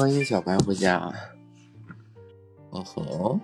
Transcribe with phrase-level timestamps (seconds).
[0.00, 1.12] 欢迎小白回家。
[2.70, 3.38] 哦吼！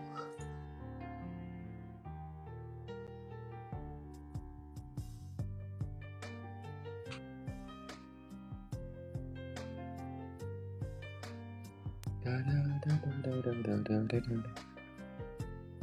[12.24, 12.46] 哒哒
[12.80, 14.32] 哒哒哒哒哒哒哒。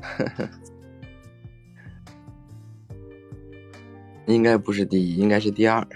[0.02, 0.50] 哈哈。
[4.26, 5.88] 应该不是第一，应该是第二。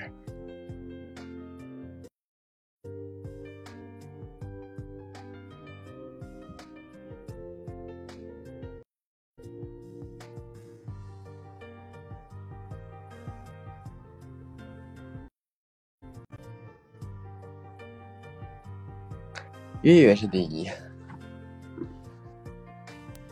[19.96, 20.70] 月月是第一，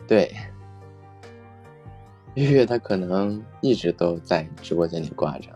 [0.06, 0.34] 对，
[2.34, 5.55] 月月他可能一直都在直播间里挂着。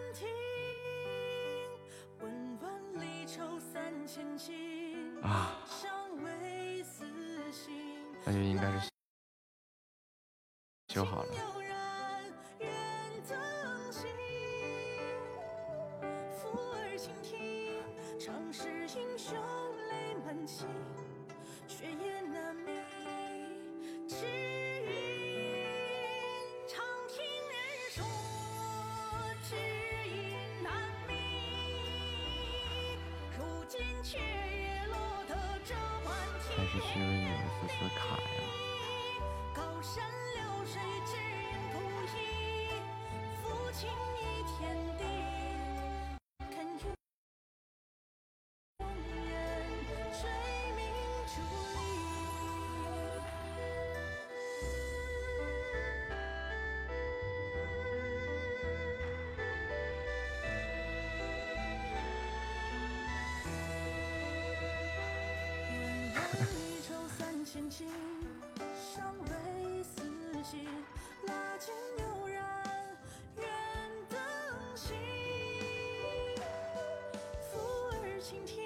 [0.21, 0.29] 听，
[2.19, 2.71] 温婉
[3.01, 5.19] 离愁三千金。
[5.23, 5.89] 啊，相
[7.51, 7.73] 心，
[8.23, 8.89] 那就应该是
[10.89, 11.50] 修好了。
[36.79, 38.60] 是因为你们是四卡呀。
[67.71, 70.01] 尚未死
[70.43, 70.67] 心，
[71.25, 72.43] 拉近悠然，
[73.37, 73.45] 远
[74.09, 74.19] 灯
[74.75, 74.93] 心，
[77.39, 77.55] 抚
[77.95, 78.60] 耳倾听。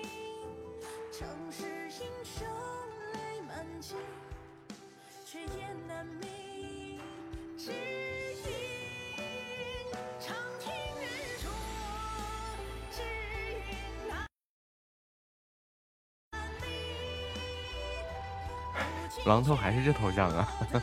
[19.24, 20.48] 榔头还是这头像啊！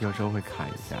[0.00, 1.00] 有时候会卡一下。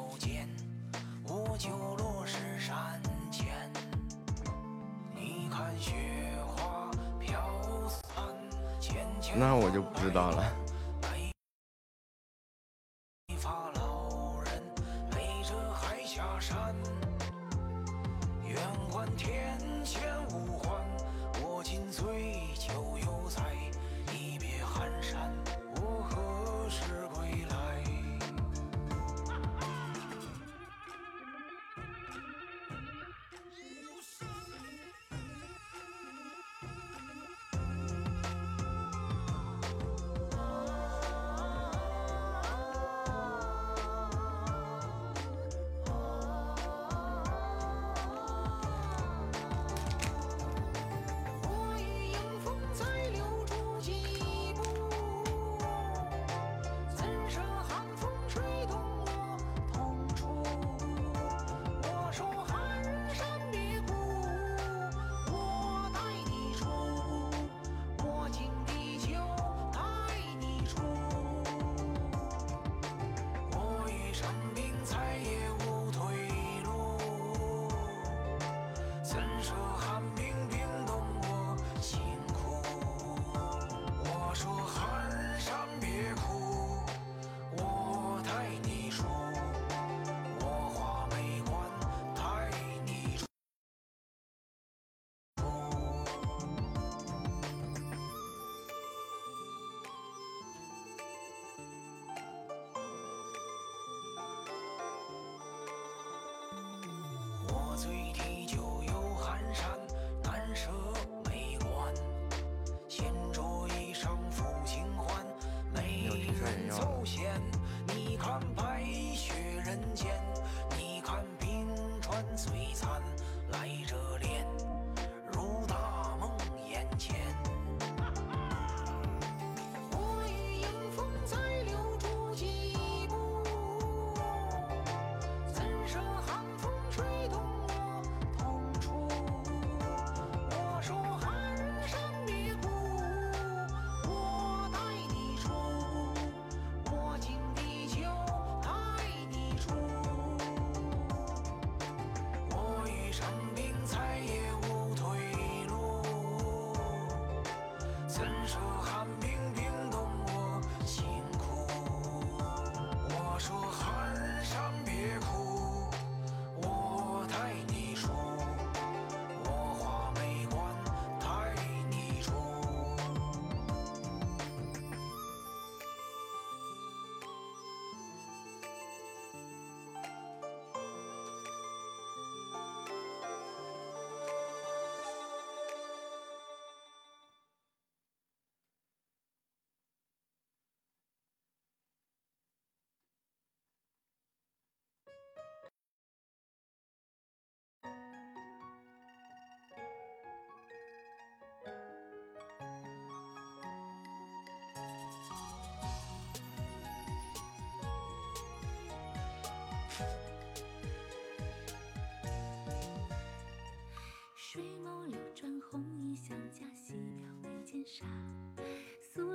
[9.35, 10.70] 那我就不知道了。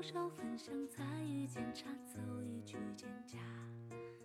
[0.06, 3.38] 少焚香，才遇见茶，走一曲蒹葭。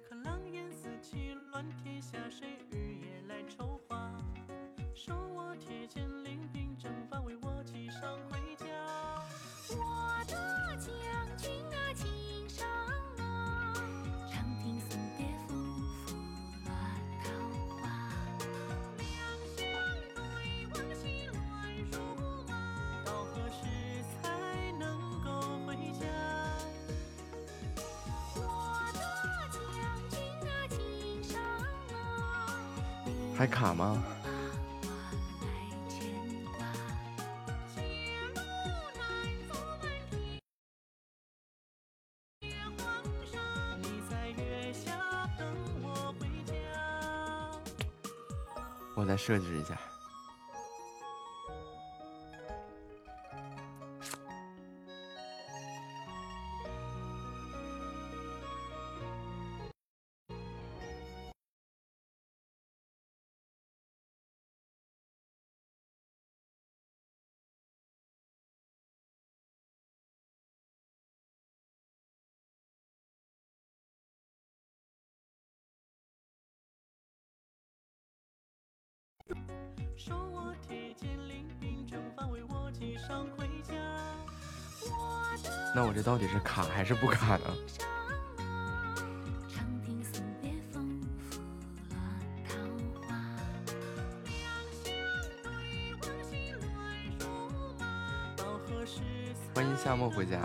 [0.08, 4.16] 看狼烟四起，乱天下，谁日夜来筹划？
[4.94, 6.01] 手握铁剑，
[33.42, 33.98] 还卡吗？
[48.96, 49.91] 我再设置一下。
[85.74, 87.46] 那我这到底是卡还是不卡呢？
[99.54, 100.10] 欢迎夏末。
[100.10, 100.38] 回家？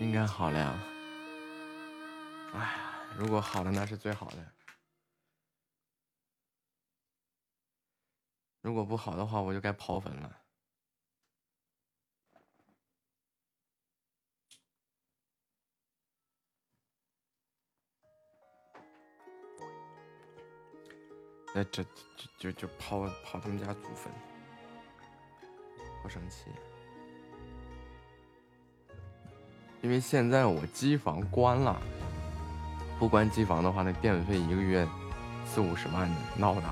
[0.00, 0.82] 应该好了呀。
[2.54, 2.74] 哎，
[3.18, 4.52] 如果好了那是最好的。
[8.62, 10.36] 如果不好的话，我就该刨坟了。
[21.54, 24.10] 那这这就就刨刨他们家祖坟，
[26.02, 26.46] 好生气。
[29.82, 31.80] 因为现在我机房关了，
[32.98, 34.86] 不关机房的话，那电费一个月
[35.46, 36.62] 四五十万呢，闹的。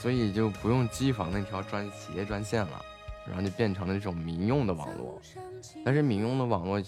[0.00, 2.84] 所以就不用机房那条专企业专线了，
[3.26, 5.20] 然后就变成了这种民用的网络。
[5.84, 6.82] 但是民用的网络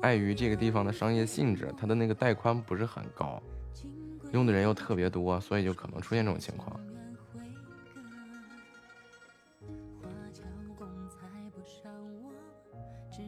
[0.00, 3.42] 碍于这个地方的商业性质，它的那个带宽不是很高，
[4.32, 6.78] 用的人又特别多，所以就可能出现这种情况。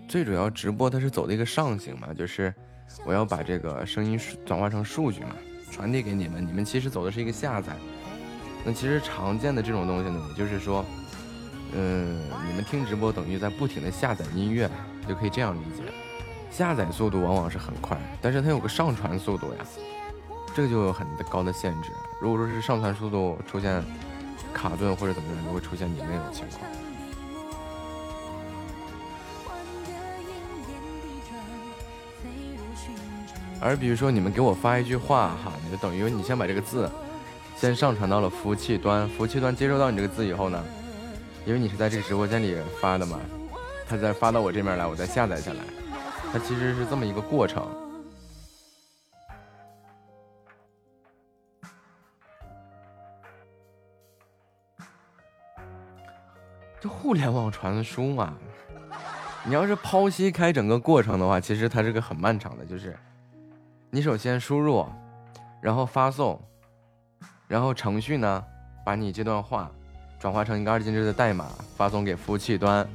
[0.08, 2.54] 最主要直播它是走的一个上行嘛，就是
[3.04, 5.30] 我要把这个声音转化成数据嘛，
[5.70, 6.46] 传递给你们。
[6.46, 7.72] 你们其实走的是一个下载。
[8.64, 10.84] 那其实常见的这种东西呢，也就是说，
[11.72, 14.70] 嗯，你们听直播等于在不停的下载音乐，
[15.08, 15.82] 就可以这样理解。
[16.50, 19.64] 下载速度往往是很快，但是它有个上传速度呀，
[20.54, 21.90] 这个就有很高的限制。
[22.20, 23.82] 如果说是上传速度出现
[24.54, 26.60] 卡顿或者怎么样，就会出现你那种情况。
[33.66, 36.88] 而比如说你们给我发一句话哈，你就等于你先把这个字
[37.56, 40.64] 先上传到了服务器端，服务器端接收到你这个字以后呢，
[41.44, 43.18] 因为你是在这个直播间里发的嘛，
[43.88, 45.58] 它再发到我这边来，我再下载下来，
[46.32, 47.66] 它其实是这么一个过程。
[56.80, 58.34] 就互联网传输嘛，
[59.42, 62.96] 你要是剖析开整个过程的话，其实它是个很漫长的，就是
[63.90, 64.84] 你首先输入，
[65.60, 66.40] 然后发送，
[67.48, 68.44] 然后程序呢
[68.84, 69.70] 把你这段话
[70.18, 72.86] 转化成一个二进制的代码发送给服务器端，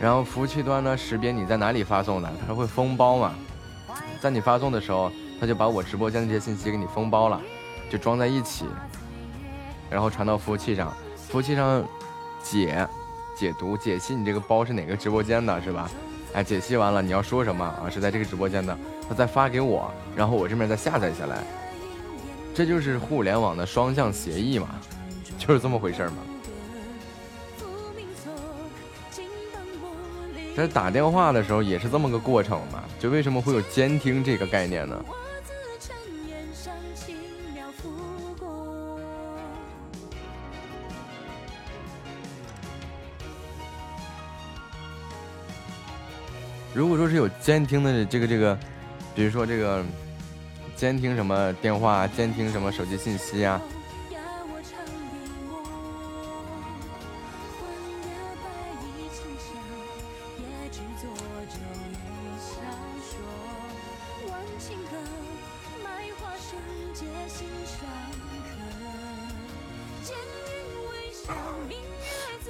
[0.00, 3.34] 然后服务器端呢识别你在哪里发送的，它会封包嘛，
[4.20, 5.10] 在你发送的时候，
[5.40, 7.40] 它就把我直播间的这些信息给你封包了，
[7.90, 8.66] 就装在一起，
[9.88, 11.84] 然后传到服务器上，服务器上。
[12.44, 12.86] 解
[13.34, 15.90] 解读解析你这个包是哪个直播间的，是吧？
[16.34, 17.88] 哎，解析完了你要说什么啊？
[17.88, 18.76] 是在这个直播间的，
[19.08, 21.42] 他再发给我，然后我这边再下载下来，
[22.54, 24.68] 这就是互联网的双向协议嘛，
[25.38, 26.16] 就是这么回事嘛。
[30.56, 35.04] 但是打电话的时候也是这么个过程嘛，就为什么会有监听这个概念呢？
[46.72, 48.58] 如果说是有监听的这个这个，
[49.14, 49.84] 比如说这个
[50.76, 53.60] 监听什么电话，监听什么手机信息啊，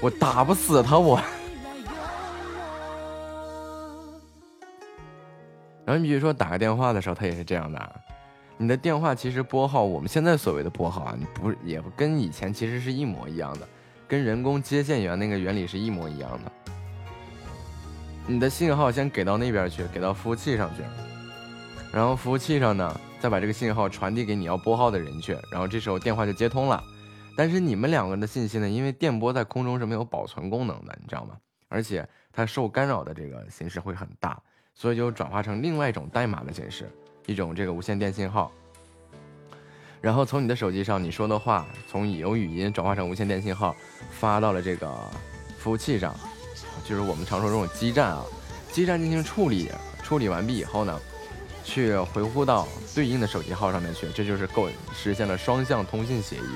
[0.00, 1.21] 我打不死他我。
[5.85, 8.00] 然后你比如说打个电话的时候，它也是这样的。
[8.57, 13.69] 你的电话其实拨号，我们现在所谓的拨号啊，你不也跟以前其实是一模一样的，
[14.07, 16.53] 跟人工接线员那个原理是一模一样的。
[18.26, 20.83] 你的信号先给到那边去，给到服务器上去，
[21.93, 26.83] 然后服务器上呢，再把这个信号传递给你要拨号的人去，然后这时候电话就接通了。
[27.37, 31.37] 但是你们两个人的信息呢，因为电波在空中是没有保存功能的，你知道吗？
[31.69, 34.41] 而且它受干扰的这个形式会很大，
[34.75, 36.90] 所以就转化成另外一种代码的形式，
[37.26, 38.50] 一种这个无线电信号。
[40.00, 43.75] 然后从你的手机上你说的话，从有语音转化成无线电信号，
[44.10, 44.93] 发到了这个
[45.56, 46.15] 服务器上，
[46.84, 48.23] 就是我们常说这种基站啊，
[48.71, 49.71] 基站进行处理，
[50.02, 51.00] 处理完毕以后呢，
[51.65, 56.50] 去回呼到对应的手机号上面去，这就是构实现了双向通信协议。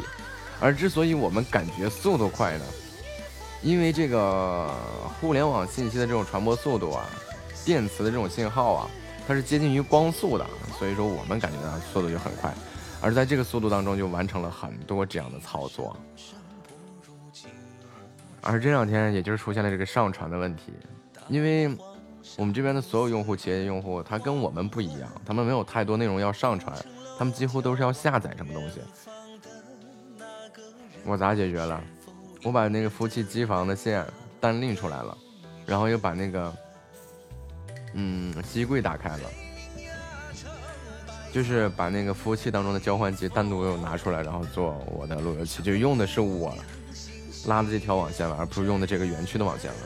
[0.60, 2.64] 而之所以我们感觉速度快呢，
[3.62, 4.70] 因为这个
[5.20, 7.08] 互联网信息的这种传播速度啊，
[7.68, 8.90] 电磁的这种信号啊，
[9.26, 10.46] 它是接近于光速的，
[10.78, 12.50] 所以说我们感觉到速度就很快。
[12.98, 15.94] 而在这个速度当中，就完成了很多这样的操作。
[18.40, 20.72] 而这两天，也就是出现了这个上传的问题，
[21.28, 21.68] 因为
[22.38, 26.74] 我们这边的所有用户、企业用户，他跟我们不一样，他们没有太多内容要上传，
[27.18, 28.80] 他们几乎都是要下载什么东西。
[31.04, 31.78] 我咋解决了？
[32.42, 34.02] 我把那个服务器机房的线
[34.40, 35.14] 单拎出来了，
[35.66, 36.50] 然后又把那个
[37.94, 39.30] 嗯机柜打开了，
[41.32, 46.56] 就是把那个服务器当中的交换机单独又拿出来，然后做我的路由器，就用的是我
[47.46, 49.78] 拉的这条网线了，而不是用的这个园区的网线了。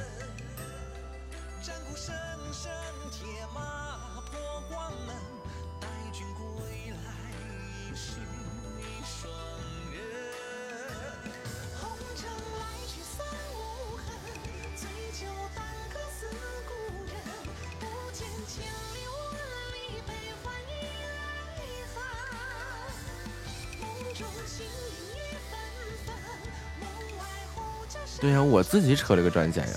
[28.22, 29.74] 对呀、我自己扯了个专线呀。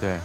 [0.00, 0.18] 对，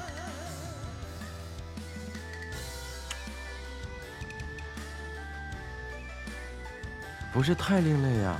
[7.31, 8.35] 不是太另类呀。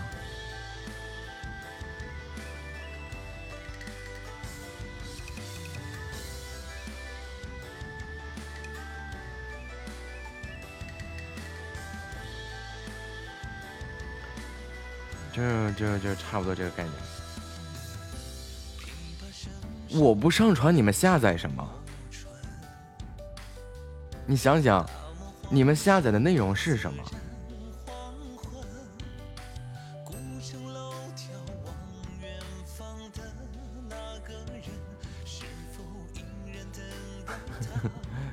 [15.38, 16.94] 就就就差不多这个概念。
[20.02, 21.64] 我不上传，你们下载什么？
[24.26, 24.84] 你想想，
[25.52, 27.04] 你们下载的内容是什么？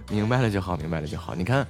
[0.09, 1.35] 明白了就好，明白了就好。
[1.35, 1.67] 你看，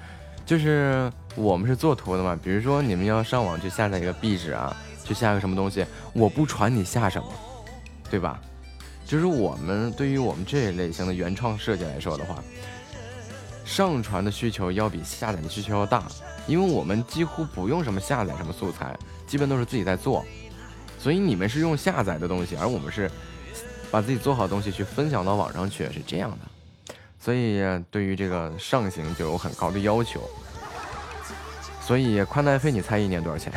[0.46, 7.28] 就是我们是做图的嘛，比如说你们要上网去下载一个壁纸啊，去下个什么东西，我不传你下什么，
[8.10, 8.40] 对吧？
[9.06, 12.42] 就是我们对于我们这一类型的原创设计来说的话，
[13.64, 16.04] 上传的需求要比下载的需求要大，
[16.46, 20.24] 因为我们几乎不用什么下载什么素材，基本都是自己在做，
[20.98, 23.10] 所以你们是用下载的东西，而我们是
[23.90, 26.94] 把自己做好的东西去分享到网上去，是这样的。
[27.20, 30.20] 所以对于这个上行就有很高的要求。
[31.80, 33.52] 所以宽带费你猜一年多少钱？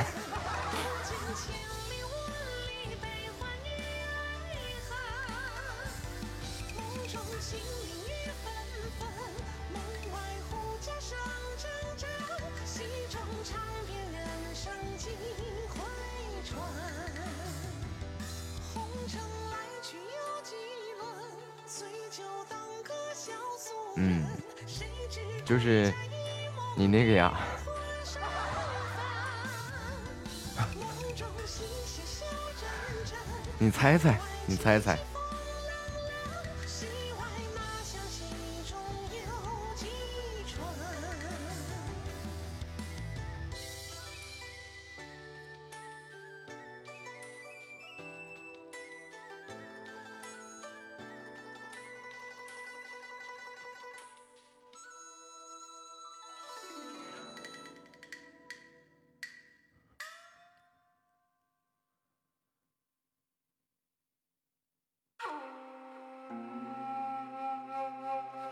[27.17, 27.33] 呀，
[33.57, 34.95] 你猜猜，你猜猜，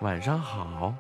[0.02, 0.94] 晚上好。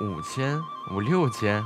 [0.00, 0.60] 五千，
[0.92, 1.64] 五六千，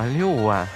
[0.00, 0.66] 万六万，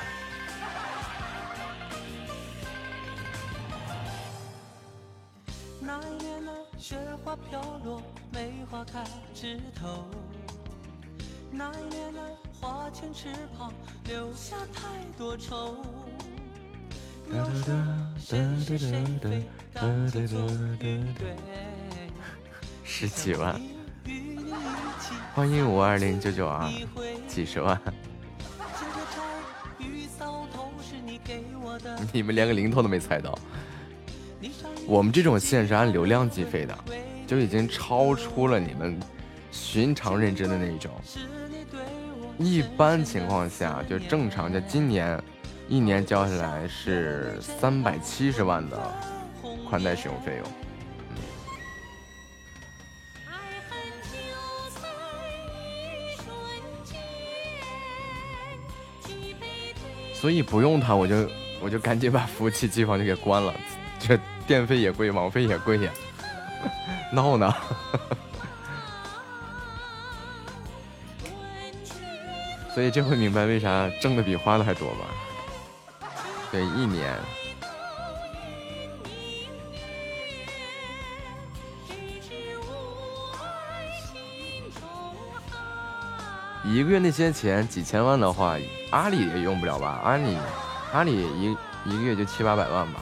[5.81, 10.05] 那一年的雪花飘落，梅花开枝头。
[11.51, 12.21] 那一年的
[12.61, 13.73] 花前翅膀，
[14.05, 14.83] 留下太
[15.17, 15.79] 多愁。
[22.85, 23.59] 十几万，
[25.35, 26.71] 欢迎五二零九九二，
[27.27, 27.81] 几十万，
[32.15, 33.37] 你们连个零头都没猜到。
[34.87, 36.79] 我们这种线是按流量计费的，
[37.27, 38.97] 就已经超出了你们
[39.51, 40.93] 寻常认知的那一种。
[42.39, 45.21] 一般情况下，就正常的，今年
[45.69, 48.95] 一年交下来是三百七十万的
[49.69, 50.47] 宽带使用费用。
[53.27, 53.35] 爱
[53.69, 53.77] 恨
[54.13, 54.19] 就
[54.81, 54.87] 在
[55.51, 56.25] 一瞬
[56.85, 57.01] 间，
[59.03, 61.29] 举杯对所以不用它，我就
[61.65, 63.55] 我就赶紧把服务器机房就给关了，
[63.99, 65.91] 这电费也贵，网费也贵呀，
[67.11, 67.51] 闹呢。
[72.75, 76.11] 所以这回明白为啥挣的比花的还多吧？
[76.53, 77.19] 对，一年。
[86.63, 88.59] 一个月那些钱几千万的话，
[88.91, 90.01] 阿里也用不了吧？
[90.05, 90.37] 阿里
[90.95, 93.01] 阿里一一个月就七八百万吧。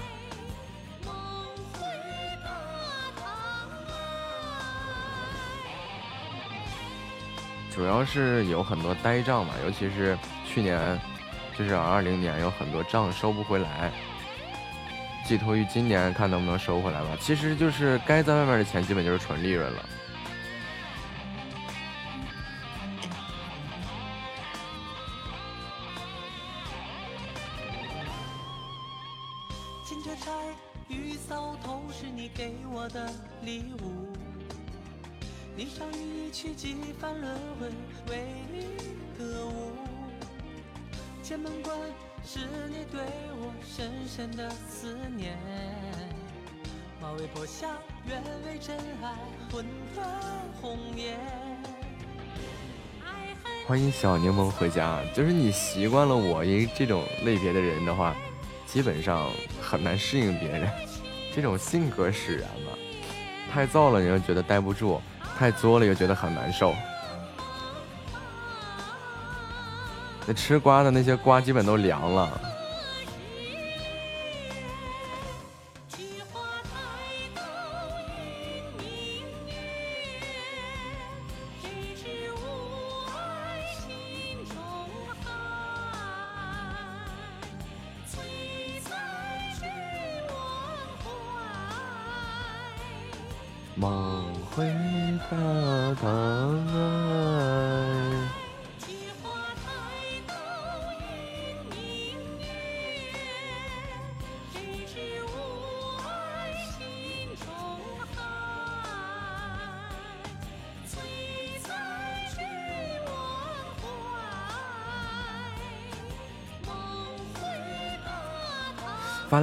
[7.70, 10.98] 主要是有很多呆账嘛，尤其是去年，
[11.58, 13.92] 就是二零年有很多账收不回来，
[15.26, 17.08] 寄托于今年看能不能收回来吧。
[17.20, 19.84] 其实就是该在外面的钱基本就是纯利润了。
[54.02, 54.98] 小柠檬回家。
[55.14, 58.16] 就是你习惯了我一这种类别的人的话，
[58.66, 60.68] 基本上很难适应别人。
[61.32, 62.76] 这种性格使然吧，
[63.52, 65.00] 太燥了你又觉得待不住，
[65.38, 66.74] 太作了又觉得很难受。
[70.26, 72.40] 那吃瓜的那些瓜基本都凉了。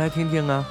[0.09, 0.65] 听听啊。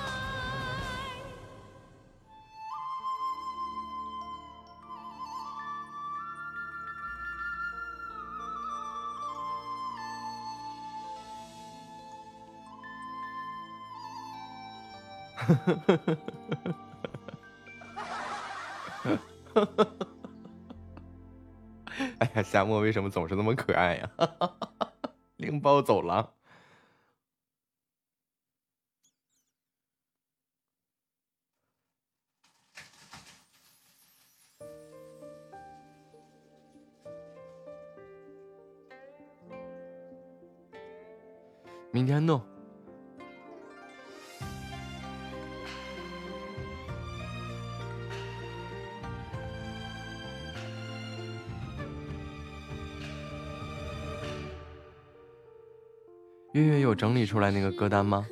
[22.19, 24.11] 哎呀，夏沫为什么总是那么可爱呀？
[25.37, 26.29] 拎包走廊。
[42.19, 42.43] 明天弄。
[56.55, 58.27] 月月有整理出来那个歌单吗？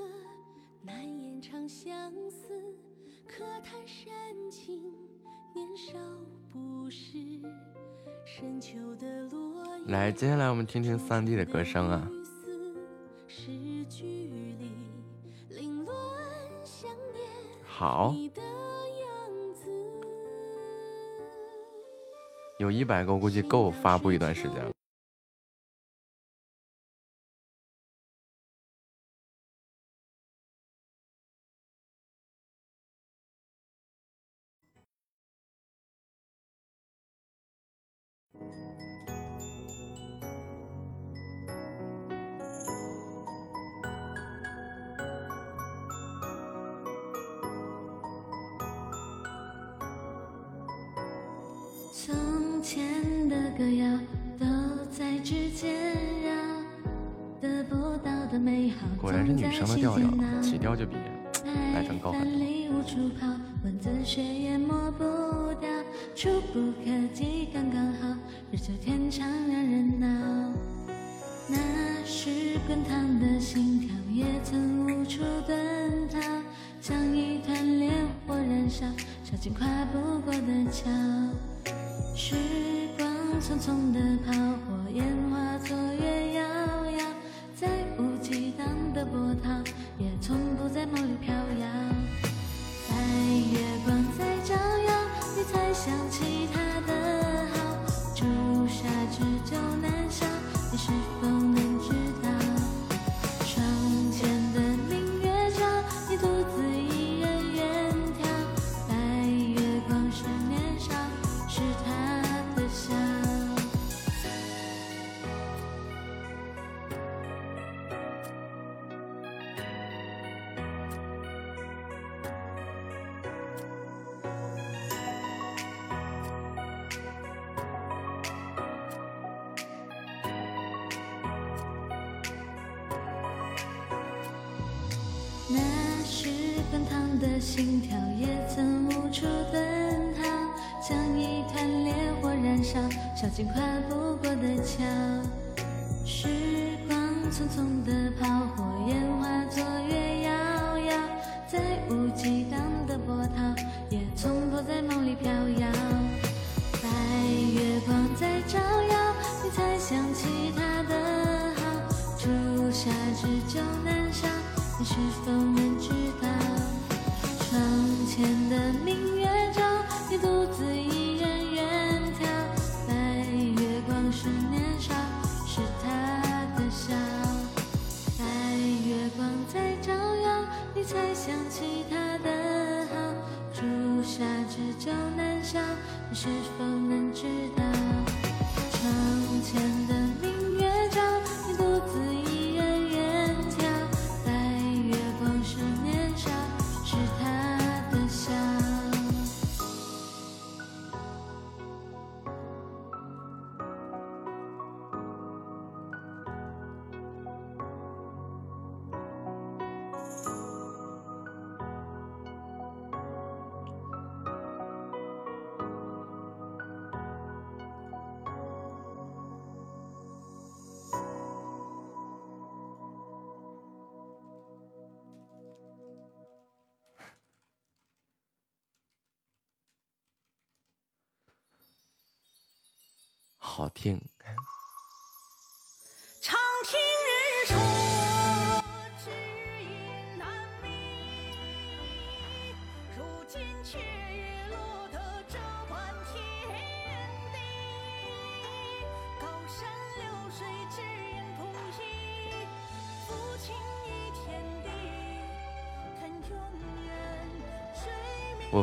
[9.87, 12.11] 来，接下来我们听听三弟的歌声啊。
[17.79, 19.71] 好，你的样子。
[22.57, 24.76] 有一百个，估计够发布一段时间了。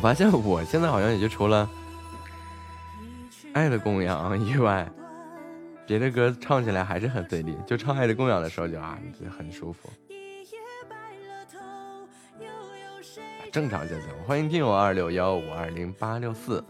[0.04, 1.66] 发现我现在好像也就除了
[3.54, 4.86] 《爱的供养》以外，
[5.88, 7.56] 别的歌唱起来还是很费力。
[7.66, 9.89] 就唱《爱的供养》的时候就啊，就很舒服。
[13.50, 16.62] 正常节奏，欢迎听友二六幺五二零八六四。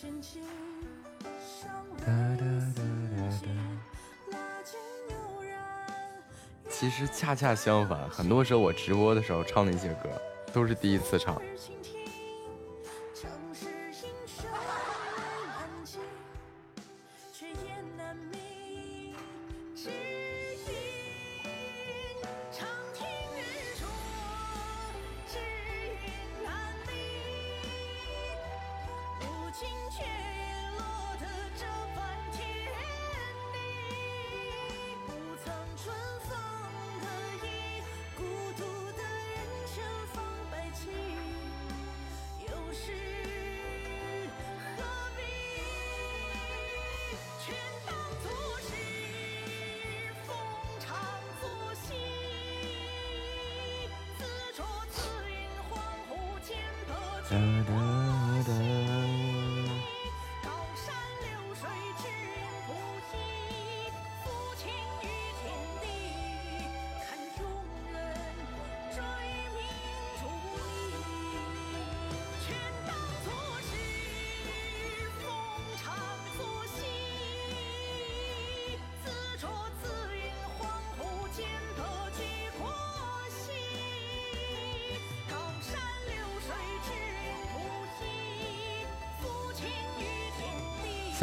[0.00, 0.40] 轻轻
[6.68, 10.08] 其实恰恰相反很多时候我直播的时候唱那些歌
[10.52, 11.42] 都是第一次唱。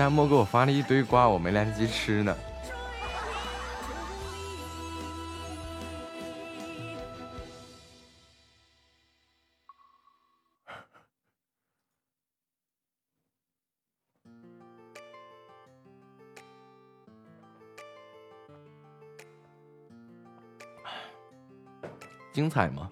[0.05, 2.37] 阿莫给我发了一堆瓜，我没来得及吃呢。
[22.31, 22.91] 精彩吗？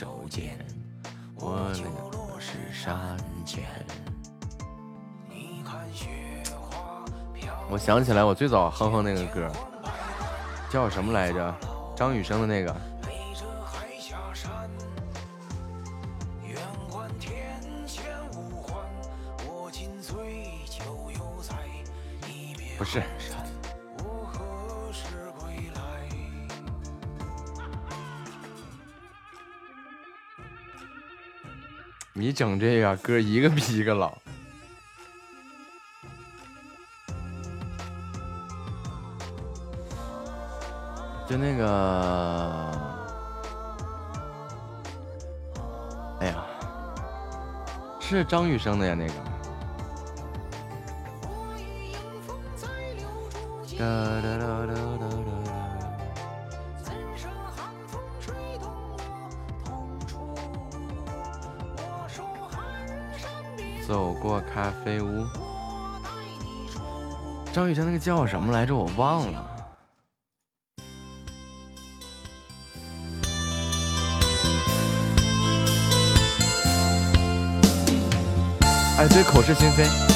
[0.00, 0.56] 手间，
[1.34, 1.90] 我那个，
[7.68, 9.52] 我想起来我最早哼哼那个歌，
[10.70, 11.54] 叫什么来着？
[11.94, 12.89] 张雨生的那个。
[32.40, 34.16] 整这个歌一个比一个老，
[41.28, 42.70] 就那个。
[46.20, 46.42] 哎呀，
[48.00, 49.12] 是张雨生的呀，那个。
[63.90, 65.26] 走过咖啡屋。
[67.52, 68.72] 张雨生那个叫什么来着？
[68.72, 69.44] 我忘了。
[78.96, 80.09] 哎对口是心非。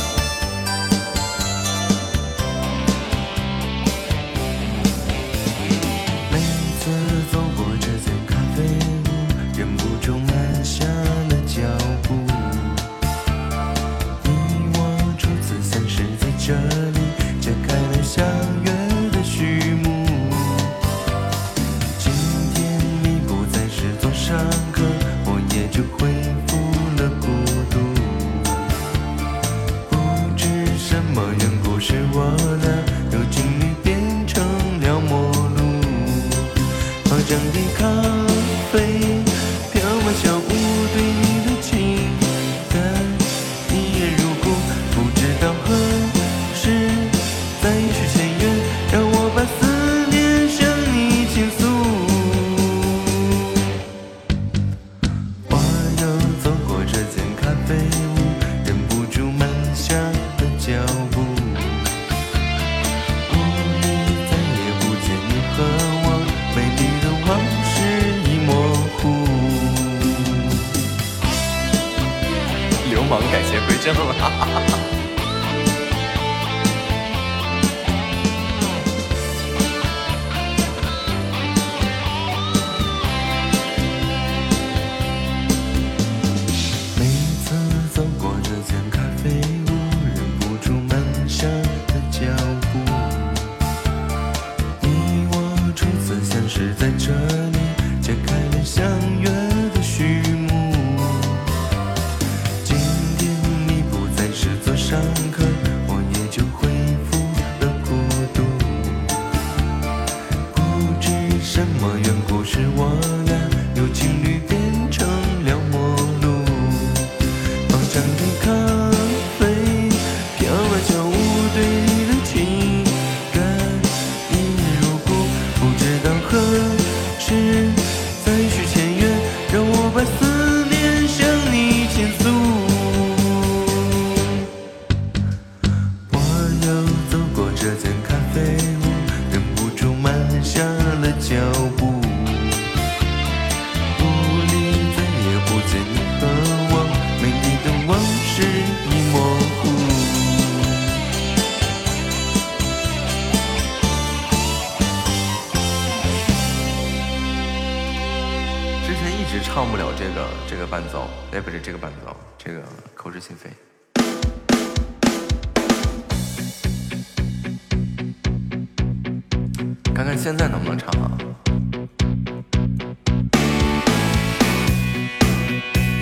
[169.94, 171.16] 看看现在能不能唱啊。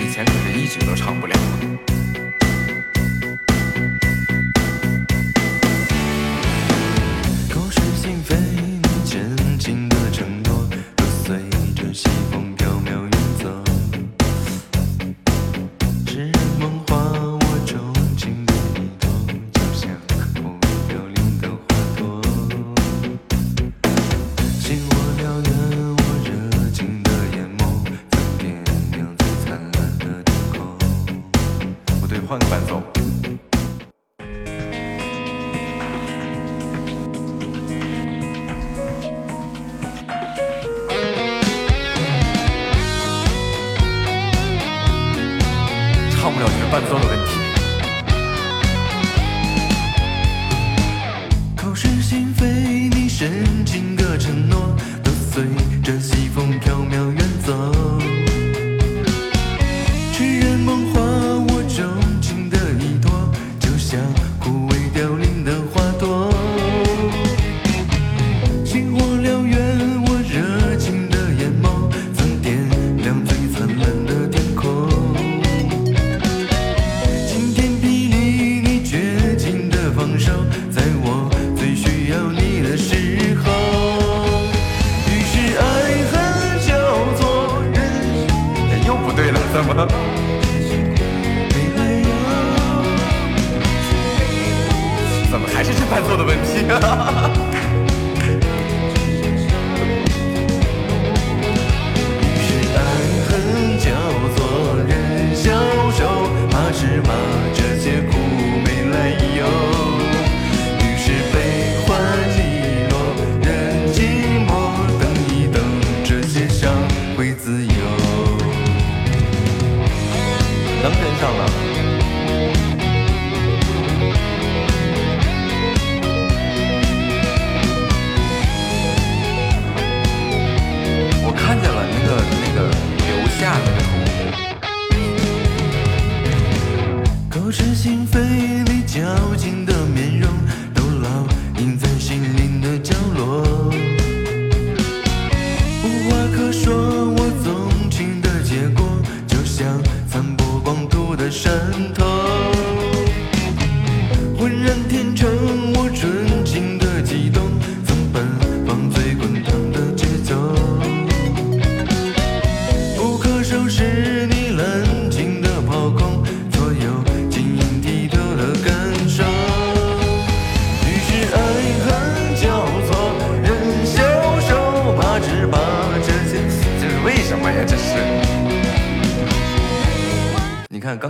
[0.01, 1.92] 以前可是一直都唱不了。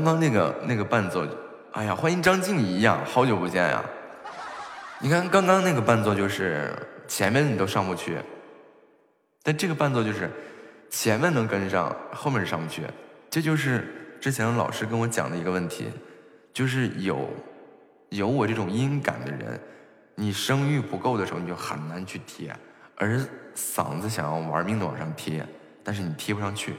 [0.04, 1.26] 刚刚那个那个伴奏，
[1.72, 3.82] 哎呀，欢迎张静怡呀，好久不见呀！
[5.00, 6.76] 你看刚刚那个伴奏就是
[7.08, 8.18] 前面你都上不去，
[9.44, 10.30] 但这个伴奏就是
[10.90, 12.82] 前面能跟上，后面上不去。
[13.30, 15.86] 这就是之前老师跟我讲的一个问题，
[16.52, 17.30] 就是有
[18.10, 19.58] 有我这种音感的人，
[20.16, 22.54] 你声域不够的时候你就很难去贴，
[22.98, 23.18] 而
[23.56, 25.48] 嗓子想要玩命的往上贴，
[25.82, 26.74] 但是你贴不上去。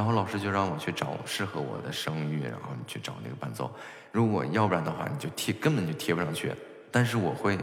[0.00, 3.70] 然后老师就让我去找适合我的声域，然后你去找那个伴奏，
[4.10, 6.54] 如果要不然的话，你就贴，根本就贴不上去，
[6.90, 7.58] 但是我会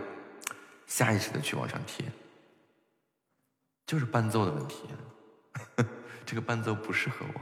[0.86, 2.06] 下意识的去往上贴。
[3.88, 4.84] 就是伴奏的问题，
[6.28, 7.42] 这个伴奏不适合我。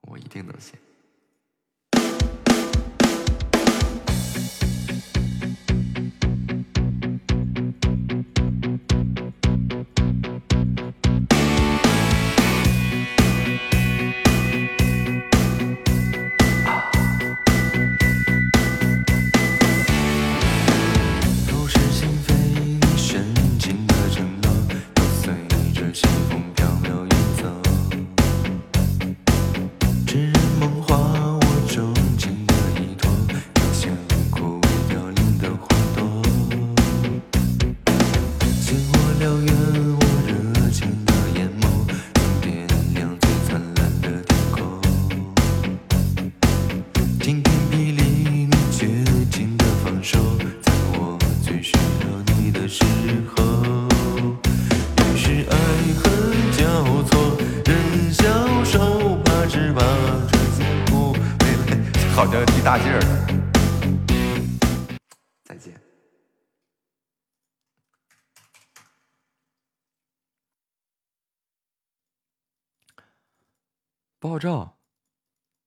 [0.00, 0.76] 我一定能行。
[74.22, 74.78] 爆照？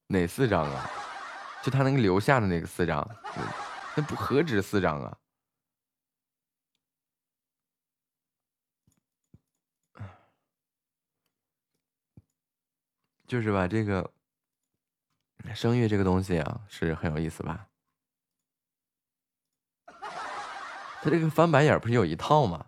[0.07, 0.89] 哪四张啊？
[1.61, 3.05] 就他那个留下的那个四张
[3.97, 5.17] 那不何止四张啊？
[13.27, 14.09] 就是吧这个
[15.53, 17.67] 声乐这个东西啊是很有意思吧？
[19.85, 22.67] 他这个翻白眼不是有一套吗？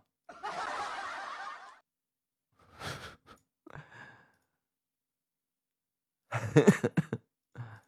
[6.38, 6.92] 呵呵
[7.54, 7.82] 呵，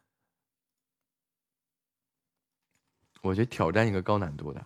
[3.22, 4.64] 我去挑战一个高难度的。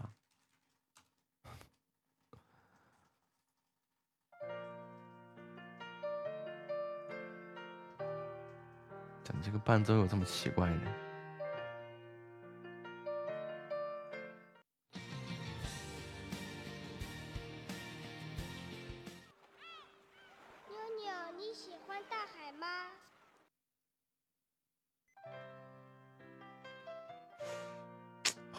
[9.22, 11.03] 怎么这个伴奏有这么奇怪呢？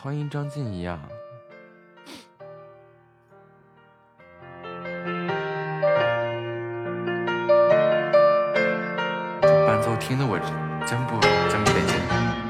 [0.06, 1.00] 欢迎张婧仪啊。
[9.42, 10.38] 伴奏听的我
[10.86, 12.45] 真不真不得劲。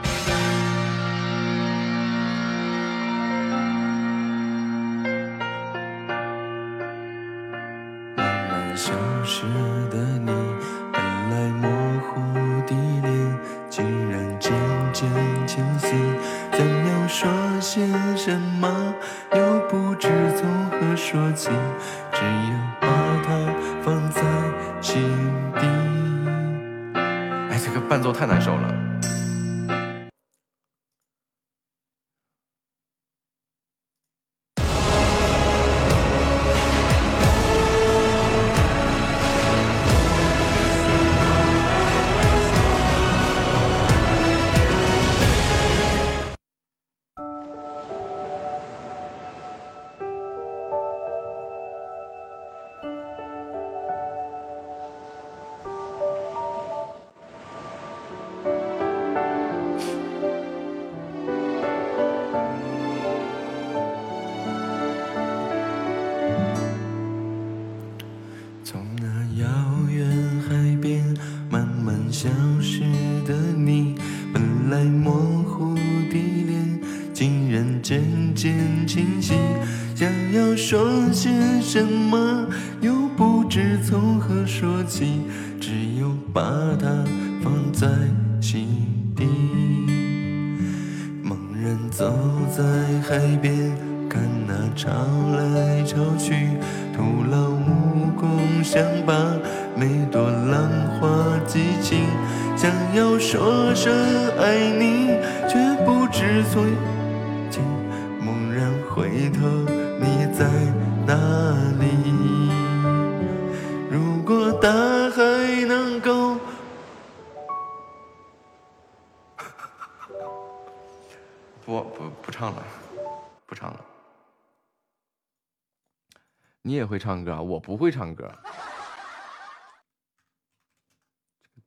[127.46, 128.32] 我不会唱歌。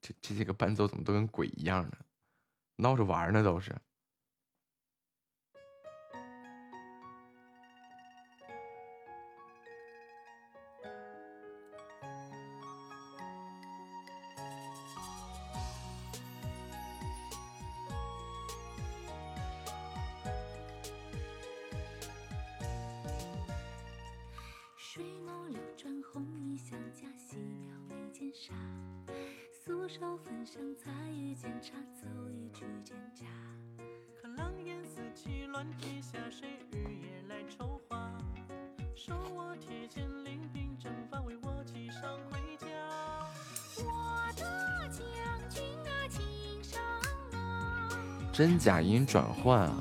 [0.00, 1.92] 这这这个伴奏怎么都跟鬼一样呢？
[2.80, 3.74] 闹着玩呢，都是。
[48.58, 49.74] 假音转换啊，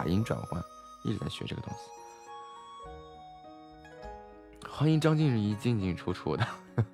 [0.00, 0.58] 假音转换，
[1.04, 1.80] 一直在学这个东西。
[4.66, 6.46] 欢迎张静怡进进出出的。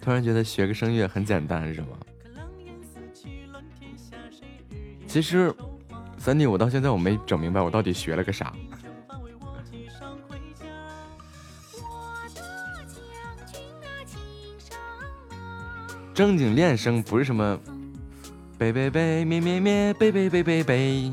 [0.00, 1.98] 突然觉得学个声乐很简单，是吗？
[5.08, 5.52] 其实？
[6.18, 8.52] 三弟，我到现在我没整明白我到底学了个啥。
[16.12, 17.56] 正经练声不是什么
[18.58, 21.12] 背背背咩咩咩背背背背背，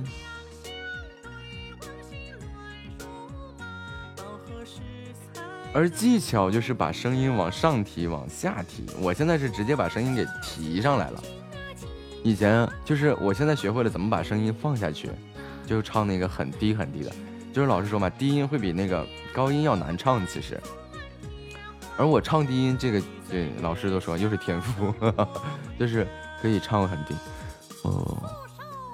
[5.71, 8.87] 而技巧就是把声音往上提，往下提。
[8.99, 11.23] 我现在是直接把声音给提上来了。
[12.25, 15.11] 以前就是我现在学会了怎么把声音放下去，
[15.67, 17.11] 就唱那个很低很低的。
[17.53, 20.59] 就是老师说嘛，低音会比那个高音要难唱，其实。
[21.95, 22.99] 而我唱低音这个，
[23.29, 24.91] 对老师都说又是天赋，
[25.79, 26.07] 就是
[26.41, 27.13] 可以唱很低。
[27.83, 28.23] 哦，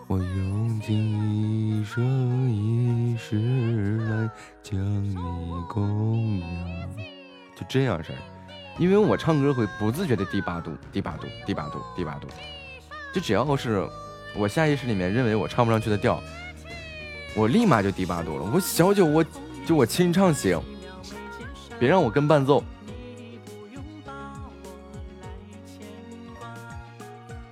[0.07, 4.29] 我用尽一生一世来
[4.61, 5.15] 将你
[5.69, 6.49] 供养。
[7.55, 8.17] 就这样式儿。
[8.77, 12.27] 因为我唱歌会不自觉的低八度、低八度、低八度、低八度，
[13.13, 13.85] 就只要是
[14.35, 16.21] 我下意识里面认为我唱不上去的调，
[17.35, 18.49] 我立马就低八度了。
[18.53, 19.25] 我小九我
[19.65, 20.61] 就我清唱行，
[21.77, 22.63] 别让我跟伴奏。
[23.13, 24.51] 你不用把我
[25.21, 25.27] 来
[25.67, 25.81] 牵
[26.39, 26.47] 挂。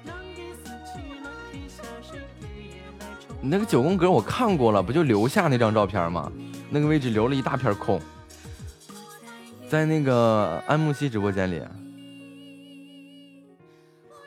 [0.06, 6.32] 狼烟四起，乱天下，谁日夜来筹你那个九宫格我看过了，不就留下那张照片吗？
[6.70, 8.00] 那个位置留了一大片空，
[9.70, 11.62] 在那个安慕希直播间里，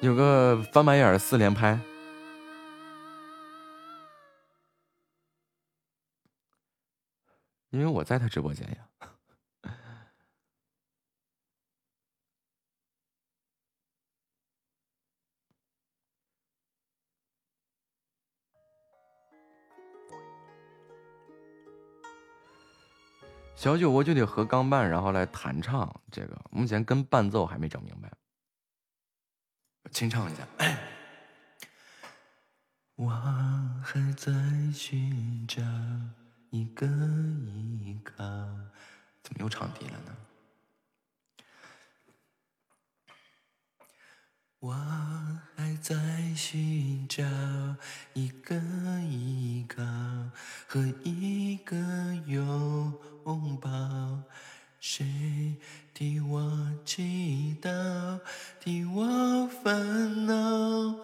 [0.03, 1.79] 有个翻白眼儿四连拍。
[7.71, 8.77] 因为我在他直播间呀。
[23.55, 25.89] 小酒窝就得和钢伴，然后来弹唱。
[26.11, 28.13] 这个目前跟伴奏还没整明白，
[29.91, 30.47] 清唱一下。
[32.95, 33.11] 我
[33.85, 34.33] 还在
[34.73, 35.61] 寻找
[36.51, 38.15] 一个依靠。
[39.23, 40.17] 怎么又唱低了呢？
[44.59, 44.73] 我
[45.57, 45.95] 还在
[46.37, 47.25] 寻找
[48.13, 48.57] 一个
[49.01, 49.83] 依靠
[50.69, 51.77] 和一个
[52.27, 52.97] 拥
[53.61, 53.69] 抱，
[54.85, 55.07] 谁
[55.95, 58.19] 替我祈祷，
[58.59, 60.97] 替我烦恼，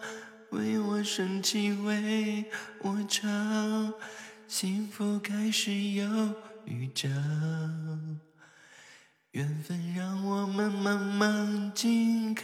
[0.49, 2.43] 为我生气，为
[2.81, 3.25] 我吵，
[4.49, 6.05] 幸福开始有
[6.65, 7.07] 预兆。
[9.31, 12.43] 缘分让我们慢慢紧靠，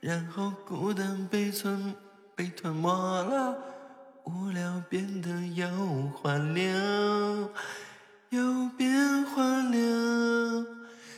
[0.00, 1.94] 然后孤单被吞
[2.34, 3.56] 被吞没了，
[4.24, 5.68] 无聊变得有
[6.08, 7.48] 话聊，
[8.34, 10.66] 有变化了。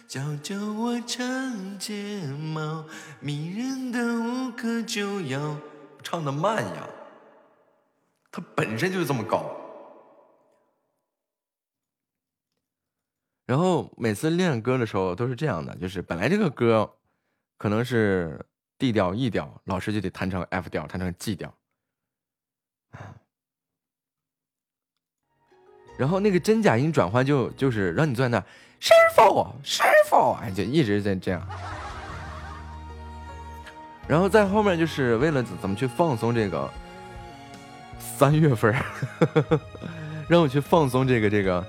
[0.07, 2.85] 教教我长睫毛，
[3.21, 5.57] 迷人的无可救药。
[6.03, 6.89] 唱的慢呀，
[8.31, 9.51] 它本身就是这么高。
[13.47, 16.99] 然后每次练歌的时候都是这样的，就是本来这个歌
[17.57, 18.45] 可能是
[18.79, 21.53] D 调、E 调，老师就得弹成 F 调，弹成 G 调。
[25.99, 28.39] 然后那个真假音转换就就是让你坐在那，
[28.81, 31.41] 师傅，师傅，哎，就一直在这样。
[34.07, 36.71] 然后在后面就是为了怎怎么去放松这个
[37.99, 38.85] 三月份儿，
[40.29, 41.67] 让我去放松这个这个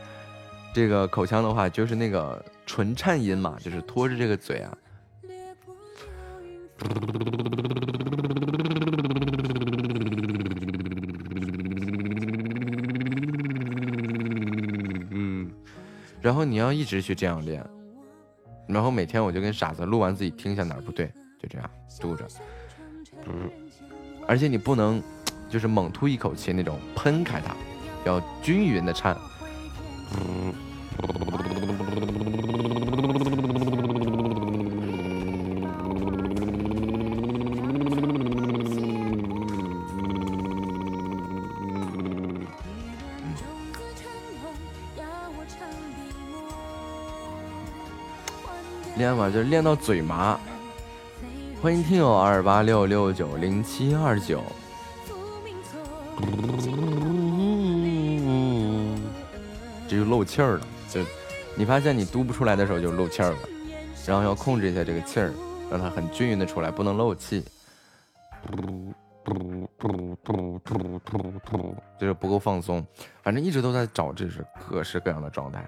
[0.74, 4.78] 这个口腔的话，就是那个唇颤音嘛，就是拖着这个嘴啊。
[16.22, 17.66] 然后你要一直去这样练，
[18.68, 21.08] 然后每天我就跟傻子录完自己听一下哪儿不对，
[21.42, 22.28] 就这样嘟着，
[23.26, 23.50] 嗯，
[24.28, 25.02] 而且你不能
[25.50, 27.56] 就是猛吐一口气那种喷开它，
[28.06, 29.18] 要均匀的颤。
[30.16, 31.37] 练
[49.30, 50.40] 就是练到嘴麻。
[51.62, 54.44] 欢迎听友二八六六九零七二九。
[59.88, 61.02] 这就漏气儿了，就
[61.56, 63.38] 你发现你嘟不出来的时候就漏气儿了，
[64.06, 65.32] 然后要控制一下这个气儿，
[65.72, 67.44] 让它很均匀的出来，不能漏气。
[68.52, 72.86] 嘟嘟嘟嘟嘟嘟嘟就是不够放松，
[73.24, 75.66] 反正一直都在找这是各式各样的状态。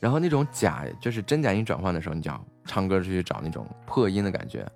[0.00, 4.66] 然后那种假就是真假音转换的时候，你就要唱歌去找那种破音的感觉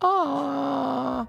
[0.00, 1.26] 啊！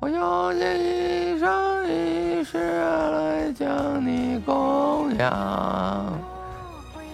[0.00, 6.18] 我用尽一生一世来将你供养。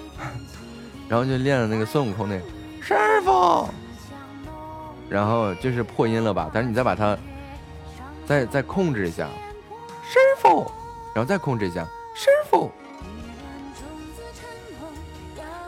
[1.09, 2.43] 然后就练了那个孙悟空那个
[2.81, 3.69] 师傅，
[5.11, 6.49] 然后就是破音了吧？
[6.55, 7.19] 但是你再把它
[8.25, 9.29] 再再控制一下，
[10.09, 10.71] 师傅，
[11.15, 11.85] 然后再控制一下，
[12.15, 12.71] 师傅。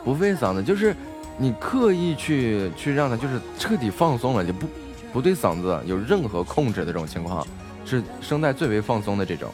[0.05, 0.95] 不费嗓子，就是
[1.37, 4.67] 你刻意去去让它就是彻底放松了，就不
[5.11, 7.45] 不对嗓子有任何控制的这种情况，
[7.85, 9.51] 是声带最为放松的这种。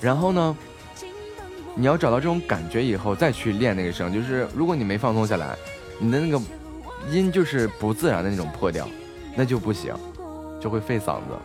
[0.00, 0.56] 然后呢，
[1.74, 5.54] 你要找到这种感觉以后再去练那个声，就是如果你没放松下来，
[5.98, 6.40] 你的那个
[7.10, 8.88] 音就是不自然的那种破掉，
[9.36, 9.94] 那就不行，
[10.60, 11.36] 就会费嗓子。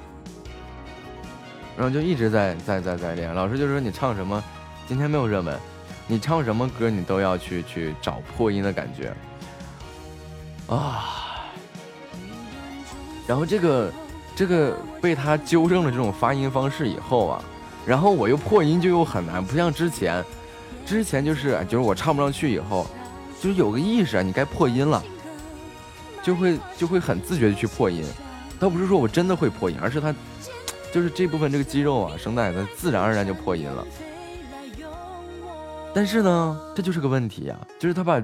[1.76, 4.42] 然后就一直在在在在练，老师就说你唱什么，
[4.88, 5.58] 今天没有热门。
[6.08, 9.14] 你唱什么歌，你都要去去找破音的感觉
[10.68, 11.50] 啊。
[13.26, 13.92] 然后这个
[14.36, 17.44] 这个被他纠正了这种发音方式以后啊，
[17.86, 20.24] 然后我又破音就又很难，不像之前，
[20.86, 22.86] 之前就是就是我唱不上去以后，
[23.42, 25.02] 就是有个意识啊，你该破音了，
[26.22, 28.04] 就会就会很自觉的去破音。
[28.60, 30.14] 倒不是说我真的会破音，而是他
[30.94, 33.86] 就是这部分这个肌肉啊，声带它自然而然就破音了。
[35.96, 38.20] 但是呢，这就是个问题呀，就是他把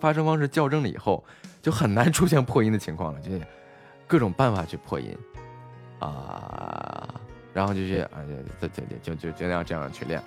[0.00, 1.24] 发声方式校正了以后，
[1.60, 3.30] 就很难出现破音的情况了，就
[4.06, 5.18] 各种办法去破音
[5.98, 7.20] 啊，
[7.52, 8.22] 然后就去啊，
[8.60, 10.22] 就就就就就尽量这样去练。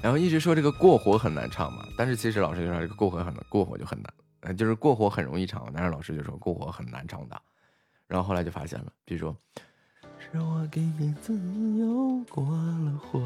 [0.00, 4.00] 然后一直说这个过火很难唱嘛，但是其实老师就说这个过火很难，过火就很
[4.40, 7.42] 难，就是过火很容易唱，但是老师就说过火很难唱的。
[8.14, 9.36] 然后后来就发现了，比如说，
[10.20, 11.34] 是我给你自
[11.80, 13.20] 由过了火，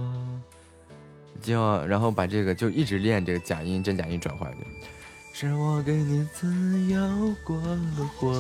[1.42, 6.48] 就然后把这个就一直练这个假音真假音转换，就是我给你自
[6.86, 8.32] 由过了火。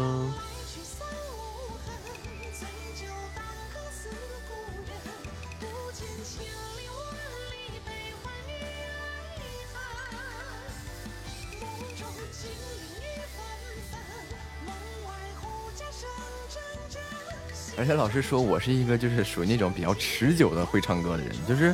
[17.78, 21.72] 而且老师说我是一个就是属于那种比较持久的会唱歌的人，就是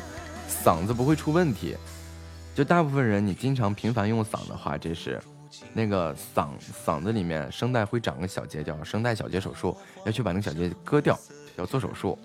[0.63, 1.75] 嗓子不会出问题。
[2.55, 5.19] 就大部分人你经常频繁用嗓的话，这是
[5.73, 6.49] 那个嗓
[6.85, 9.75] 嗓子里面声带会长个小结，叫声带小结手术，
[10.05, 11.19] 要去把那个小结割掉，
[11.57, 12.19] 要做手术。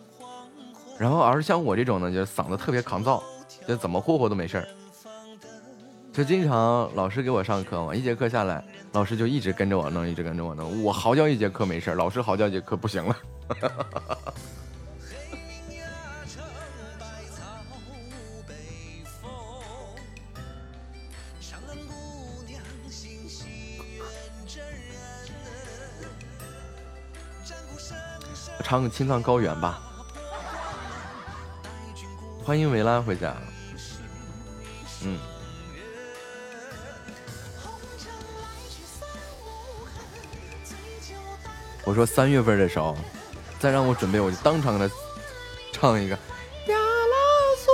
[0.99, 3.23] 然后而像我这种呢，就是嗓子特别抗造，
[3.65, 4.67] 就怎么霍霍都没事儿。
[6.11, 8.61] 就经常老师给我上课嘛，一节课下来，
[8.91, 10.83] 老师就一直跟着我弄，一直跟着我弄。
[10.83, 13.15] 我嚎叫一节课没事儿，老师嚎叫一节课不行了。
[28.63, 29.81] 唱个青藏高原吧。
[32.43, 33.35] 欢迎维拉回家。
[35.03, 35.17] 嗯。
[41.83, 42.95] 我说三月份的时候。
[43.59, 44.93] 再让我准备，我就当场给他
[45.73, 46.17] 唱一个。
[46.67, 47.15] 亚拉
[47.57, 47.71] 索，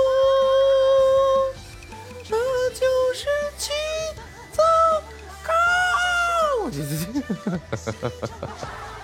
[2.24, 2.36] 这
[2.70, 2.84] 就
[3.14, 3.26] 是
[3.56, 3.72] 青
[4.52, 4.64] 藏
[5.44, 5.52] 高。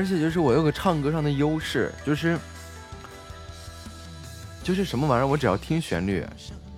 [0.00, 2.38] 而且就是我有个唱歌上的优势，就是
[4.62, 6.26] 就是什么玩意儿，我只要听旋律，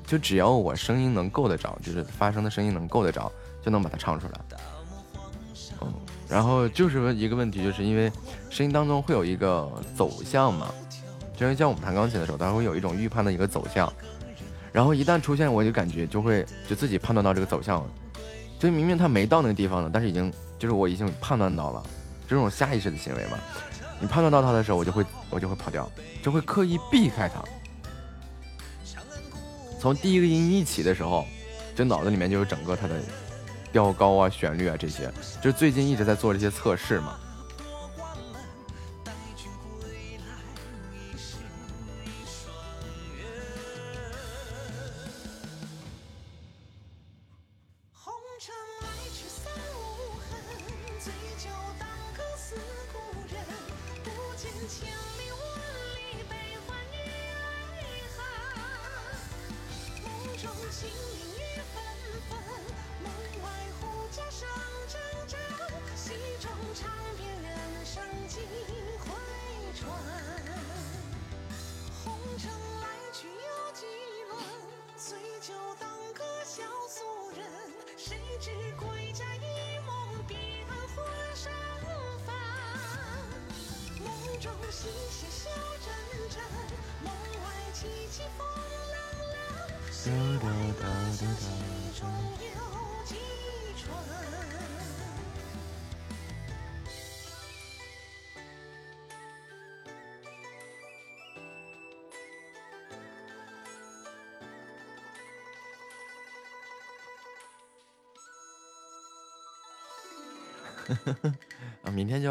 [0.05, 3.31] 就只要我声音能够得着，就是发声的声音能够得着，
[3.64, 4.41] 就能把它唱出来。
[5.83, 5.95] 嗯，
[6.29, 8.11] 然后就是问一个问题，就是因为
[8.51, 10.75] 声音当中会有一个走向嘛，
[11.37, 13.93] 就是像我们弹钢琴的时候，它会有一种预判的一个走向，
[14.73, 17.89] 然后一旦出现，我就感觉就会就自己判断到这个走向，
[18.59, 21.87] 就明明它没到那个地方呢，但是已经就是我已经判断到了。
[22.33, 23.39] 这种下意识的行为嘛，
[24.01, 25.87] 你判断到他的时候，我就会我就会跑掉，
[26.22, 27.45] 就会刻意避开他。
[29.78, 31.26] 从第一个音一起的时候，
[31.74, 32.95] 就脑子里面就有整个他的
[33.70, 35.12] 调高啊、旋律啊这些，
[35.43, 37.18] 就是最近一直在做这些测试嘛。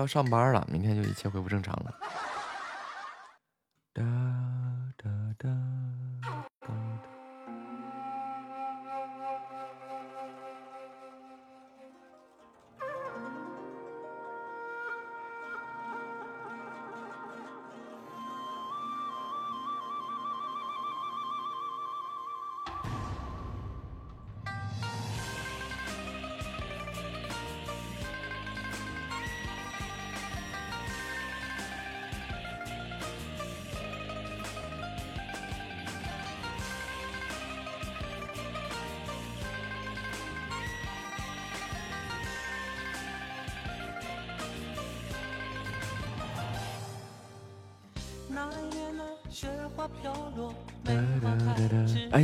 [0.02, 1.94] 要上班了，明天就一切恢复正常了。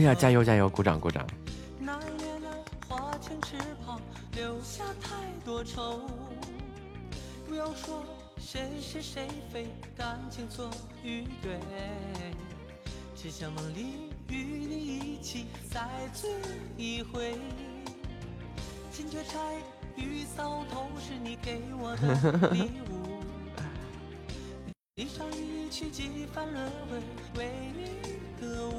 [0.07, 1.27] 呀，加油加油，鼓掌鼓掌！
[1.79, 2.47] 那一年的
[4.37, 6.01] 留下太多愁。
[7.45, 8.05] 不要说
[8.39, 10.69] 谁是谁非，感情错
[11.03, 11.59] 与对，
[13.15, 16.31] 只想梦里与你一起再醉
[16.77, 17.35] 一回。
[18.91, 19.37] 金雀钗
[19.97, 22.93] 玉搔头是你给我的礼物。
[24.95, 26.71] 一场一曲几番轮
[27.35, 27.81] 回，为你
[28.39, 28.76] 歌舞。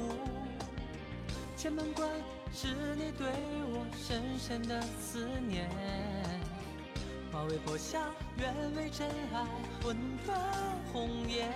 [1.61, 2.07] 千门关
[2.53, 3.27] 是你对
[3.73, 5.69] 我深深的思念。
[7.33, 7.99] 马嵬坡下，
[8.37, 9.45] 愿为真爱
[9.83, 10.39] 魂断
[10.93, 11.51] 红颜。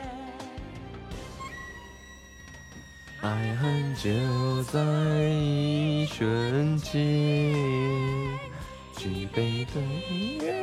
[3.22, 4.82] 爱恨就在
[5.30, 7.02] 一瞬间，
[8.98, 9.82] 举杯对
[10.46, 10.63] 月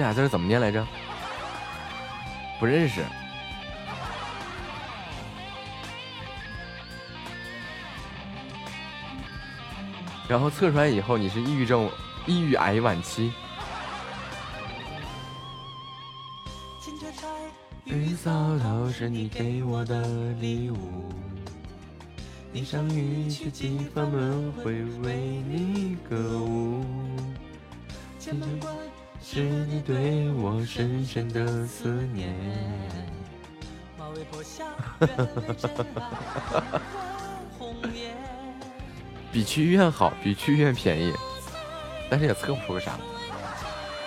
[0.00, 0.82] 这俩字怎么念来着？
[2.58, 3.04] 不认识。
[10.26, 11.86] 然后测出来以后你是抑郁症
[12.24, 13.30] 抑郁癌晚期。
[18.90, 20.02] 是你给我的
[20.40, 21.12] 礼物
[23.50, 23.86] 几
[25.02, 25.14] 为
[25.46, 26.86] 你歌舞。
[29.32, 32.34] 是你对我深深的思念。
[33.96, 34.64] 马嵬坡下，
[37.56, 38.10] 红颜。
[39.30, 41.14] 比去医院好，比去医院便宜，
[42.10, 42.98] 但是也测不出个啥。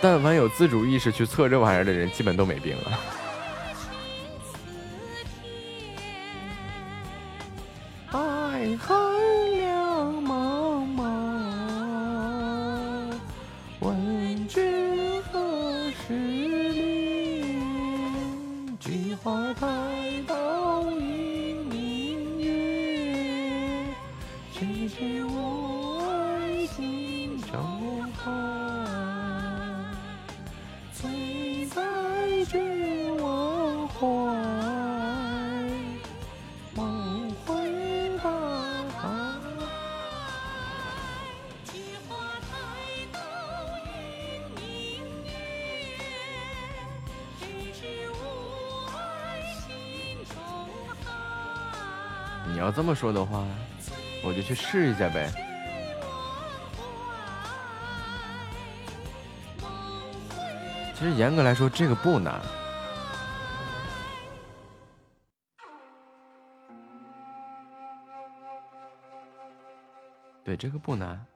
[0.01, 2.99] 但凡有自主意识去测这玩意儿的人，基本都没病了。
[52.53, 53.43] 你要这么说的话
[54.23, 55.27] 我就去试一下呗。
[60.93, 62.39] 其实严格来说这个不难。
[70.43, 71.32] 对这个不难。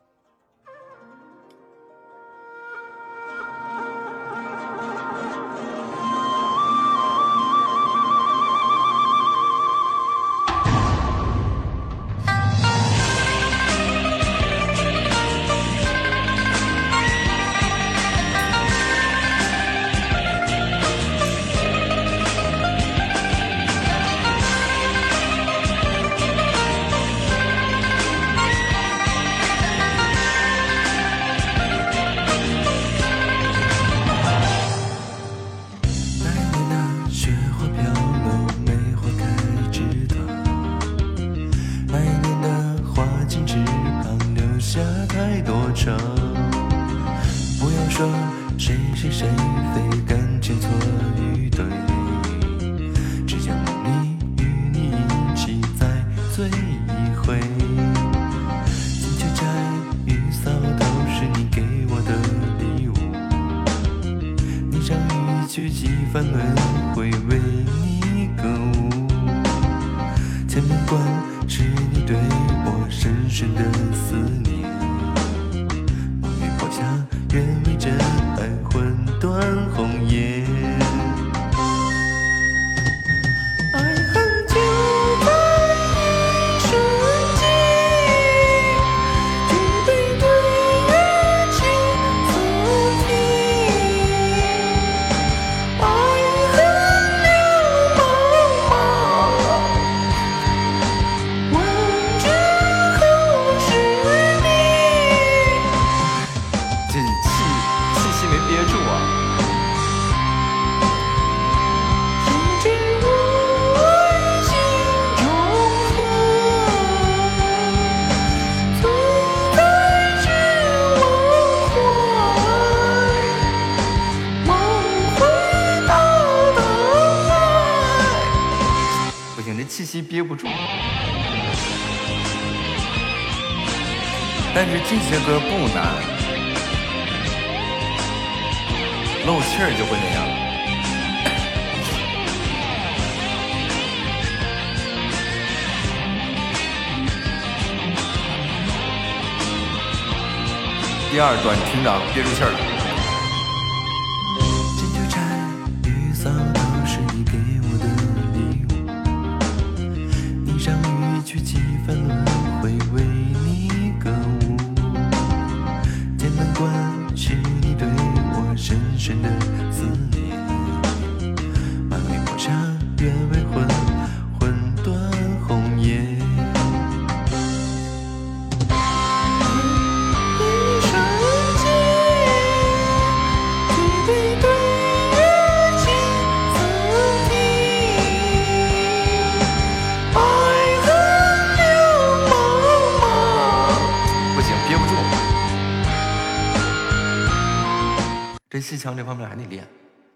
[198.87, 199.67] 腔这方面还得练，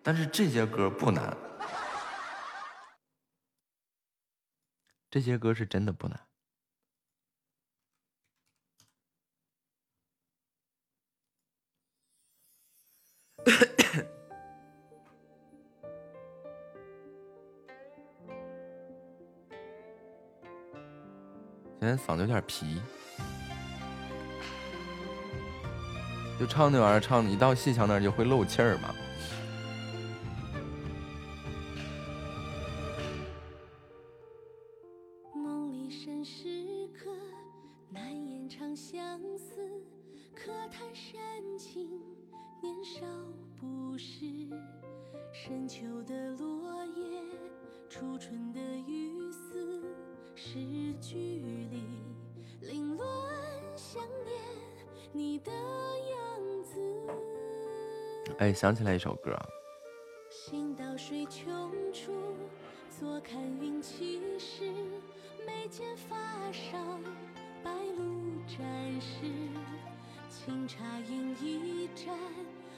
[0.01, 1.35] 但是这些歌不难，
[5.09, 6.17] 这些歌是真的不难。
[21.81, 22.81] 现在嗓子有点皮，
[26.41, 28.95] 就唱那玩意儿，唱一到戏腔那儿就会漏气儿嘛。
[35.35, 37.11] 梦里深时刻，
[37.91, 39.61] 难言长相思。
[40.33, 41.21] 可叹深
[41.59, 41.87] 情，
[42.59, 43.05] 年少
[43.59, 44.25] 不识。
[45.31, 47.21] 深秋的落叶，
[47.87, 49.83] 初春的雨丝，
[50.33, 50.57] 诗
[50.99, 51.17] 句
[51.69, 51.83] 里
[52.61, 53.07] 凌乱
[53.75, 54.41] 想念
[55.13, 56.30] 你的样。
[58.37, 59.37] 哎，想起来一首歌，
[60.29, 62.11] 行到水穷处，
[62.89, 64.71] 坐看云起时，
[65.45, 66.99] 眉间发上
[67.63, 69.25] 白露沾湿。
[70.29, 72.17] 清茶饮一盏，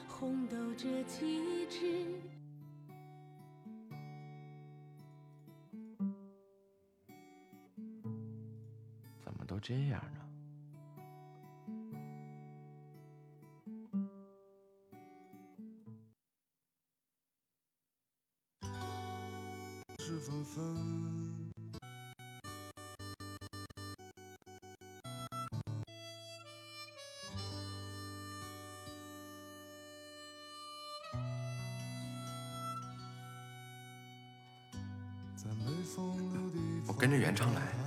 [0.08, 2.20] 红豆折几枝。
[9.20, 10.23] 怎么都这样呢？
[20.24, 20.64] 纷纷。
[35.36, 37.83] 在没风的地方我跟着原唱来。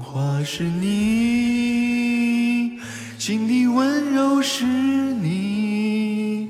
[0.00, 1.90] 荣华是你，
[3.18, 6.48] 心底温柔是你，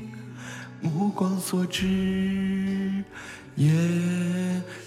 [0.81, 1.85] 目光所至
[3.57, 3.69] 也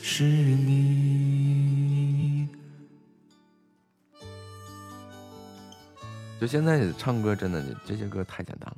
[0.01, 0.87] 是你。
[6.39, 8.73] 就现在唱歌真的这些歌太简单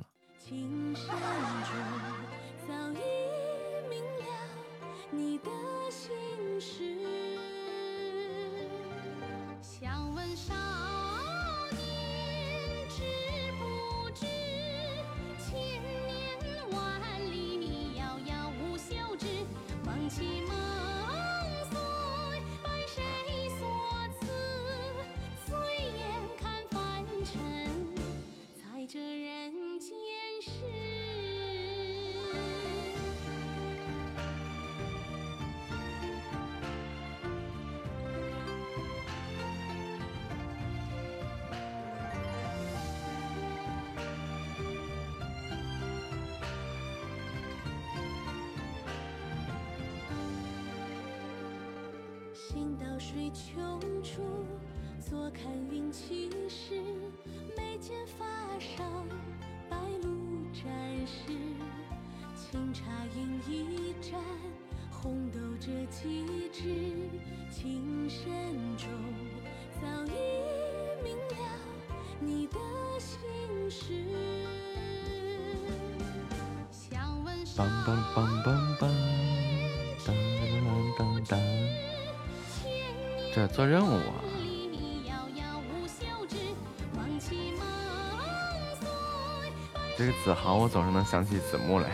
[90.76, 91.88] 总是能想起子木来。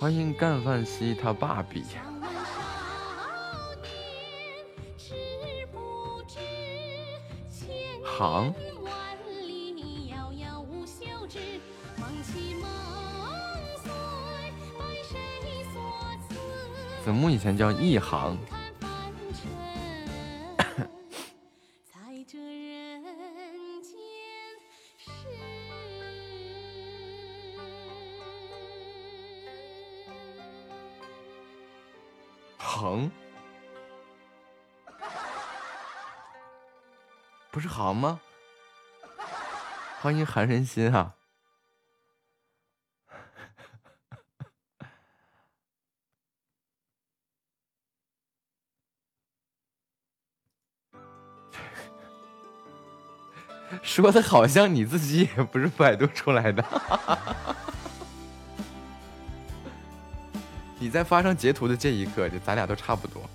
[0.00, 1.84] 欢迎干饭西他爸比，
[8.18, 8.52] 行。
[17.04, 18.36] 子木以前叫一行，
[40.02, 41.14] 欢迎韩人心啊！
[53.82, 56.64] 说的好像你自己也不是百度出来的，
[60.80, 63.28] 你在发上截图的这一刻，就咱俩都差不多。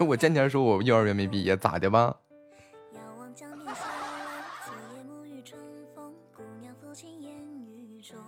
[0.00, 2.14] 我见天说我幼儿园没毕业咋的吧？
[2.92, 3.64] 遥望江夜
[5.02, 5.58] 沐浴春
[5.94, 7.32] 风姑娘抚琴烟
[7.64, 8.18] 雨中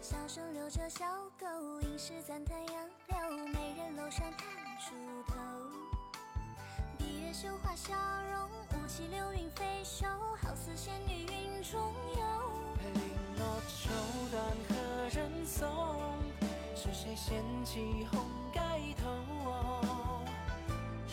[0.00, 1.04] 小生着小
[1.38, 1.46] 狗
[1.82, 4.28] 吟诗赞叹杨柳美人楼上
[4.80, 4.94] 出
[5.28, 5.34] 头
[6.98, 7.94] 闭月羞花笑
[8.32, 8.50] 容
[8.82, 10.06] 舞起流云飞袖
[10.42, 11.80] 好似仙女云中
[12.16, 12.22] 游
[14.68, 14.74] 何
[15.14, 15.68] 人送
[16.74, 18.20] 是谁掀起红
[18.52, 19.85] 盖头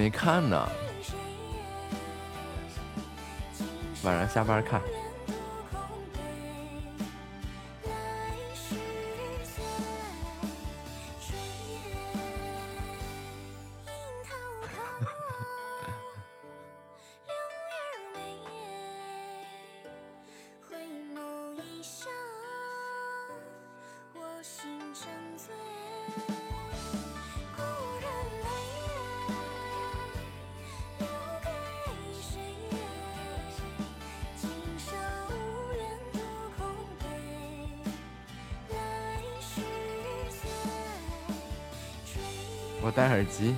[0.00, 0.66] 没看呢。
[4.02, 4.80] 晚上下班看。
[43.20, 43.54] 耳机。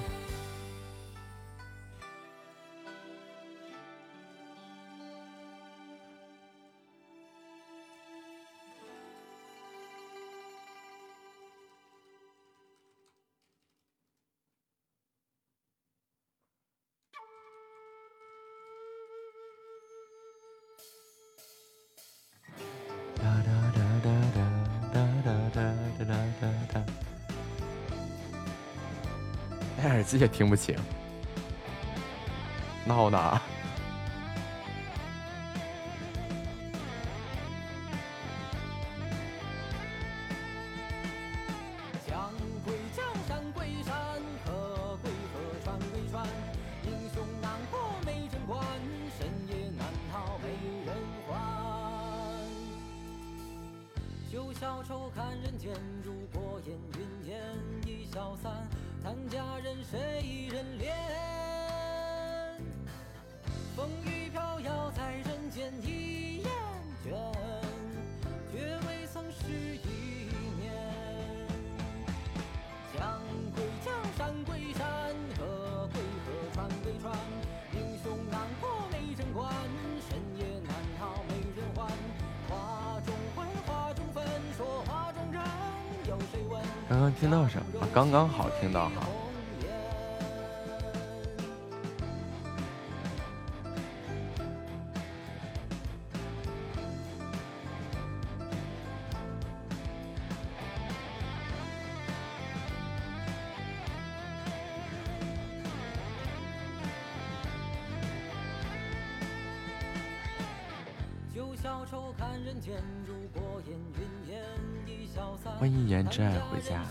[29.82, 30.76] 戴耳机也听不清。
[32.84, 33.40] 闹呢
[88.62, 89.02] 听到哈。
[115.58, 116.84] 欢迎言之爱回家。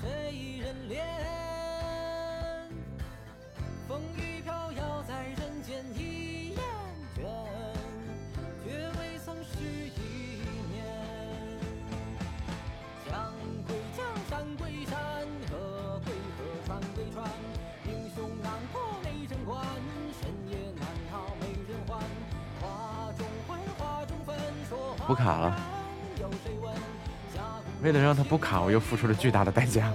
[25.12, 25.56] 不卡了？
[27.84, 29.92] 为了让他不卡，我又付出了巨大的代价。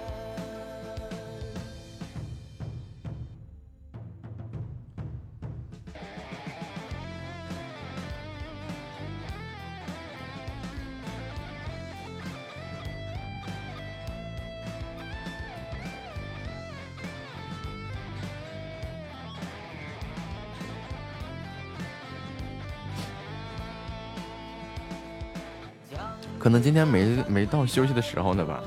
[26.60, 28.62] 今天没没到休息的时候呢吧。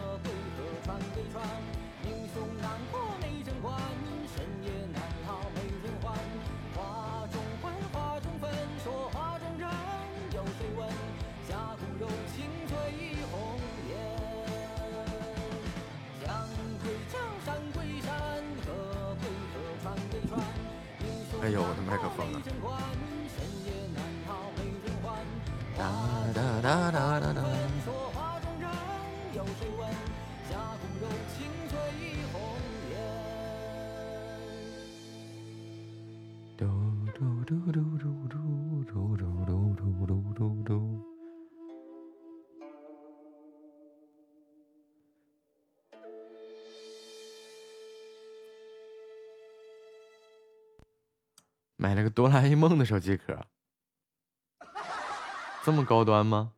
[52.19, 53.45] 哆啦 A 梦的手机壳，
[55.63, 56.51] 这么高端吗？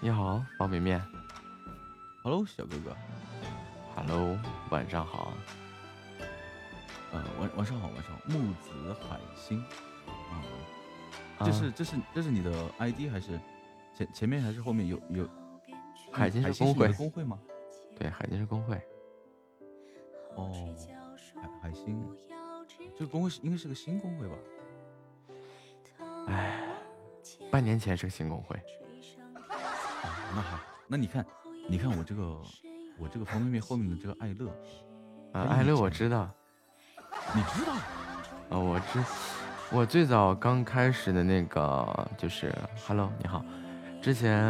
[0.00, 1.02] 你好，方便面。
[2.22, 2.94] Hello，小哥哥
[3.94, 4.38] ，Hello，
[4.68, 5.32] 晚上好。
[7.10, 9.64] 呃，晚晚上好，晚上好，木子海星，
[10.30, 10.44] 啊、
[11.38, 13.40] 啊这是这是这是你的 ID 还是
[13.94, 15.26] 前前面还是后面有有
[16.16, 17.38] 海金是工会工会吗？
[17.98, 18.80] 对，海金是工会。
[20.34, 20.50] 哦，
[21.34, 22.02] 海海星，
[22.96, 24.34] 这个工会是应该是个新工会吧？
[26.28, 26.68] 哎，
[27.50, 28.56] 半年前是个新工会，
[29.36, 31.24] 哦，那好，那你看，
[31.68, 32.42] 你看我这个
[32.98, 34.48] 我这个方便面后面的这个爱乐，
[35.32, 36.30] 啊，哎艾乐我知道，
[37.34, 37.72] 你知道？
[38.48, 39.04] 啊，我知，
[39.70, 42.54] 我最早刚开始的那个就是
[42.86, 43.44] Hello，你好，
[44.06, 44.40] 之前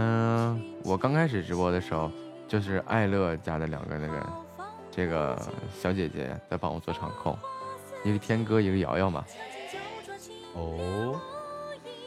[0.85, 2.13] 我刚开始直播的时候，
[2.47, 4.27] 就是爱乐家的两个那个
[4.91, 5.35] 这个
[5.81, 7.35] 小姐姐在帮我做场控，
[8.05, 9.25] 一个天哥，一个瑶瑶嘛，
[10.53, 11.19] 哦，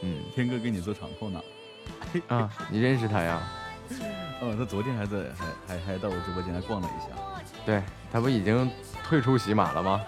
[0.04, 1.42] 嗯天哥给你做场控呢？
[2.28, 3.42] 啊，你认识他呀？
[4.42, 7.08] 哦，他昨天还在还还还到我直播间来逛了一下。
[7.66, 7.82] 对
[8.12, 8.70] 他不已经
[9.04, 10.02] 退出喜马了吗？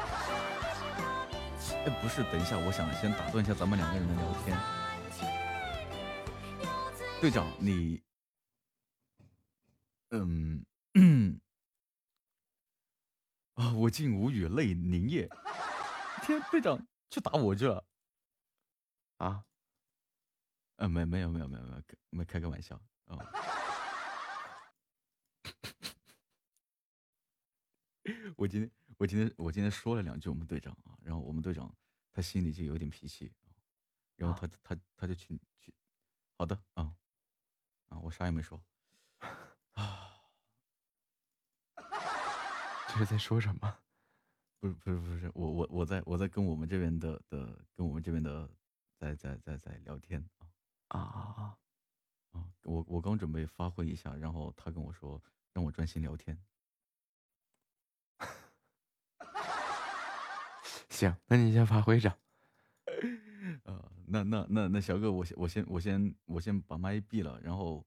[1.87, 4.55] 哎，不是，等一下，我想先打断一下咱们两个人的聊天。
[7.21, 8.01] 队长，你，
[10.09, 10.65] 嗯
[10.95, 11.39] 嗯，
[13.53, 15.29] 啊，我竟无语泪凝噎。
[16.23, 17.85] 天，队长去打我去了。
[19.17, 19.45] 啊，
[20.77, 22.75] 呃，没没有没有没有没有，开没开个玩笑
[23.05, 23.19] 啊。
[28.35, 31.71] 我今天我今天我今天说了两句我们队长啊，然后我们队长
[32.11, 33.31] 他心里就有点脾气，
[34.15, 35.71] 然后他他他就去去，
[36.35, 36.95] 好的啊
[37.91, 38.59] 啊，我啥也没说
[39.73, 40.23] 啊，
[42.87, 43.77] 这是在说什么？
[44.59, 48.49] 不是不是不是，我我我在我在跟我们这边的的跟我们这边的
[48.97, 50.23] 在在在在聊天
[50.87, 51.57] 啊啊啊啊！
[52.31, 56.41] 啊，我我刚准备发挥一下，然后他跟我说让我专心聊天。
[60.89, 62.17] 行，那你先发挥着。
[63.63, 67.83] 呃，那那那那小哥，我先我先我先我先把麦闭了，然后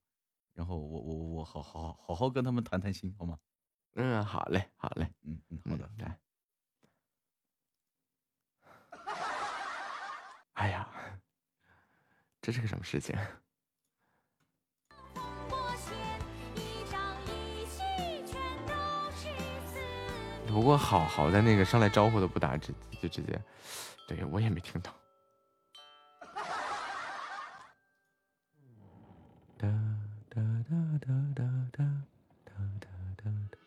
[0.52, 3.38] 然后我我我好好好好跟他们谈谈心，好吗？
[3.94, 5.08] 嗯，好嘞，好嘞。
[5.22, 5.88] 嗯嗯，好的。
[5.98, 6.18] 来。
[10.54, 10.88] 哎呀，
[12.40, 13.16] 这是个什么事情？
[20.46, 23.40] 不过好好在那个上来招呼都不打，直就直接，
[24.06, 24.92] 对我也没听懂。
[31.06, 31.84] 哒哒哒
[32.46, 32.88] 哒哒
[33.22, 33.58] 哒哒。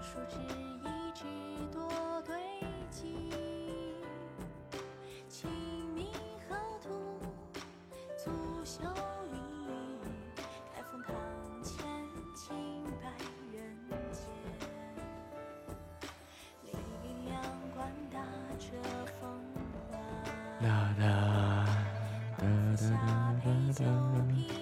[0.00, 0.36] 树枝
[0.84, 1.24] 一直
[1.72, 2.34] 多堆
[2.90, 3.30] 积，
[5.28, 5.50] 清
[5.94, 6.06] 明
[6.48, 6.88] 河图
[8.16, 8.30] 足
[8.64, 8.82] 秀
[9.32, 9.36] 丽，
[10.72, 11.14] 开封堂
[11.62, 11.84] 前
[12.34, 13.08] 清白
[13.52, 13.58] 人
[14.12, 14.24] 间，
[16.62, 16.70] 力
[17.28, 17.42] 阳
[17.74, 18.18] 管打
[18.58, 18.66] 折
[19.20, 19.28] 风
[19.90, 19.98] 花。
[20.66, 21.04] 啦啦
[22.38, 22.46] 啦啦
[22.80, 22.96] 啦
[23.80, 24.57] 啦。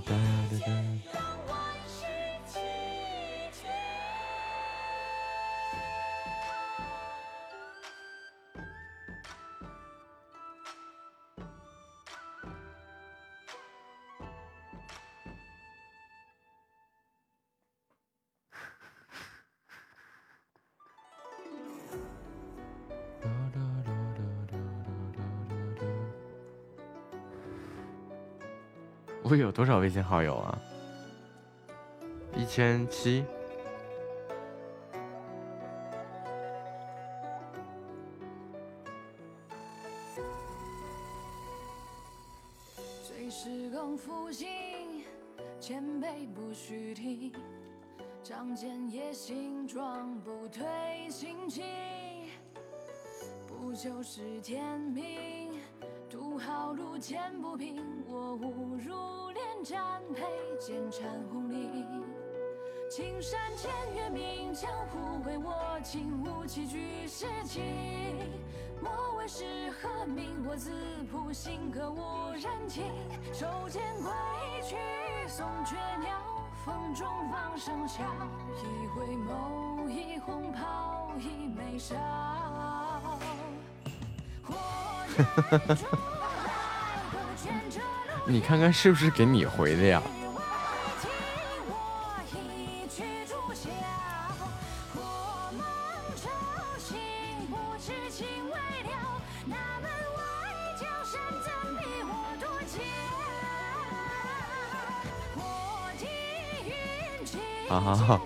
[0.00, 0.85] da da da da.
[29.28, 30.56] 我有多少微信好友啊？
[32.36, 33.24] 一千七。
[71.38, 72.82] 新歌无人听，
[73.30, 74.10] 手间归
[74.62, 74.74] 去
[75.28, 75.46] 送
[76.00, 76.08] 鸟，
[76.64, 78.02] 风中放声笑。
[78.62, 81.94] 一回眸，一红袍，一眉梢。
[88.26, 90.02] 你看看是不是给你回的呀？
[107.68, 108.20] 啊哈哈。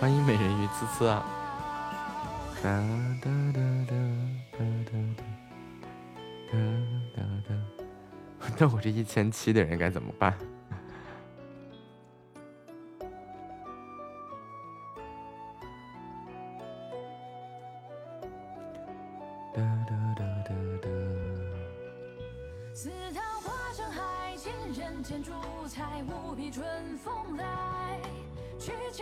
[0.00, 1.24] 欢迎美人鱼呲呲啊！
[2.62, 2.70] 哒
[3.20, 3.94] 哒哒哒
[4.52, 6.58] 哒哒哒哒
[7.16, 10.36] 哒哒， 那我这一千七的人该怎么办？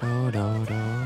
[0.00, 0.99] do do do.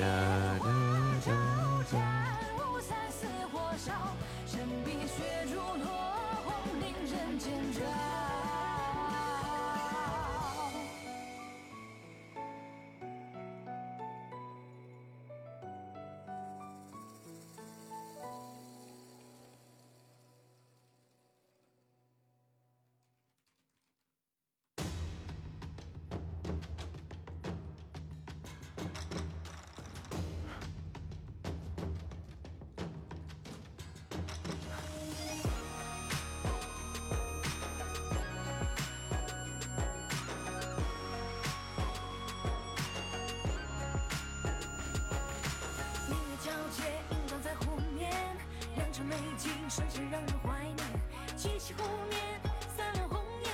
[0.00, 0.79] da, da.
[49.40, 49.50] 情
[50.10, 50.78] 让人怀念
[52.76, 53.48] 散红颜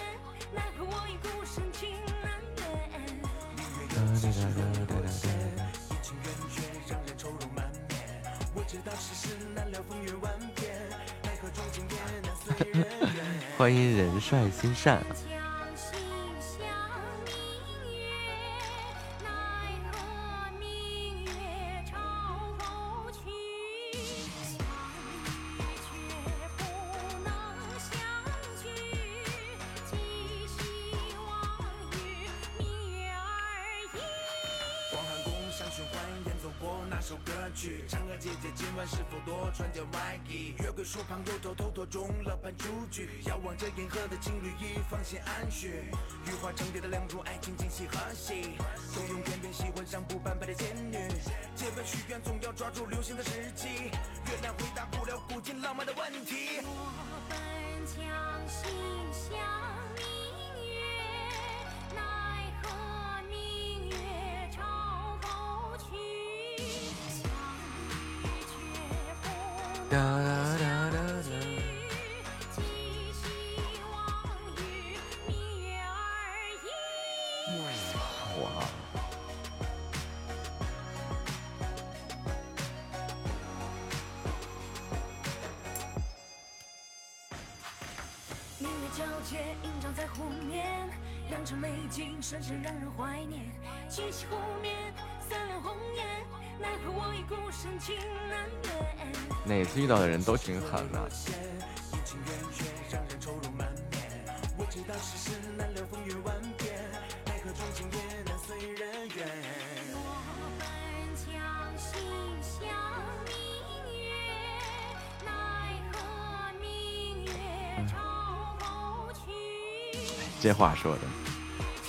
[0.53, 1.91] 奈何我已孤身情
[2.23, 2.27] 难
[3.95, 4.05] 让
[7.05, 7.17] 人
[7.55, 7.95] 满面
[8.53, 10.33] 我知道世事难料风月万
[11.23, 11.87] 奈何终
[12.21, 12.85] 难随人
[13.15, 13.25] 愿
[13.57, 15.01] 欢迎人帅心善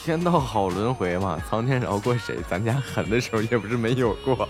[0.07, 4.47] 天道好轮回嘛苍天饶过谁咱家狠的时候也不是没有过。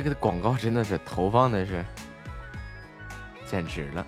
[0.00, 1.84] 这个广告真的是投放的是，
[3.44, 4.06] 简直了。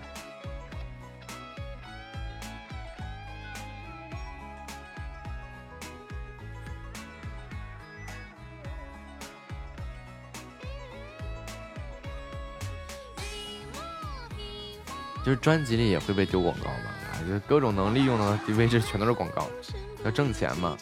[15.24, 19.50] 就是专辑里也会被丢广告嘛，啊，就各种能利用的位置全都是广告，
[20.04, 20.76] 要挣钱嘛。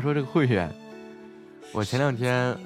[0.00, 0.72] 说这个会员，
[1.72, 2.56] 我前两天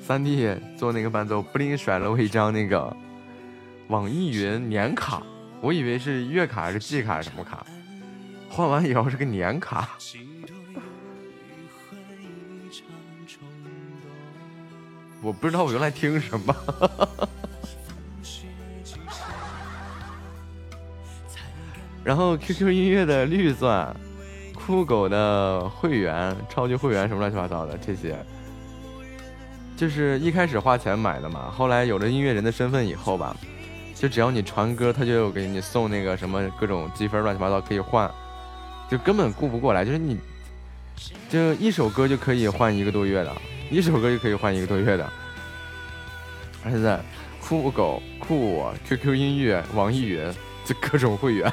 [0.00, 2.96] 三弟做那个伴奏，不灵甩了我一张那个
[3.88, 5.22] 网易云年卡，
[5.60, 7.66] 我以为是月卡还是季卡什么卡，
[8.48, 9.90] 换完以后是个年卡，
[15.20, 16.54] 我不知道我用来听什么。
[22.04, 23.94] 然后 QQ 音乐的绿钻、
[24.68, 28.14] 酷狗的会员、超级会员什么乱七八糟的这些，
[29.78, 33.34] 就是一开始花钱买的嘛，后来有了音乐人的身份以后吧，
[33.94, 38.10] 就只要你传歌，他就给你送那个什么各种积分乱七八糟可以换，
[38.90, 40.20] 就根本顾不过来，就是你
[41.30, 43.34] 就一首歌就可以换一个多月的，
[43.70, 45.10] 一首歌就可以换一个多月的，
[46.62, 47.02] 而且在
[47.40, 50.30] 酷狗、酷我、QQ 音乐、网易云
[50.66, 51.50] 就各种会员。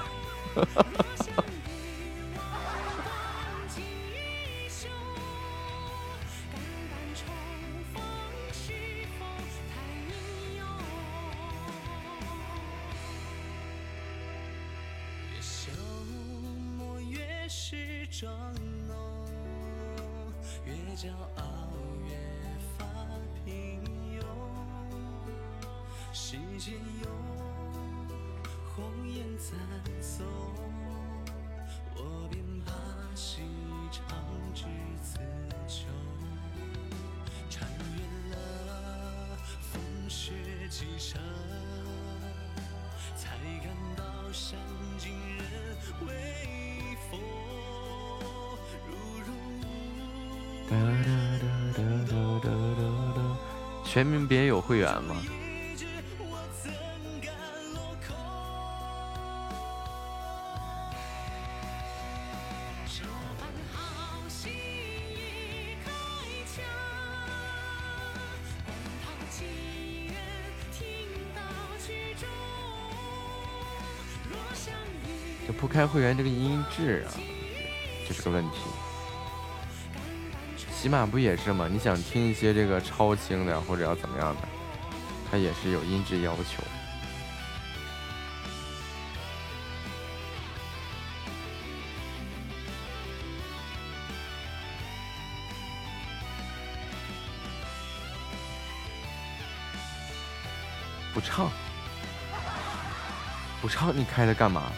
[75.88, 77.14] 会员这个音质啊，
[78.08, 78.58] 这是个问题。
[80.72, 81.68] 喜马不也是吗？
[81.72, 84.42] 你想听一些这个超清的或者要怎么样的，
[85.32, 86.64] 它也是有音质要求。
[101.14, 101.50] 不唱，
[103.62, 104.72] 不唱，你开它干嘛？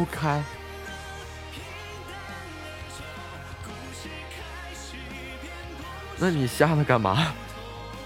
[0.00, 0.42] 不开，
[6.20, 7.32] 那你下它干嘛？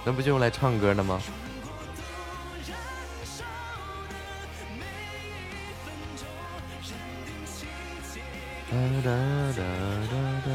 [0.04, 1.20] 那不就用来唱歌的吗？
[8.70, 9.10] 哒哒
[9.52, 9.62] 哒
[10.10, 10.14] 哒
[10.46, 10.50] 哒。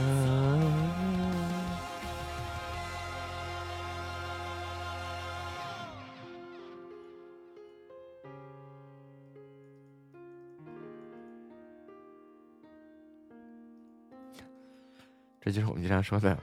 [15.42, 16.38] 这就是我们经常说的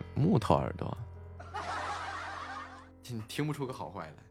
[3.37, 4.26] 听不出个好坏来。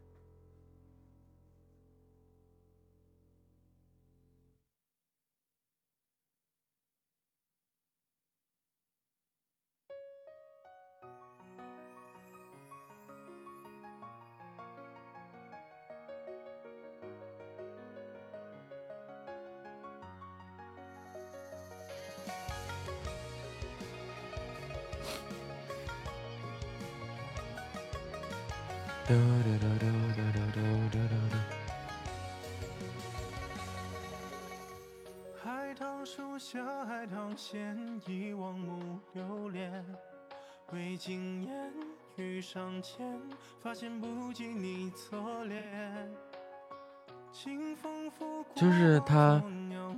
[48.56, 49.41] 就是它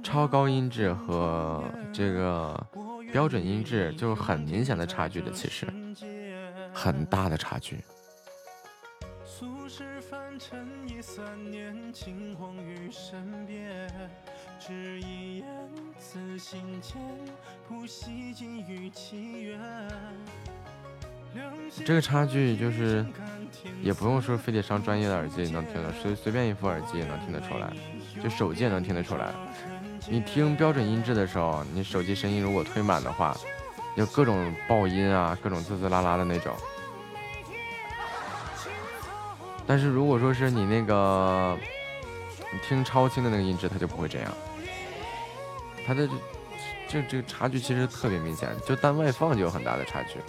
[0.03, 1.63] 超高音质和
[1.93, 2.67] 这个
[3.11, 5.67] 标准音质就很明显的差距的，其实
[6.73, 7.83] 很大的差距。
[16.37, 17.01] 心间，
[17.67, 19.59] 不惜尽于其缘。
[21.85, 23.05] 这个差距就是
[23.81, 27.71] 也不用说非得上专业的耳机也能听得，随随便一副耳机也能听得出来，
[28.23, 29.31] 就手机也能听得出来。
[30.09, 33.35] 你听标准音质的时候，你手机声音如果推满的话，
[33.95, 36.55] 有各种爆音啊，各种滋滋啦啦的那种。
[39.65, 41.57] 但是如果说是你那个
[42.53, 44.33] 你听超清的那个音质，它就不会这样。
[45.85, 46.07] 它的
[46.87, 50.19] 这这个差距其实特别明显，就单外放就有很大的差距。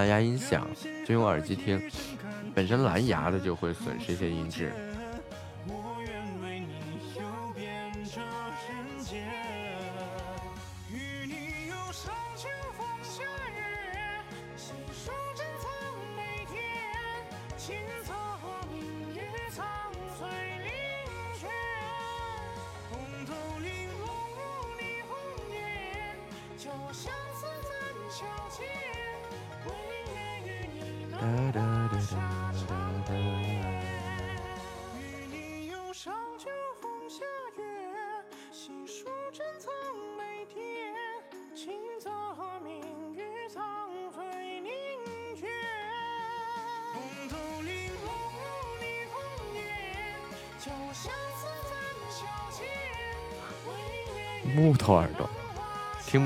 [0.00, 0.66] 蓝牙音响，
[1.04, 1.78] 就用耳机听，
[2.54, 4.72] 本身蓝牙的就会损失一些音质。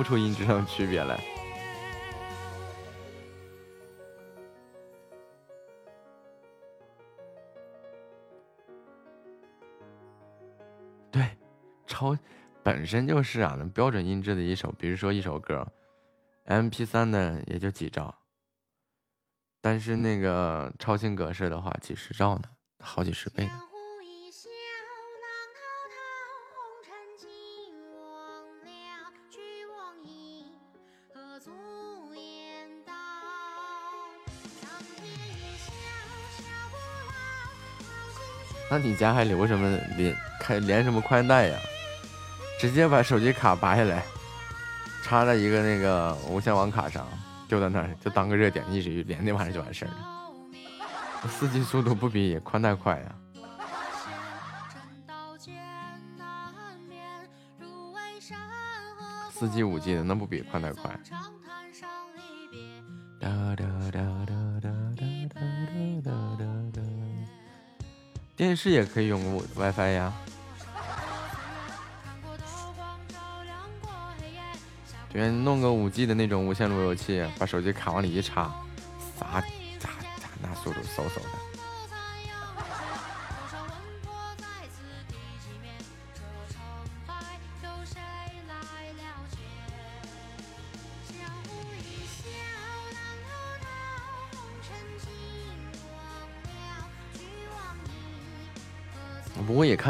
[0.04, 1.18] 出音质上的区别来。
[11.10, 11.36] 对，
[11.86, 12.16] 超
[12.62, 15.66] 本身就是啊，那标准音质的一首，比如说一首歌
[16.44, 18.14] ，M P 三呢也就几兆，
[19.60, 22.44] 但是那个超清格式的话，几十兆呢，
[22.80, 23.60] 好几十倍呢。
[38.74, 41.56] 那你家还留什么连开连什么宽带呀？
[42.58, 44.02] 直接把手机卡拔下来，
[45.04, 47.06] 插在一个那个无线网卡上，
[47.46, 51.28] 丢在那儿，就当个热点，一直连那玩意儿就完事儿了。
[51.28, 53.14] 四 G 速度不比宽带快呀？
[59.30, 60.98] 四 G、五 G 的那不比宽带快？
[63.20, 64.33] 哒哒哒哒
[68.44, 69.18] 电视也可以用
[69.56, 70.12] WiFi 呀，
[72.04, 72.44] 看过刀
[72.76, 73.90] 光照亮过
[74.20, 74.38] 黑夜，
[74.84, 78.54] 下对呀，弄个五 G 的那种无线路由器，把手机卡往里一插，
[79.18, 79.40] 咋
[79.80, 79.88] 咋
[80.18, 81.14] 咋那速度嗖嗖。
[81.14, 81.33] 的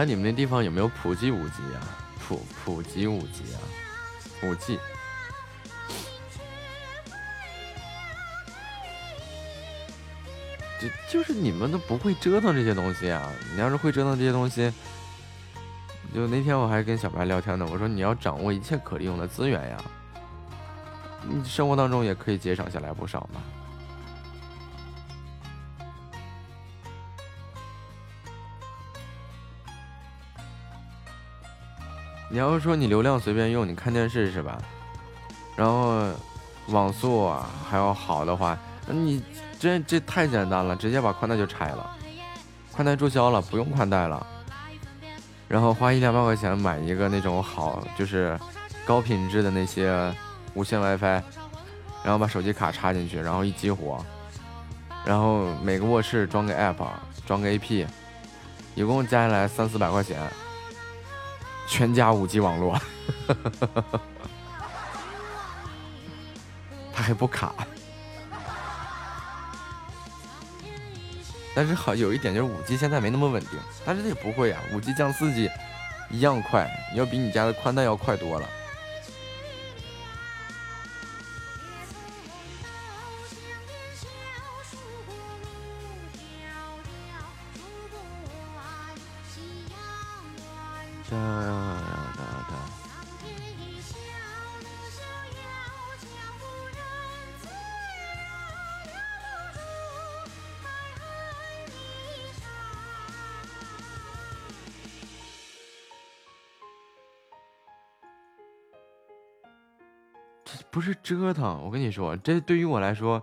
[0.04, 1.80] 你们那地方有没有普及五 G 啊，
[2.20, 3.58] 普普及五 G 啊，
[4.42, 4.78] 五 G。
[10.80, 13.32] 就就是你们都不会折腾这些东西啊！
[13.54, 14.70] 你要是会折腾这些东西，
[16.12, 19.82] 就那天我还跟小白聊天呢，我说你要掌握一切可利用的资源呀，
[21.22, 23.40] 你生活当中也可以节省下来不少嘛。
[32.34, 34.58] 你要是说你流量随便用，你看电视是吧？
[35.54, 36.04] 然后
[36.66, 38.58] 网速啊还要好的话，
[38.88, 39.22] 那你
[39.60, 41.88] 这这太简单了，直接把宽带就拆了，
[42.72, 44.26] 宽带注销了，不用宽带了，
[45.46, 48.36] 然后花一两百块钱买一个那种好就是
[48.84, 50.12] 高品质的那些
[50.54, 51.22] 无线 WiFi，
[52.02, 54.04] 然后把手机卡插进去，然后一激活，
[55.04, 56.84] 然后每个卧室装个 App，
[57.28, 57.86] 装个 AP，
[58.74, 60.18] 一共加起来三四百块钱，
[61.66, 62.80] 全家五 G 网络，
[66.92, 67.54] 他还不卡。
[71.56, 75.48] 但是好有一点就是五 G 现在没那么稳定，但是它也不会啊，五 G 降四 G
[76.10, 78.48] 一样快，要比你家的宽带要快多了。
[111.42, 113.22] 我跟你说，这对于我来说，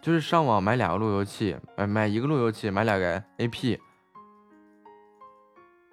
[0.00, 3.78] 就是上网买两个路由器，买买一个路由器，买两个 AP，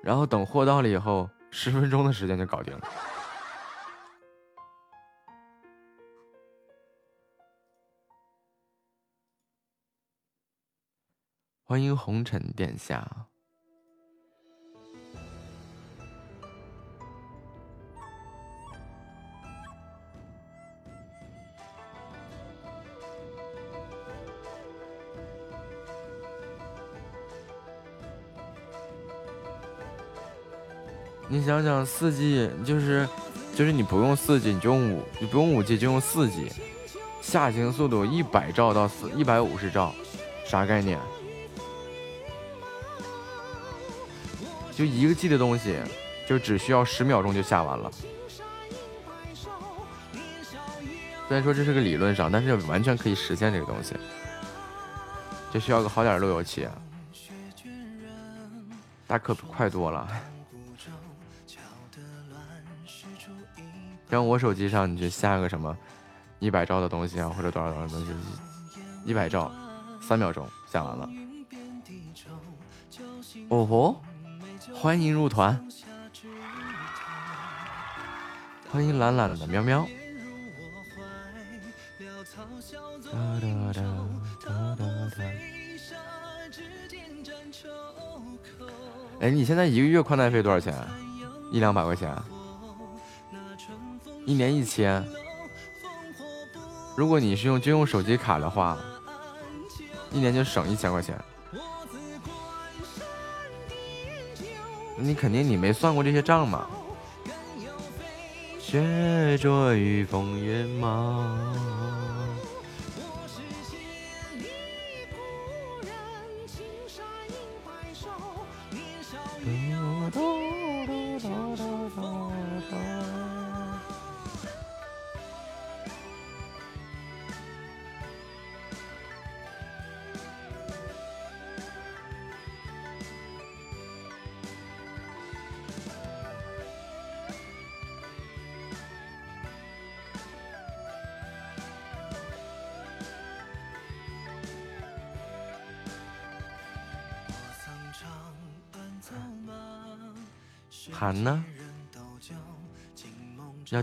[0.03, 2.87] 然后等货到了以后，十分钟的时间就搞定了。
[11.63, 13.25] 欢迎红尘殿下。
[31.27, 33.07] 你想想四 G 就是
[33.56, 36.52] 就是你不用四 G 你就用五，你不用五 G 就用四 G，
[37.22, 39.93] 下行速度一百兆到四一百五十兆，
[40.45, 40.99] 啥概念？
[44.72, 45.77] 就一个 G 的东西，
[46.27, 47.91] 就只需要十秒钟就下完了。
[51.27, 53.95] 虽然说这是个理论上，但是完全可以实现这个东西，
[55.52, 56.68] 就需要个好点的路由器，
[59.07, 60.07] 大可快多了。
[64.15, 65.77] 像我手机上，你去下个什么
[66.39, 68.13] 一百兆的东西啊，或者多少多少东西，
[69.03, 69.51] 一百兆，
[70.01, 71.09] 三秒钟下完了。
[73.49, 74.01] 哦吼，
[74.73, 75.67] 欢迎入团，
[78.71, 79.85] 欢迎懒懒的喵喵。
[83.11, 83.81] 哒哒哒
[84.45, 84.85] 哒哒
[85.17, 85.23] 哒。
[89.19, 90.73] 哎，你现在一个月宽带费多少钱？
[91.51, 92.15] 一两百块钱？
[94.26, 95.06] 一年一千。
[96.97, 98.77] 如果你是用军用手机卡的话，
[100.11, 101.15] 一年就省一千块钱。
[104.97, 106.68] 你肯定你没算过这些账嘛？
[108.60, 111.27] 雪着与风云茫。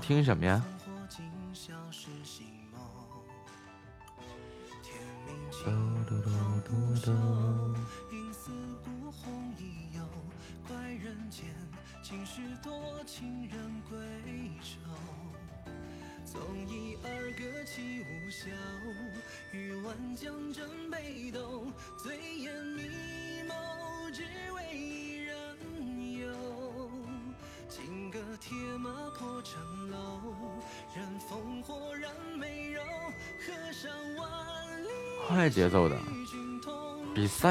[0.03, 0.61] 听什么呀？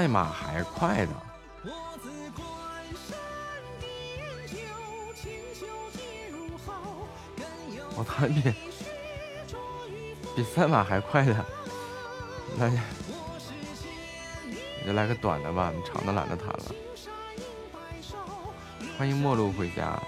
[0.01, 1.11] 赛马还快的。
[7.95, 8.51] 我操比！
[10.35, 11.45] 比赛马还快的，
[12.57, 12.71] 来，
[14.79, 16.63] 你就来个短的吧，你长的懒得弹了。
[18.97, 20.01] 欢迎陌路回家。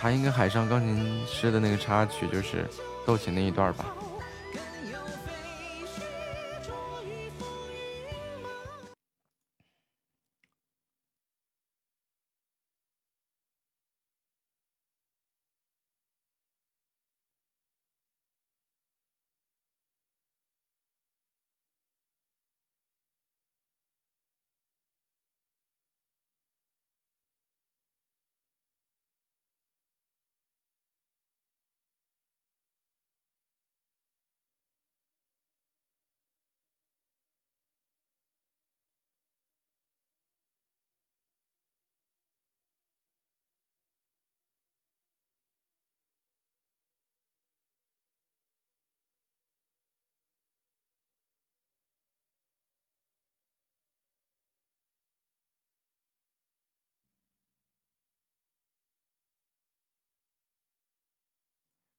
[0.00, 2.66] 弹一个海上钢琴师的那个插曲就是
[3.06, 3.91] 斗琴那一段吧。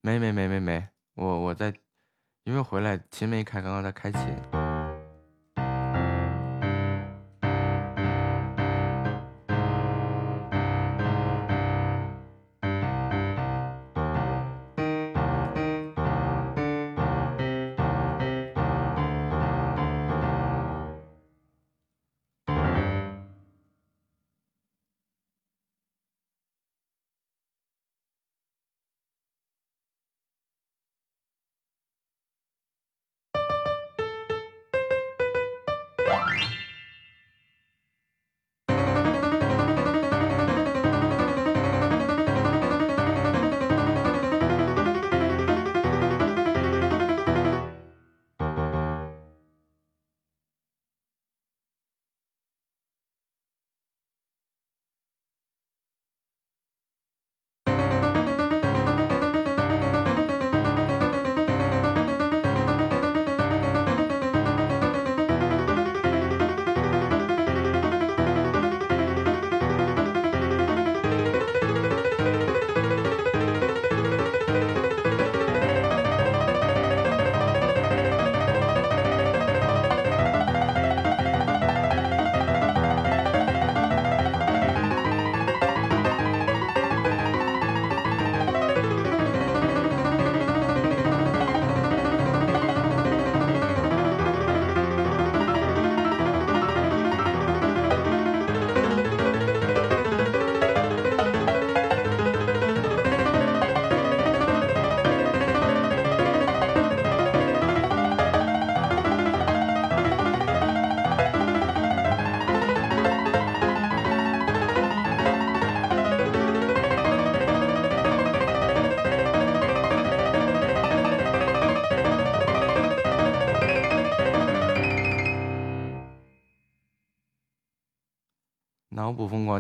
[0.06, 1.74] 没没没没没，我我在，
[2.44, 4.62] 因为回来琴没开，刚刚在开琴。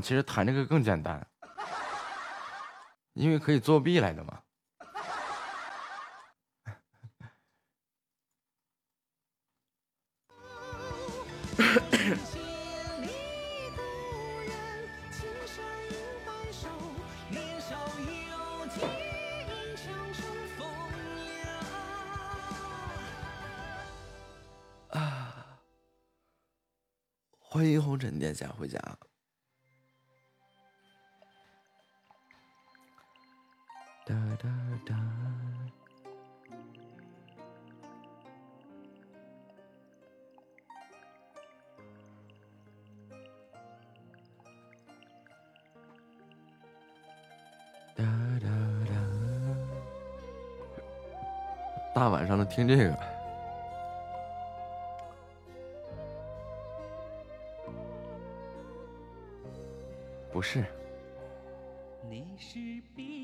[0.01, 1.25] 其实弹这个更简单。
[3.13, 4.39] 因为可以作弊来的嘛
[27.39, 28.79] 欢迎红尘殿下回家。
[34.05, 34.49] 哒哒
[34.85, 34.93] 哒。
[47.95, 48.03] 哒
[48.41, 48.49] 哒
[48.85, 48.93] 哒。
[51.95, 52.97] 大晚上的听这个。
[60.33, 60.65] 不是。
[62.09, 62.59] 你是
[62.93, 63.22] 冰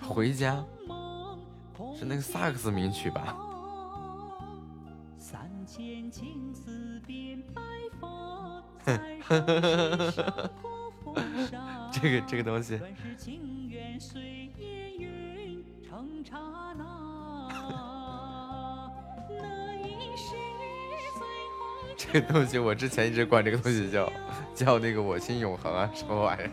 [0.00, 0.64] 回家
[1.98, 3.36] 是那个萨克斯名曲吧？
[5.18, 7.62] 三千青丝变白
[8.00, 8.62] 发，
[11.92, 12.80] 这个这个东西。
[21.96, 24.10] 这个东西我之前一直管这个东西叫
[24.54, 26.50] 叫那个我心永恒啊，什么玩意儿？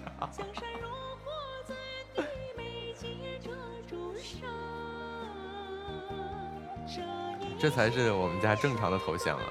[7.65, 9.43] 这才是我们家正常的头像啊。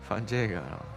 [0.00, 0.87] 放这个啊。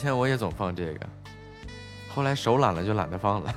[0.00, 1.06] 以前我也总放这个
[2.08, 3.54] 后来手懒了就懒得放了。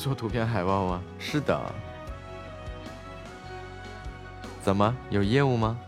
[0.00, 1.02] 做图片海报吗？
[1.18, 1.60] 是的。
[4.62, 5.78] 怎么有业务吗？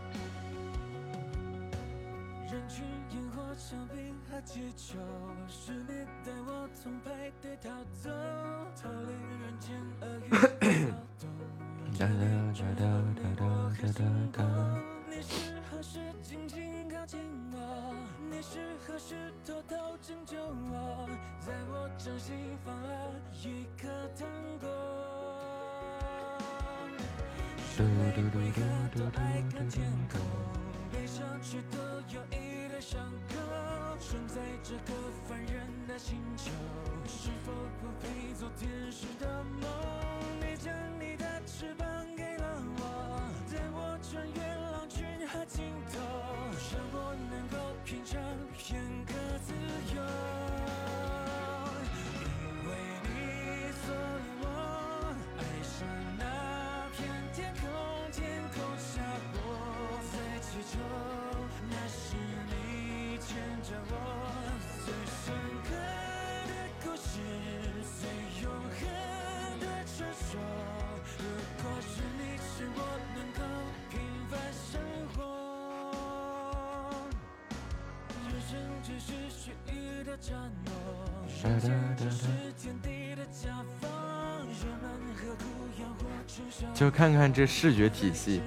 [87.33, 88.39] 这视觉体系，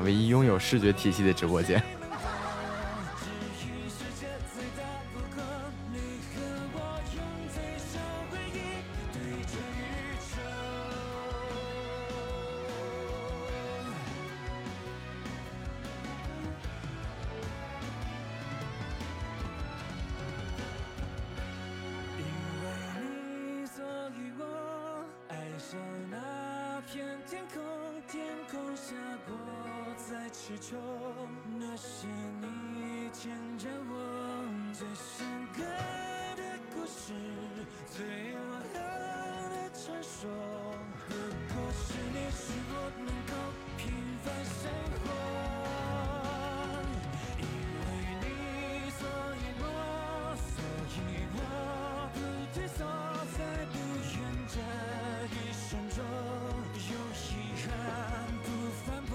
[0.00, 1.82] 唯一拥有视觉体系的直播间。
[30.32, 30.76] 祈求，
[31.60, 32.06] 那是
[32.40, 33.94] 你牵着我
[34.72, 35.62] 最深刻
[36.36, 36.42] 的
[36.74, 37.12] 故事，
[37.90, 38.40] 最永
[38.72, 40.18] 恒的传说。
[41.06, 41.14] 如
[41.54, 43.32] 果是你，是我能够
[43.76, 43.92] 平
[44.24, 44.58] 凡生
[45.04, 45.04] 活。
[47.38, 47.44] 因
[47.78, 47.86] 为
[48.22, 48.24] 你，
[48.98, 49.00] 所
[49.36, 49.62] 以我，
[50.48, 50.56] 所
[50.96, 50.98] 以
[51.36, 51.38] 我
[52.14, 52.16] 不
[52.54, 52.80] 退缩，
[53.36, 53.38] 在
[53.70, 53.74] 不
[54.08, 54.18] 远
[54.48, 54.56] 这
[55.28, 56.00] 一生中，
[56.90, 57.30] 有遗
[57.62, 57.70] 憾
[58.42, 58.46] 不
[58.82, 59.12] 反驳，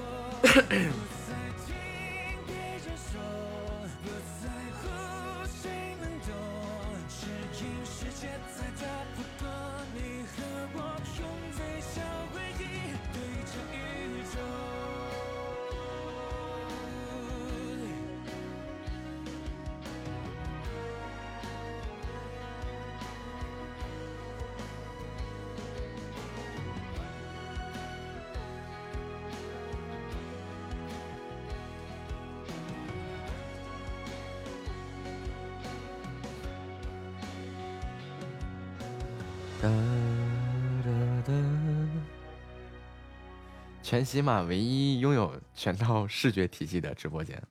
[43.98, 47.47] 全喜马唯一拥有全套视觉体系的直播间。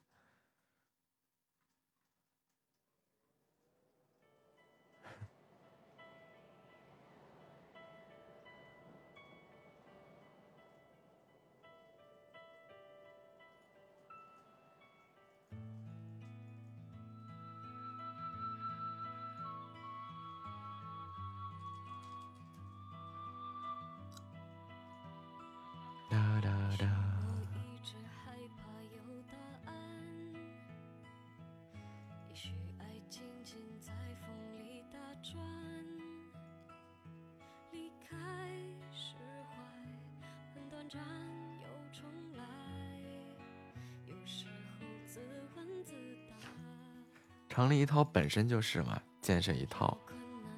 [47.86, 49.96] 一套本身就是嘛，建设一套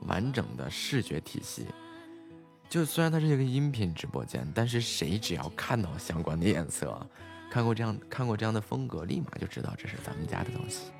[0.06, 1.66] 完整的视觉体系。
[2.70, 7.06] 就虽然它是一个音频直播间，但是谁只要看到相关的颜色，
[7.50, 10.90] 看过这样看过这样的风格，立马就知道这是咱们家的东西。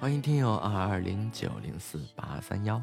[0.00, 2.82] 欢迎听友二二零九零四八三幺。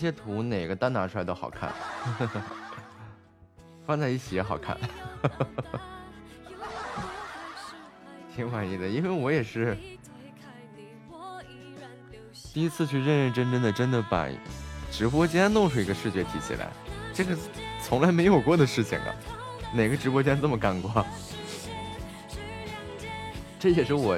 [0.00, 1.72] 这些图哪个单拿出来都好看，
[3.84, 4.78] 放在一起也好看，
[8.32, 8.86] 挺满意的。
[8.86, 9.76] 因为我也是
[12.54, 14.28] 第一次去认认真真的真的把
[14.92, 16.70] 直播间弄出一个视觉体系来，
[17.12, 17.36] 这个
[17.82, 19.12] 从来没有过的事情啊！
[19.74, 21.04] 哪个直播间这么干过？
[23.58, 24.16] 这也是我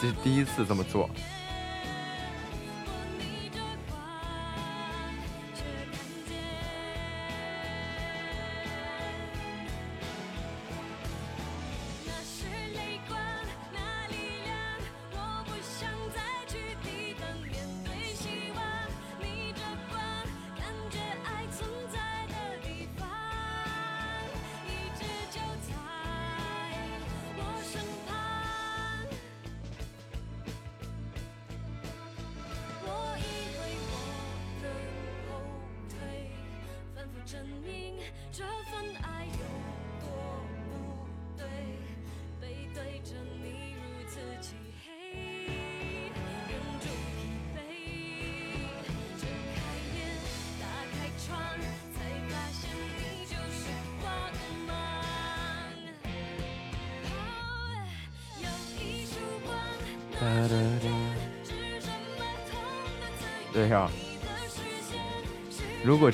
[0.00, 1.08] 这第一次这么做。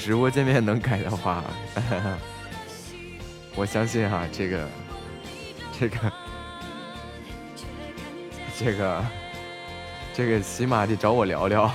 [0.05, 1.45] 直播界面能改的话，
[3.55, 4.69] 我相信哈、这个
[5.79, 6.13] 这个
[8.59, 9.05] 这个
[10.13, 11.73] 这个起码得找我聊聊。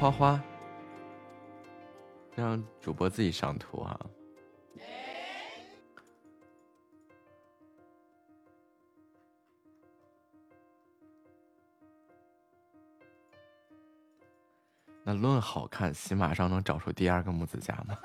[0.00, 0.42] 花花，
[2.34, 4.00] 让主播自己上图啊。
[15.04, 17.98] 那论好看，起码上能找出第二个木子家吗？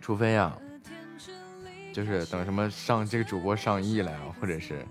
[0.00, 1.34] 除非啊，和天真
[1.64, 4.86] 里就是等什么上这个主播上亿了，或者是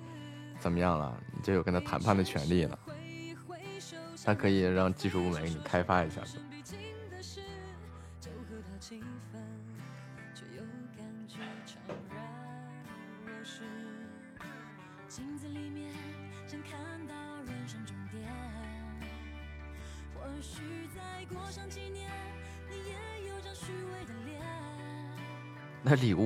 [0.60, 2.78] 怎么样了，你就有跟他谈判的权利了。
[4.26, 6.38] 他可以让技术部门给你开发一下子。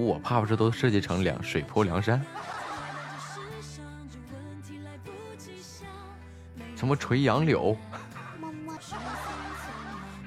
[0.09, 2.19] 我怕不是都设计成两水泊梁山，
[6.75, 7.77] 什么垂杨柳？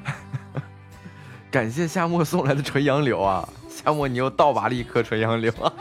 [1.50, 3.48] 感谢夏末送来的垂杨柳啊！
[3.68, 5.72] 夏末你又倒拔了一棵垂杨柳啊！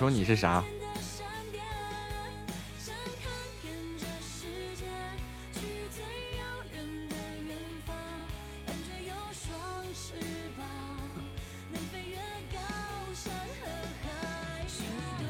[0.00, 0.14] 和海。
[0.24, 0.40] 许多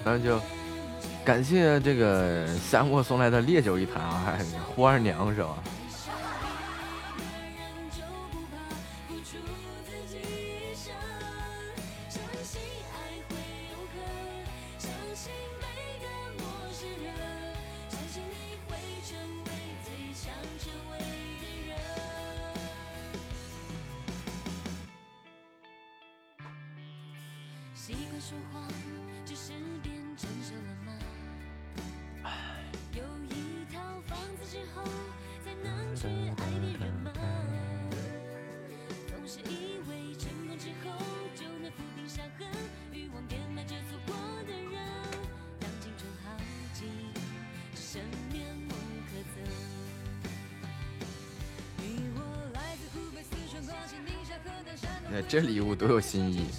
[0.04, 0.40] 那就
[1.24, 4.44] 感谢这个夏末送来的烈酒一坛啊，还
[4.74, 5.58] 呼二娘是吧？
[56.10, 56.49] see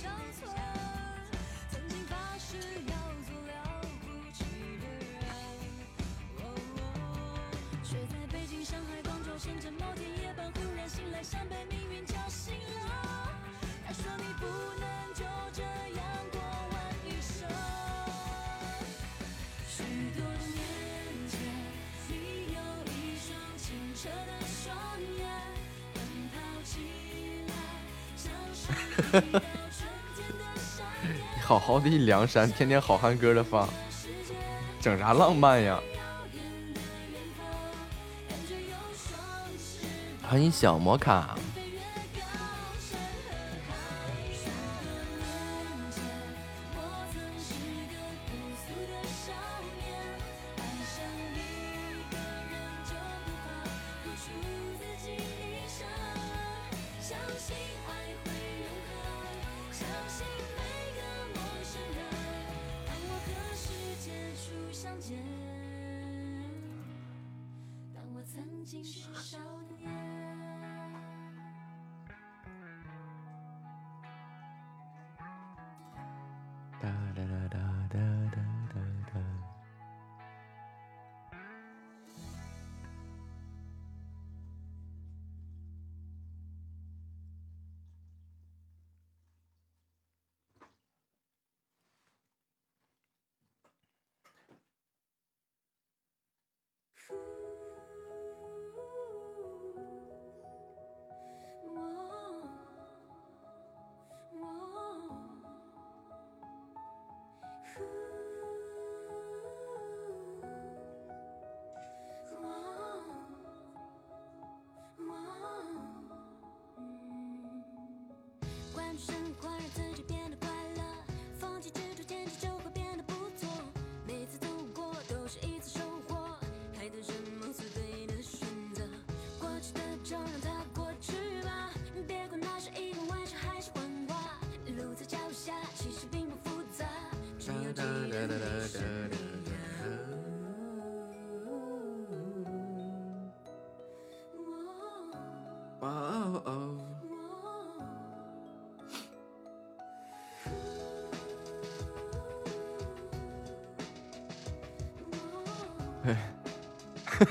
[31.91, 33.67] 一梁山天天好汉歌的放，
[34.79, 35.77] 整啥浪漫呀？
[40.21, 41.37] 欢迎小摩卡。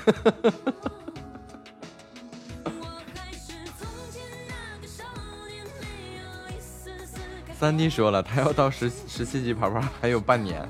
[7.59, 10.67] 三弟说了，他要到十十七级个少还有半年。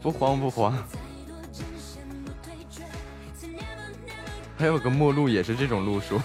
[0.00, 0.74] 不慌不慌。
[4.56, 6.18] 还有个末路也是这种路数。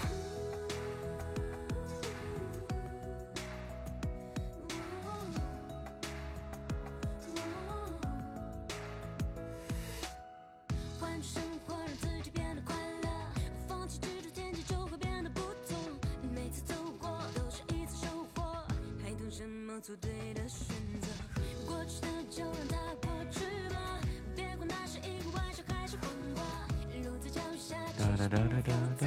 [28.28, 29.06] 哒哒哒哒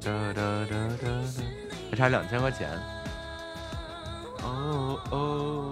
[0.00, 1.06] 哒哒哒哒哒，
[1.90, 2.70] 还差两千块钱。
[4.42, 5.70] 哦哦。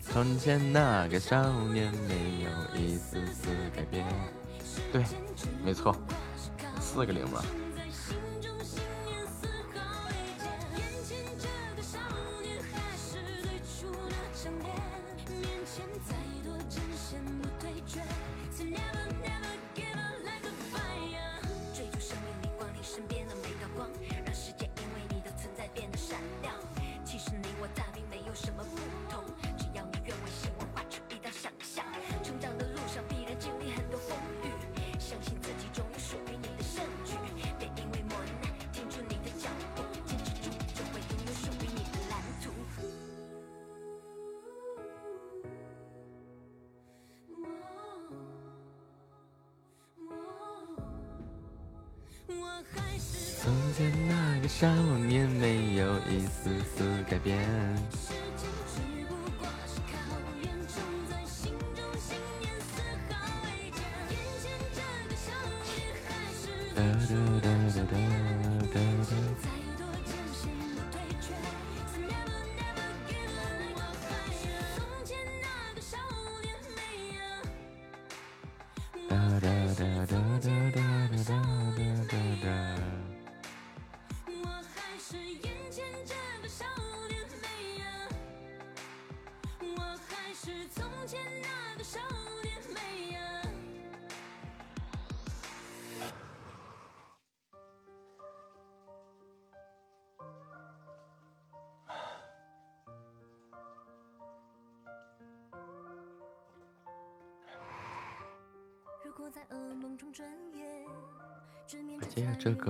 [0.00, 4.06] 从前那个少年，没有一丝丝改变。
[4.92, 5.02] 对
[5.64, 5.94] 没错
[6.80, 7.44] 四个零吧。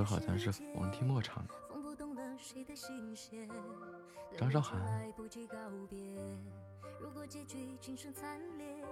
[0.03, 1.55] 歌好像是王提莫唱的。
[4.37, 4.81] 张韶涵。
[7.01, 7.79] 如果结局
[8.13, 8.85] 惨烈，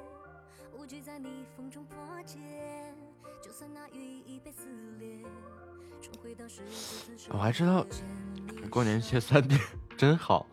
[0.76, 2.94] 无惧在逆风中破茧。
[3.42, 4.68] 就算那羽翼被撕
[4.98, 5.24] 裂，
[6.00, 6.62] 重回到十
[7.30, 7.84] 我还知道
[8.70, 9.60] 过年切三天
[9.98, 10.46] 真好。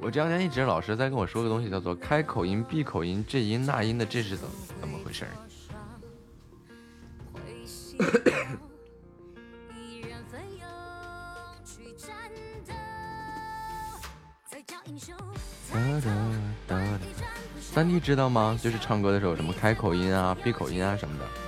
[0.00, 5.24] 我这两天一直老师在跟我说个东西，叫做开口音、闭口音、这音那音的，这是怎么怎么回事
[17.60, 18.58] 三弟知道吗？
[18.62, 21.41] 就是唱歌的时候什么开口音啊、闭口音啊什么的。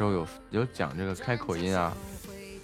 [0.00, 1.92] 时候有有讲这个开口音啊，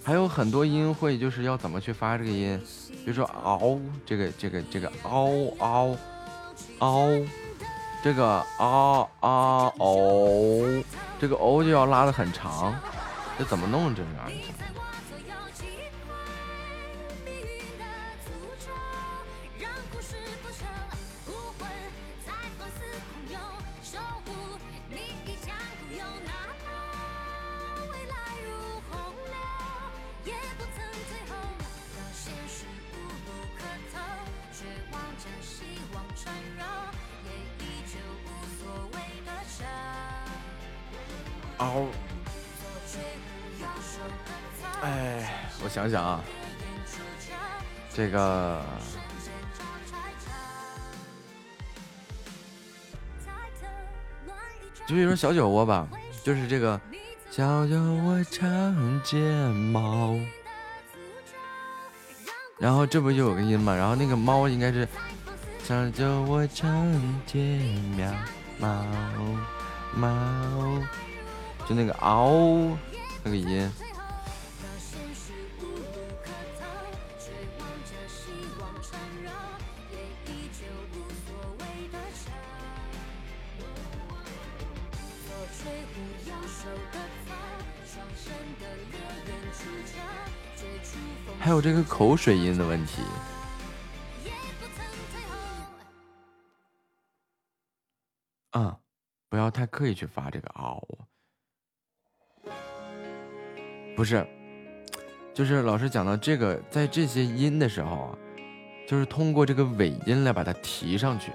[0.03, 2.59] 还有很多音会就是要怎么去发这个音，
[2.89, 5.95] 比如说嗷，这个这个这个嗷嗷
[6.79, 7.29] 嗷，
[8.03, 10.83] 这个啊啊嗷，
[11.21, 12.75] 这个哦就要拉的很长，
[13.39, 14.33] 这怎么弄这个啊？
[47.97, 48.61] 这个
[54.87, 55.89] 就比如说小酒窝吧，
[56.23, 56.79] 就是这个
[57.31, 59.17] 小酒窝长睫
[59.73, 60.15] 毛，
[62.59, 64.87] 然后这不就有个音嘛，然后那个猫应该是
[65.65, 66.87] 小酒窝长
[67.27, 67.59] 睫
[68.61, 68.85] 毛，
[69.95, 70.83] 猫猫，
[71.67, 72.77] 就那个嗷
[73.25, 73.73] 那个音。
[91.47, 93.03] 还有这个口水音的问题。
[98.51, 98.77] 啊，
[99.29, 100.83] 不要太刻意去发这个嗷。
[103.95, 104.27] 不是，
[105.33, 108.19] 就是老师讲到这个，在这些音的时候啊，
[108.89, 111.31] 就是通过这个尾音来把它提上去。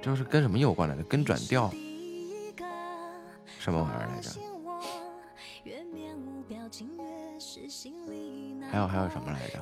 [0.00, 1.02] 这是跟什么有关来的？
[1.02, 1.70] 跟转调，
[3.64, 4.28] 什么玩意儿来着？
[8.70, 9.58] 还有还有什么来着？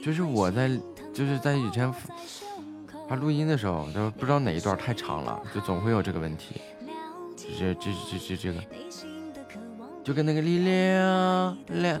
[0.00, 0.70] 就是我在
[1.12, 1.92] 就是在以前
[3.08, 6.60] 发录音的时候，就不知道哪一段太长了，就总会有这个问题。
[7.36, 8.62] 这这这这这个，
[10.04, 12.00] 就跟那个力量量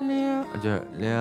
[0.00, 1.20] 两就两，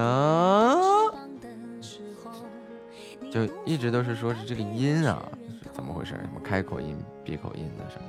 [3.32, 5.26] 就一直都是说是这个音啊，
[5.64, 6.12] 是怎么回事？
[6.16, 8.04] 什么开口音、闭口音的什么？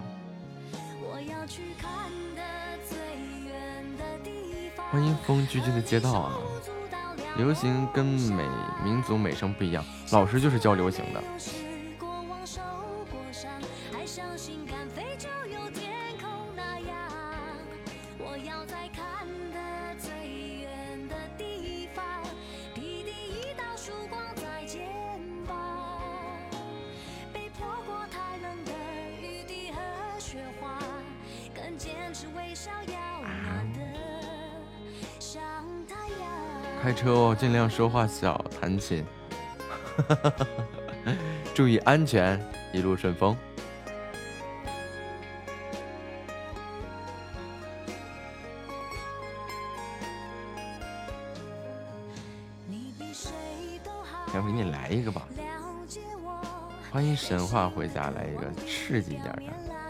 [4.90, 6.32] 欢迎风居居的街道啊！
[7.36, 8.44] 流行跟美
[8.84, 11.22] 民族美声不一样，老师就是教流行的。
[37.42, 39.04] 尽量说话小，弹琴，
[41.52, 42.40] 注意安全，
[42.72, 43.36] 一路顺风。
[54.32, 55.26] 要不给你来一个吧？
[56.92, 59.81] 欢迎神话回家，来一个刺激一点的。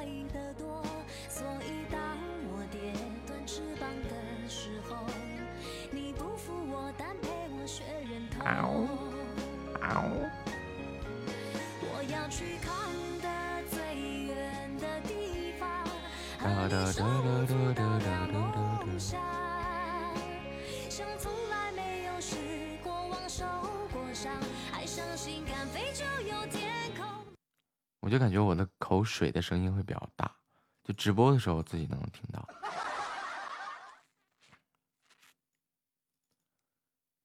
[31.23, 32.44] 播的时候自己能听到。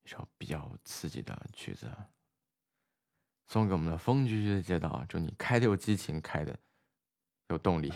[0.03, 1.91] 一首比较刺激的曲子，
[3.47, 6.55] 送给我们的风居居的街道，祝你开的有激情，开的
[7.47, 7.91] 有动力。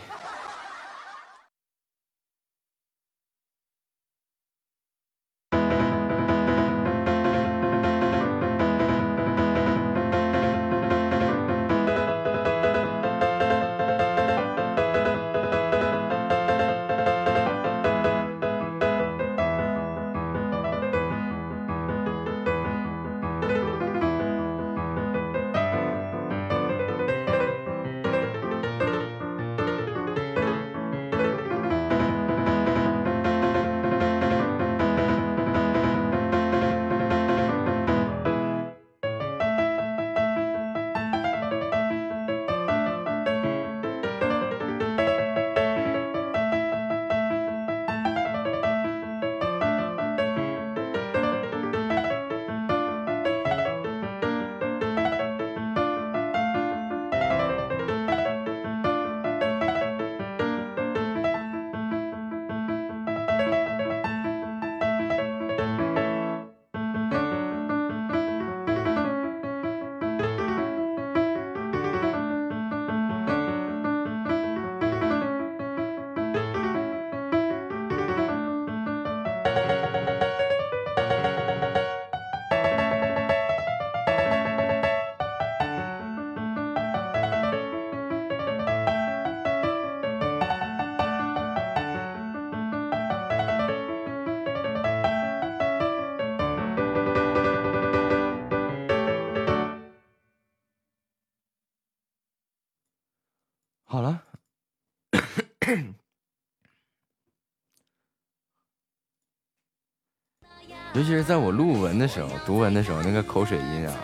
[111.12, 113.94] 其是在我录文的时候、读文的时候，那个口水音啊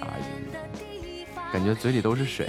[0.00, 0.18] 啊，
[1.52, 2.48] 感觉嘴里都是水。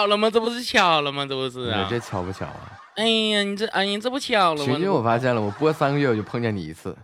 [0.00, 0.30] 巧了吗？
[0.30, 1.26] 这不是巧了吗？
[1.26, 1.90] 这不是啊你？
[1.90, 2.78] 这巧不巧啊？
[2.96, 4.64] 哎呀，你这哎呀，这不巧了吗？
[4.64, 6.96] 群群我发现了，我播三个月我就碰见你一次。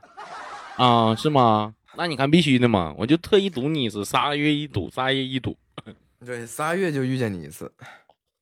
[0.76, 1.74] 啊，是吗？
[1.96, 5.56] 那你看必须的嘛，我就特意赌你一次，仨月一赌，仨月一赌，
[6.24, 7.70] 对，仨月就遇见你一次。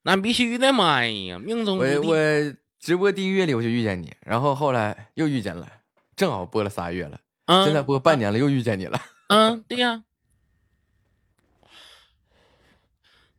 [0.03, 0.97] 那必须的嘛！
[0.97, 2.11] 哎呀，命中注我定。
[2.11, 5.67] 我直播第一个月里我就遇见你，然后后来又遇见了，
[6.15, 9.01] 正好播了仨月了，嗯现在播半年了又遇见你了。
[9.29, 10.03] 嗯，对呀。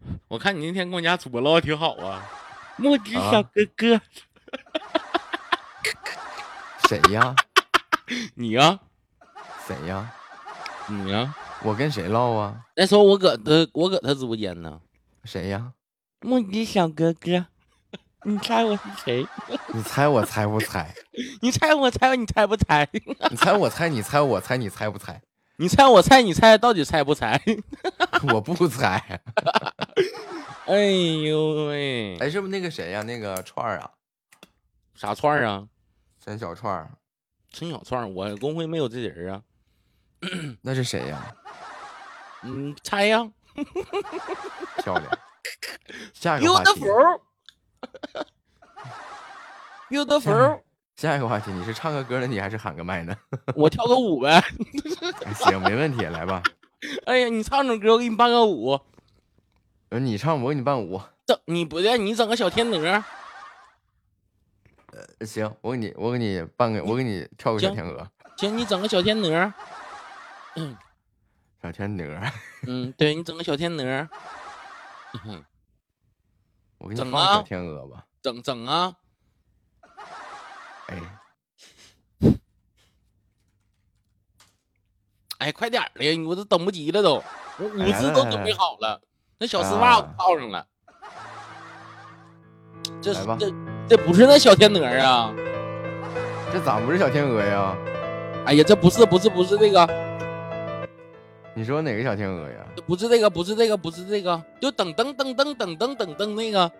[0.27, 2.23] 我看你那天跟我家主播唠的挺好啊，
[2.77, 4.01] 木子啊小哥哥，
[6.87, 7.35] 谁呀？
[8.35, 8.79] 你呀、
[9.67, 10.13] 谁呀？
[10.87, 12.61] 你呀、我跟谁唠啊？
[12.75, 14.79] 那时候我搁他我搁他直播间呢，
[15.23, 15.73] 谁呀？
[16.21, 17.45] 木子小哥哥，
[18.23, 19.27] 你猜我是谁？
[19.73, 20.93] 你猜我猜不猜？
[21.41, 22.87] 你猜我猜你猜不猜？
[23.29, 25.21] 你猜我猜，你猜我猜，你猜不猜？
[25.57, 27.41] 你猜我猜你猜，到底猜不猜？
[28.33, 29.21] 我不猜。
[30.67, 33.01] 哎呦喂，哎，是不是那个谁呀？
[33.03, 33.91] 那个串儿啊，
[34.95, 35.67] 啥串儿啊？
[36.23, 36.89] 陈小串儿，
[37.51, 39.41] 陈小串儿，我公会没有这人啊。
[40.61, 41.35] 那是谁呀？
[42.41, 43.29] 嗯，猜呀。
[44.83, 45.07] 漂亮。
[46.13, 46.71] 下一个话题
[49.89, 50.61] ，Beautiful，Beautiful，
[50.95, 53.15] 下一个话题，你是唱个歌呢，你还是喊个麦呢？
[53.55, 54.41] 我跳个舞呗。
[55.25, 56.41] 哎行，没问题，来吧。
[57.05, 58.79] 哎呀，你唱首歌，我给你伴个舞。
[59.89, 61.01] 呃你唱，我给你伴舞。
[61.25, 63.03] 整你不对，你整个小天鹅。
[65.19, 68.07] 呃行，我给你，我给你伴个，我给你跳个小天鹅，
[68.37, 69.53] 行，你整个小天鹅。
[71.61, 72.21] 小天鹅，
[72.67, 74.07] 嗯，对你整个小天鹅。
[75.25, 75.43] 嗯
[76.77, 78.05] 我给你放小天鹅吧。
[78.21, 78.93] 整整啊！
[80.87, 80.97] 哎，
[85.39, 87.23] 哎，快点儿的，我都等不及了都，
[87.57, 89.01] 我舞姿都准备好了，
[89.39, 90.65] 那小丝啊袜我套上了。
[93.01, 93.51] 这这
[93.89, 95.33] 这不是那小天鹅啊！
[96.51, 97.75] 这咋不是小天鹅呀？
[98.45, 99.87] 哎呀，这不是不是不是这个，
[101.55, 102.65] 你说哪个小天鹅呀？
[102.87, 106.71] 不是这个，不是这个，不是这个，就噔噔噔噔噔噔噔噔那个，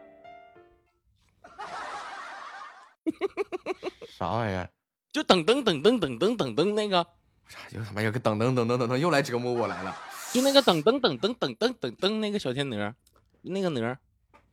[4.17, 4.69] 啥玩意儿？
[5.11, 7.05] 就噔噔噔噔噔噔噔噔那个，
[7.47, 9.95] 啥就他妈有个噔噔噔噔噔噔，又来折磨我来了。
[10.33, 12.93] 就那个噔噔噔噔噔噔噔噔那个小天鹅，
[13.41, 13.97] 那个鹅，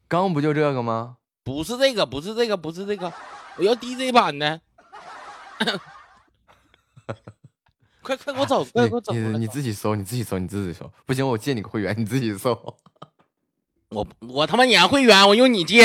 [0.06, 1.16] 刚不就这个吗？
[1.42, 3.12] 不是这个，不是这个，不是这个，
[3.56, 4.60] 我要 DJ 版的。
[8.02, 10.88] 快快给我找，快你给我找你你自己搜，你自己搜，你自己搜。
[11.06, 12.76] 不行，我借你个会员，你自己搜。
[13.88, 15.84] 我我他妈撵会员，我用你借。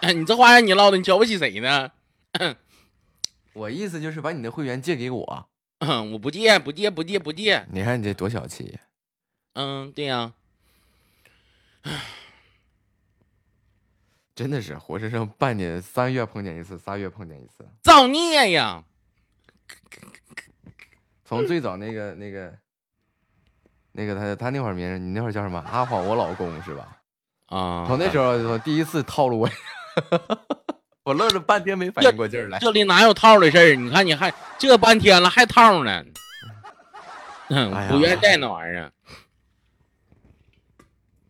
[0.00, 1.90] 哎 你这话让你唠的，你瞧不起谁呢？
[3.54, 5.48] 我意思就是把你的会员借给我。
[6.12, 7.66] 我不借，不借，不借，不借。
[7.70, 8.78] 你看你这多小气。
[9.54, 10.32] 嗯，对呀、
[14.34, 17.66] 真的是活生生半年三月碰见一次，仨月碰见一次。
[17.82, 18.84] 造孽呀！
[21.24, 22.54] 从最早那个那个
[23.92, 25.58] 那个他他那会儿名儿，你那会儿叫什么？
[25.60, 26.98] 阿晃我老公是吧？
[27.46, 29.48] 啊，从那时候从第一次套路我，
[31.04, 32.58] 我乐了半天没反应过劲儿来。
[32.58, 33.74] 这里哪有套的事儿？
[33.76, 36.04] 你看你还这半天了还套呢，
[37.88, 38.92] 不愿意带那玩意儿。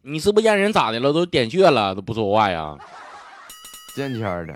[0.03, 1.13] 你是不是让人咋的了？
[1.13, 2.77] 都点穴了，都不说话呀？
[3.97, 4.53] 见天儿的，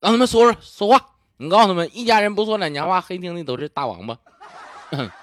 [0.00, 1.04] 让他们说说说话。
[1.36, 4.18] 你告诉他们，一家人不说两家话，黑听的都是大王八。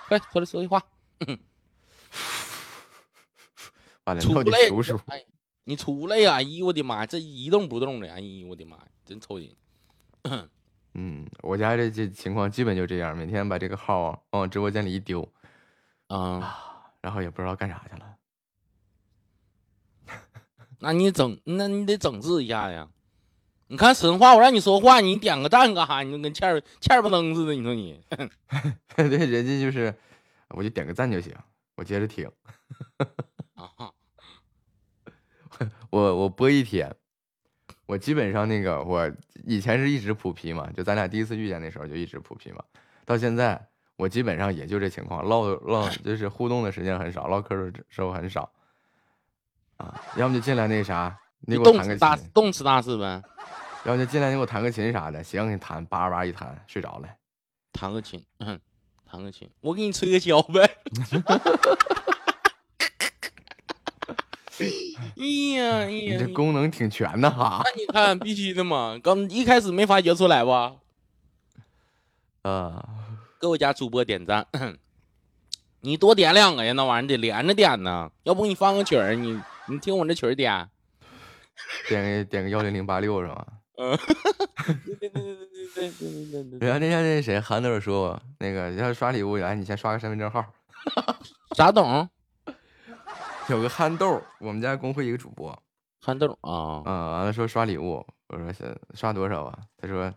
[0.08, 0.82] 快回来说句话，
[4.06, 5.00] 完了， 到底出来数数。
[5.08, 5.22] 哎，
[5.66, 6.36] 你出来呀！
[6.36, 9.56] 哎呦我的妈，这一动不动的，哎呦我的妈，真抽筋。
[10.94, 15.28] 嗯，我家这这情况基本就这样，每天把这个号啊往我直播间里一丢，
[16.08, 18.16] 啊，然后也不知道干啥去了。
[20.80, 22.88] 那你整，那你得整治一下呀。
[23.68, 26.04] 你看神话，我让你说话，你点个赞干啥？
[26.04, 27.54] 你就跟欠儿欠儿不登似的。
[27.54, 28.00] 你说你，
[28.96, 29.94] 对，人家就是，
[30.50, 31.36] 我就点个赞就行，
[31.76, 32.30] 我接着听。
[33.56, 33.92] 啊，
[35.96, 36.94] 我我播一天，
[37.86, 39.10] 我基本上那个我
[39.46, 42.62] 以前是一直普皮嘛，就咱俩第一次遇见那时候就一直普皮嘛，
[43.06, 43.66] 到现在
[43.96, 48.52] 我基本上也就这情况，唠唠就是互动的时间很少，唠嗑的时候很少，
[49.78, 53.24] 啊，要么就进来那啥，你你给我弹个大琴，动词大事呗，
[53.86, 57.08] 要么就进来你给我弹个琴啥的，行，给你弹，叭叭一弹，睡着了。
[57.72, 58.60] 弹个琴，嗯，
[59.10, 60.70] 弹个琴，我给你吹个箫呗。
[65.18, 65.26] 哎
[65.58, 67.62] 呀哎呀你这，功能挺全的哈。
[67.64, 70.76] 那你看必须的嘛，刚一开始没发觉出来吧？
[72.44, 72.88] 啊，
[73.40, 74.46] 给我家主播点赞，
[75.82, 80.70] 你多点两个呀，那玩意儿得连着点呢，要不你放个曲儿，你你听我这曲儿点，
[81.90, 83.46] 点个点个幺零零八六是吗？
[83.78, 83.98] 嗯，
[84.86, 90.46] 对对对对对对对对对对然后那天那谁韩德尔说我那个要刷礼物，来你先刷个身份证号。
[91.58, 92.08] 啥董？
[93.48, 95.58] 有个憨豆，我们家公会一个主播，
[96.02, 99.60] 憨豆啊，啊，完了说刷礼物，我说是刷多少啊？
[99.78, 100.12] 他说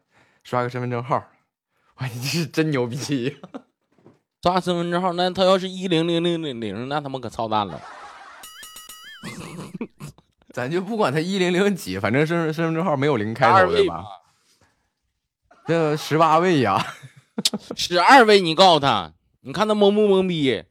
[0.44, 1.16] 刷个身份证号。
[2.00, 3.36] 哇，你这是真牛逼！
[4.42, 7.81] 刷身份证号，那他要是一零零零零零，那他妈可操蛋了。
[10.55, 14.05] 咱就不管他一零零几，反正身份身份证号没有零开头的吧？？
[15.66, 16.82] 这十八位呀，
[17.76, 20.65] 十二位，你告诉他，你看他懵不懵逼？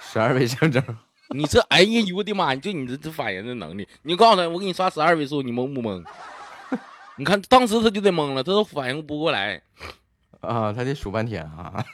[0.00, 0.94] 十二位身份证号。
[1.34, 2.54] 你这，哎呀，我的妈！
[2.56, 6.02] 就你这这反应的能力，你告诉他，我给你刷十二位数，你懵不懵？
[7.16, 9.60] 你看当时他就得懵了，他都反应不过来。
[10.40, 11.84] 啊，他得数半天啊！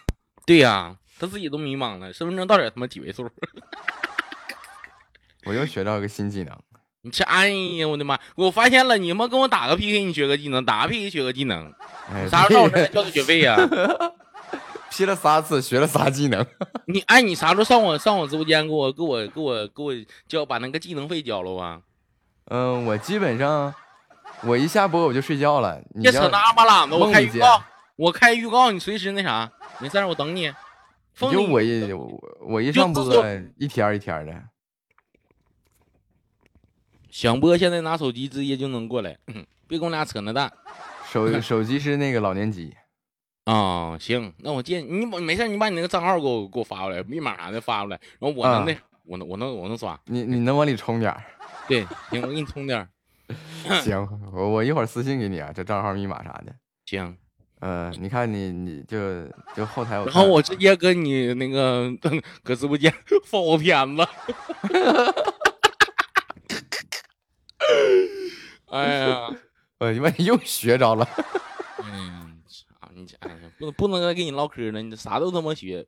[0.46, 3.28] 对呀、他自己都迷茫了，身份证到底他妈几位数？
[5.46, 6.56] 我又学到一个新技能，
[7.02, 8.18] 你这，哎呀，我的妈！
[8.36, 11.72] 我发现了，你他妈跟我打个 PK，你学个技能，打个 PK 学个技能，
[12.12, 13.56] 哎，啥时候到我这来 交的学费呀、
[14.94, 16.46] 批了仨次，学了仨技能。
[16.86, 19.92] 你哎，你啥时候上我上我直播间给我给我给我给我
[20.28, 21.80] 交把那个技能费交了啊？
[22.44, 23.74] 嗯，我基本上
[24.44, 25.82] 我一下播我就睡觉了。
[25.94, 27.62] 你别扯要那巴拉子，我开预告，
[27.96, 29.50] 我开预告，你随时那啥，
[29.80, 30.52] 没事儿，我等你。
[31.14, 32.08] 封你就我一我
[32.40, 33.04] 我一上播
[33.58, 34.32] 一天一天的。
[37.10, 39.16] 想播，现在拿手机直接就能过来，
[39.66, 40.52] 别跟我俩扯那蛋
[41.10, 42.74] 手手机是那个老年机，
[43.44, 48.74] 啊、行，那我借你把没事儿，你把你那个账号给我给我发过来，密码啥的发过来，然后我能啊那、
[49.04, 51.22] 我能我能我能刷，你你能往里充点儿。
[51.68, 52.88] 对，行，我给你充点儿，
[53.84, 56.54] 行，我我一会儿私信给你啊，这账号密码啥的。
[56.86, 57.16] 行，
[57.60, 61.90] 呃，你看你你就就后台我然后我直接跟你那个
[62.42, 62.92] 搁直播间
[63.26, 64.06] 放我片子。
[68.70, 69.30] 哎呀，
[69.78, 71.06] 我，你妈你又学着了。
[71.78, 72.23] 哎呀，操
[73.04, 75.86] 你这哎，不能不能再跟你唠嗑了，你这啥都他妈学。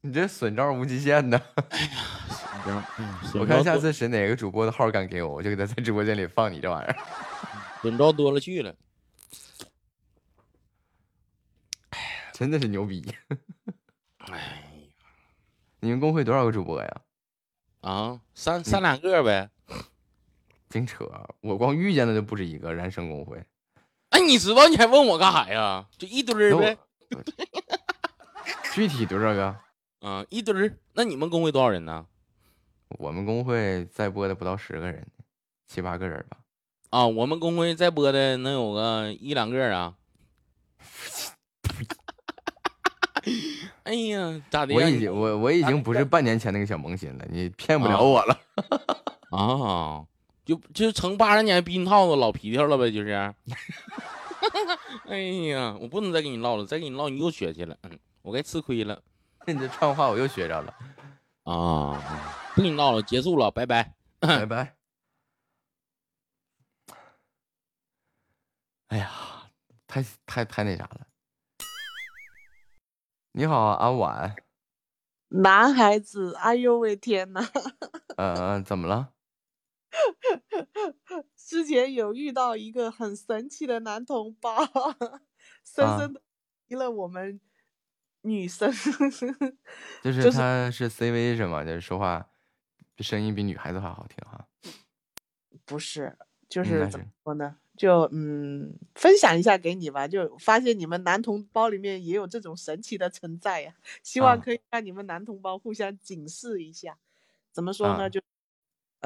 [0.00, 1.40] 你这损招无极限呢！
[2.62, 6.96] 行，我看下次谁哪个主播的号敢给我，我就给他在直播间里放你这玩意儿。
[7.82, 8.72] 损招多了去了。
[12.32, 13.04] 真的是牛逼！
[14.18, 14.44] 哎呀
[15.80, 17.00] 你们公会多少个主播呀？
[17.80, 19.50] 啊，三三两个呗。
[20.68, 21.08] 净扯！
[21.40, 23.42] 我光遇见的就不止一个燃生公会。
[24.16, 25.84] 哎，你知道你还问我干啥呀？
[25.98, 26.78] 就一堆儿呗。
[28.72, 29.54] 具体多少个？
[30.00, 30.74] 啊，一堆儿。
[30.94, 32.06] 那你们工会多少人呢？
[32.98, 35.06] 我们工会在播的不到十个人，
[35.68, 36.38] 七八个人吧。
[36.88, 39.92] 啊，我们工会在播的能有个一两个啊。
[43.82, 44.86] 哎呀，咋的呀？
[44.86, 48.40] 你我已经我我已经不是半年前那个小萌新了，你骗不了我了。
[49.36, 50.06] 啊，
[50.46, 53.12] 就就成八十年避孕套子老皮条了呗，就是。
[55.08, 55.18] 哎
[55.48, 59.02] 呀，我不能再跟你唠了，再跟你唠你又学去了，嗯，我该吃亏了
[59.46, 60.72] 你这串话我又学着了，
[61.44, 62.00] 啊！
[62.54, 63.94] 不跟你唠了，结束了，拜拜。
[64.20, 64.76] 拜拜。
[68.88, 69.10] 哎呀，
[69.88, 71.06] 太太太那啥了。
[73.32, 74.36] 你好啊，阿婉，
[75.28, 77.44] 男孩子，哎呦喂天呐，
[78.16, 79.10] 呃，怎么了？
[81.36, 84.56] 之前有遇到一个很神奇的男同胞，
[85.64, 86.22] 深啊深的
[86.66, 87.40] 迷了我们
[88.22, 88.70] 女生。
[90.02, 91.64] 就是就是他是 CV 是吗？
[91.64, 92.28] 就是说话
[92.98, 94.46] 声音比女孩子还好听哈。
[95.64, 96.16] 不是，
[96.48, 97.56] 就嗯是怎么说呢？
[97.76, 100.08] 就嗯，分享一下给你吧。
[100.08, 106.98] 就发现你们男同胞里面也有这种神奇的存在呀，希望啊可以让你们男同胞互相警示一下。
[107.52, 108.08] 怎么说啊呢？
[108.08, 108.20] 就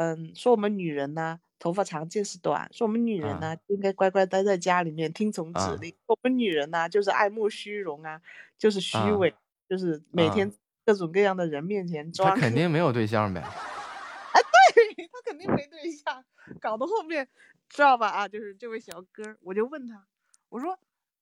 [0.00, 8.18] 嗯，说我们女人呢，头发长见识短；说我们女人呢，应该乖乖待在家里面听从指啊令；我们女人呢，就是爱慕虚荣啊，
[8.56, 9.34] 就是虚啊伪，
[9.68, 10.50] 就是每啊天
[10.86, 12.34] 各种各样的人面前装。
[12.34, 13.42] 他肯定没有对象呗。
[14.32, 14.40] 哎，
[14.74, 16.24] 对他肯定没对象，
[16.58, 17.28] 搞到后面
[17.68, 18.08] 知道吧？
[18.08, 20.06] 啊，就是这位小哥，我就问他，
[20.48, 20.78] 我说，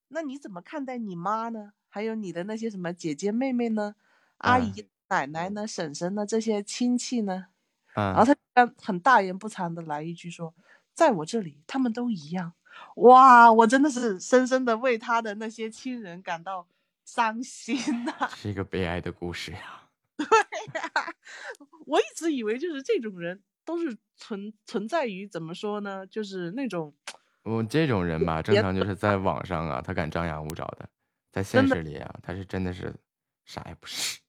[0.07, 1.73] 那你怎么看待你妈呢？
[1.89, 3.97] 还有你的那些什么姐姐妹妹呢？
[4.37, 5.67] 阿嗯姨、奶奶呢？
[5.67, 6.25] 婶婶呢？
[6.25, 7.47] 这些亲戚呢？
[8.15, 10.55] 然后嗯，他很大言不惭的来一句说，
[10.95, 12.53] 在我这里他们都一样。
[12.97, 16.67] 哇，我真的是深深的为他的那些亲人感到
[17.05, 19.83] 伤心呐、是一个悲哀的故事呀。
[20.17, 20.27] 对
[20.81, 21.15] 呀
[21.87, 26.07] 我一直以为就是这种人都是存存在于怎么说呢？
[26.07, 26.95] 就是那种
[27.43, 30.89] 我这种人吧，正常就是在网上啊，他敢张牙舞爪的，
[31.33, 32.95] 在现实里啊，他是真的是
[33.45, 34.21] 啥也不是。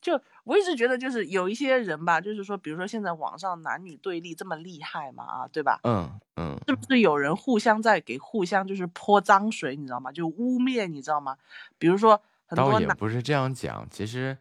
[0.00, 5.78] 就我一直觉得，就是有一些人吧，就是说，比如说现在网上男女对立这么厉害嘛，啊，对吧？
[5.84, 10.10] 嗯嗯，是不是有人互相在给互相就是泼脏水，你知道吗？
[10.10, 11.36] 就污蔑，你知道吗？
[11.78, 14.36] 比如说很倒也多男，不是这样讲，其实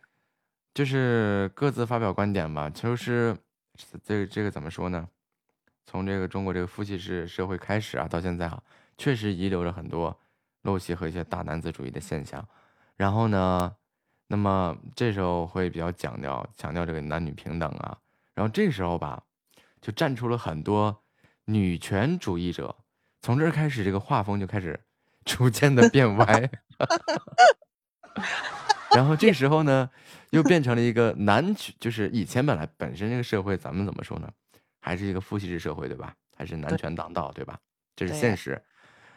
[0.73, 2.69] 就是各自发表观点吧。
[2.69, 3.35] 就是
[4.03, 5.07] 这个这个怎么说呢？
[5.85, 8.61] 从这个中国这个父系制社会开始啊，到现在啊，
[8.97, 10.17] 确实遗留了很多
[10.63, 12.47] 陋习和一些大男子主义的现象。
[12.95, 13.75] 然后呢，
[14.31, 17.97] 那么这时候会比较强调强调这个男女平等啊。
[18.35, 19.21] 然后这时候吧，
[19.81, 21.03] 就站出了很多
[21.45, 22.73] 女权主义者。
[23.21, 24.79] 从这儿开始，这个画风就开始
[25.25, 26.49] 逐渐的变歪。
[28.95, 29.89] 然后这时候呢，
[30.29, 34.31] 又变成了一个男权，就是以前本来本身这个社会，咱们怎么说呢？
[34.79, 36.13] 还是一个父系制社会，对吧？
[36.37, 37.59] 还是男权当道，对吧？
[37.95, 38.61] 这是现实。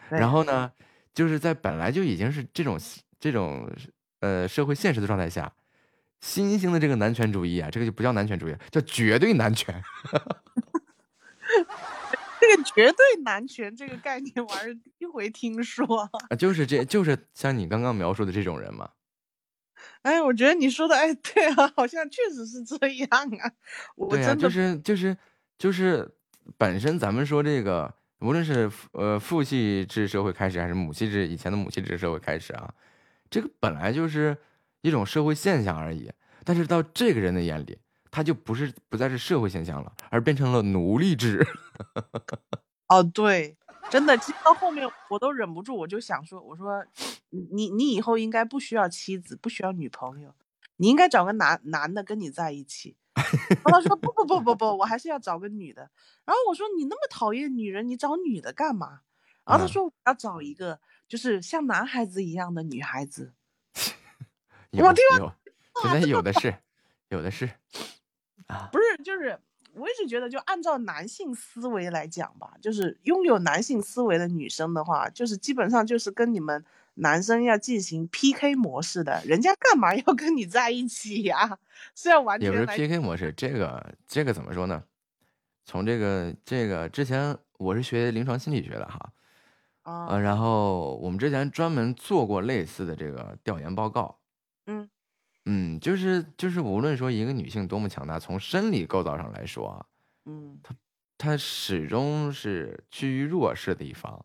[0.09, 0.73] 然后呢，
[1.15, 2.79] 就是在本来就已经是这种
[3.21, 3.71] 这种
[4.23, 5.53] 呃社会现实的状态下，
[6.21, 9.83] 新兴的这个男权主义啊，这个就不叫男权主义，叫绝对男权。
[12.41, 16.11] 这个绝对男权这个概念，我还是第一回听说。
[16.29, 18.91] 啊，就是这就是像你刚刚描述的这种人嘛。
[20.03, 23.53] 哎，我觉得你说的，哎，对啊，好像确实是这样啊。
[23.97, 25.17] 我真的就是就是
[25.57, 26.11] 就是
[26.59, 32.75] 本身咱们说这个，无论是呃父系制社会开始，还是母系制以前的母系制社会开始啊，
[33.33, 34.37] 这个本来就是
[34.83, 36.13] 一种社会现象而已。
[36.45, 37.79] 但是到这个人的眼里，
[38.11, 41.47] 他就不是不再是社会现象了，而变成了奴隶制。
[42.89, 43.57] 哦，对，
[43.89, 46.85] 真的，其实到后面我都忍不住，我就想说，我说
[47.31, 50.35] 你你你以后应该不需要妻子，不需要女朋友，
[50.77, 52.97] 你应该找个男男的跟你在一起。
[53.65, 55.83] 然后他说不不不不不，我还是要找个女的。
[56.25, 59.01] 然后我说你那么讨厌女人，你找女的干嘛？
[59.45, 60.81] 然后他嗯说我要找一个
[61.13, 63.35] 就是像男孩子一样的女孩子。
[64.73, 65.31] 有我听有，
[65.83, 66.55] 现在有的是，
[67.11, 67.51] 有的是
[68.47, 68.71] 啊。
[68.73, 69.39] 不是，就是
[69.75, 81.59] 我一直觉得，就按照男性思维来讲吧，就是拥有男性思维的女生的话，就是基本上就是跟你们男生要进行 PK 模式的，人家干嘛 要跟你在一起呀？
[81.95, 84.83] 是要完也不是 PK 模式，这个这个怎么说呢？
[85.67, 89.13] 从这个这个之前我是学临床心理学的哈，
[89.83, 94.19] 呃，啊，然后我们之前专门做过类似的这个调研报告，
[94.67, 94.89] 嗯。
[95.45, 99.87] 嗯，就是就是无论说一个女性多么强大，从生理构造上来说啊，
[100.27, 100.61] 嗯。
[100.63, 100.75] 她
[101.19, 104.25] 她始终是趋于弱势的一方，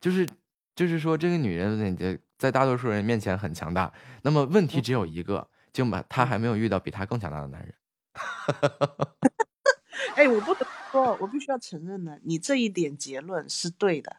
[0.00, 0.26] 就是
[0.74, 7.74] 就是说这个女人在在大多数人面前很强大，那么问题只有一个，就把她还没有遇到比她更强大的男人。
[10.16, 14.16] 哎，我不得不说，我必须要承认呢，你这一点结论是对的，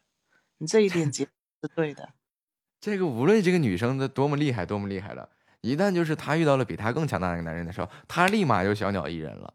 [0.59, 2.09] 你这一点结是对的。
[2.79, 5.27] 这个无论这个女生的多么厉害，多么厉害了，
[5.59, 9.53] 一旦就是她遇到了比她更强大的一个男人的时候，她立马就小鸟依人了。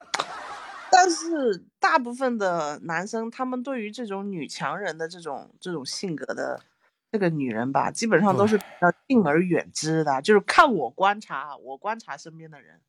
[0.92, 6.62] 但是大部分的男生，他们对于这种女强人的这种这种性格的
[7.10, 10.22] 这个女人吧，基本上都是比较敬而远之的。
[10.22, 12.80] 就是看我观察啊，我观察身边的人，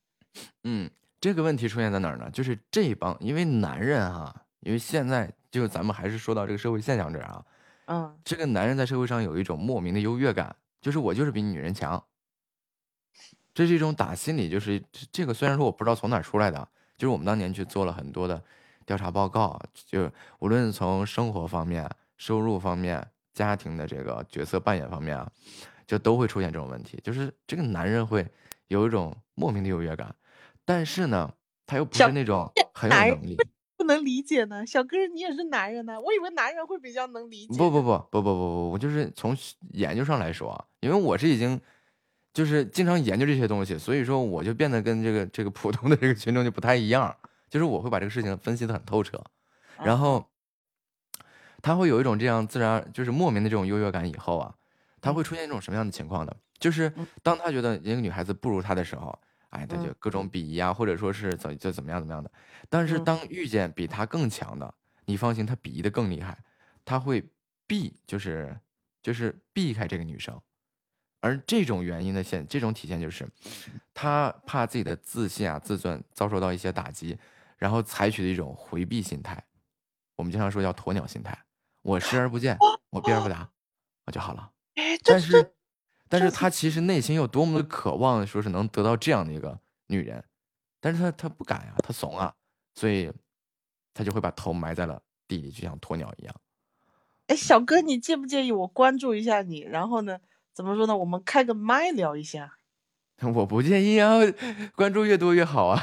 [0.63, 0.87] 嗯，
[1.19, 2.29] 这个问题出现在哪儿呢？
[2.31, 7.45] 就是这一帮，因为男人哈、因为现在就咱们还是说到这个社会现象这儿啊，
[7.85, 12.03] 嗯，这个男人在社会上有一种莫名的优越感，就是我就是比女人强。
[13.53, 18.43] 这是一种打心里就是这这个，虽然说我不知道从哪儿出来的，就是我们当年去做了很多的
[18.87, 21.87] 调查报告，就无论从生活方面、
[22.17, 25.31] 收入方面、家庭的这个角色扮演方面啊，
[25.85, 28.27] 就都会出现这种问题，就是这个男人会
[28.67, 30.13] 有一种莫名的优越感，
[30.65, 31.31] 但是呢，
[31.67, 33.37] 他又不是那种很有能力。
[33.85, 34.65] 不能理解呢。
[34.65, 37.55] 小哥，你也是男人呢，我以为男人会比较能理解。
[37.55, 39.37] 不不不不不不不，我就是从
[39.73, 41.61] 研究上来说啊，因为我是已经
[42.33, 47.15] 就是经常研究这些东西，所以说我就变得跟这个这个普通的这个群众就不太一样，
[47.47, 49.23] 就是我会把这个事情分析的很透彻，
[49.83, 50.27] 然后
[51.61, 54.55] 他会有一种这样自然就是莫名的这种优越感，以后啊，
[54.99, 56.35] 他会出现一种什么样的情况呢？
[56.57, 56.91] 就是
[57.21, 59.17] 当他觉得一个女孩子不如他的时候，
[59.55, 62.31] 哎，他就各种鄙夷啊，或者说是怎就怎么样怎么样的。
[62.69, 64.73] 但是嗯当遇见比他更强的，
[65.05, 66.37] 你放心，他鄙夷的更厉害，
[66.83, 67.23] 他会
[67.65, 68.59] 避，就是
[69.01, 70.39] 就是避开这个女生。
[71.21, 73.27] 而这种原因的现，这种体现就是，
[73.95, 77.17] 他怕自己的自信啊、自尊遭受到一些打击，
[77.57, 79.43] 然后采取的一种回避心态。
[80.15, 81.35] 我们经常说叫鸵鸟心态，
[81.81, 82.55] 我视而不见，
[82.91, 83.49] 我避而不答，
[84.05, 84.51] 我就好了。
[84.75, 85.54] 哎，但是，
[86.07, 90.23] 但是他其实内心有多么的渴望，说是能得到这样的一个女人，
[90.79, 92.33] 但是他他不敢呀、他怂啊，
[92.75, 93.11] 所以
[93.93, 96.35] 他就会把头埋在了地里，就像鸵鸟一样。
[97.27, 99.61] 哎，小哥，你介不介意我关注一下你？
[99.61, 100.19] 然后呢，
[100.53, 100.95] 怎么说呢？
[100.95, 102.57] 我们开个麦聊一下。
[103.33, 104.19] 我不介意啊，
[104.75, 105.81] 关注越多越好啊。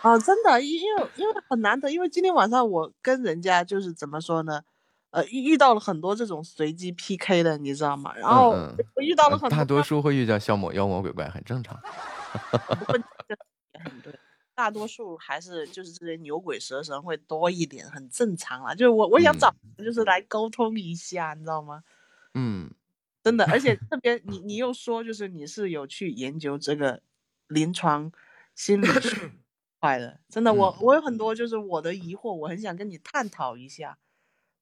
[0.00, 4.62] 啊，真的，因因为因为很难得，因为今天晚上我跟人家就是怎么说呢，
[5.10, 8.14] 呃，遇遇到了很多这种随机 PK 的，你知道吗？
[8.16, 11.78] 然后我遇到了很多大多数会遇到消魔妖魔鬼怪，很正常。
[12.86, 13.02] 很
[14.02, 14.12] 对，
[14.54, 18.74] 大多数还是就是这些牛鬼蛇神会多一点，很正常啦。
[18.74, 21.82] 就是我我想找就是来沟通一下，你知道吗？
[22.34, 22.70] 嗯，
[23.24, 27.00] 真的，而且 特别你你又说就是你是有去研究这个
[27.48, 28.12] 临床
[28.54, 29.30] 心理学
[29.80, 33.96] 块的，真的，我嗯我有很多就是我的疑惑，我很想跟你探讨一下。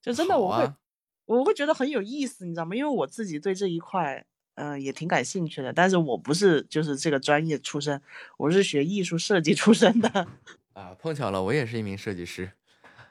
[0.07, 0.79] 就真的我会、啊
[1.27, 2.77] 我会觉得很有意思，你知道吗？
[2.77, 8.01] 因为我自己对这一块嗯、呃也挺感兴趣的，但是我不是就是这个专业出身，
[8.37, 10.29] 我是学艺术设计出身的。
[10.75, 12.53] 啊，碰巧了，我也是一名设计师，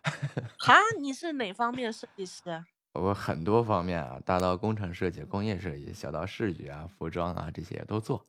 [0.57, 2.65] 哈，你是哪方面设计师啊？
[2.93, 8.25] 我很多方面啊，大到工程设计、工业设计，小到视觉啊、服装啊这些都做。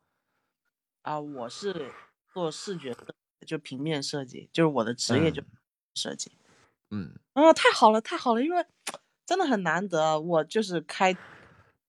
[1.03, 1.93] 啊，我是
[2.35, 3.07] 做视觉设
[3.41, 5.47] 计，就平面设计，就是我的职业就嗯
[5.95, 6.33] 设计。
[6.91, 8.65] 嗯，啊，太好了，太好了，因为
[9.27, 11.15] 真的很难得，我就是开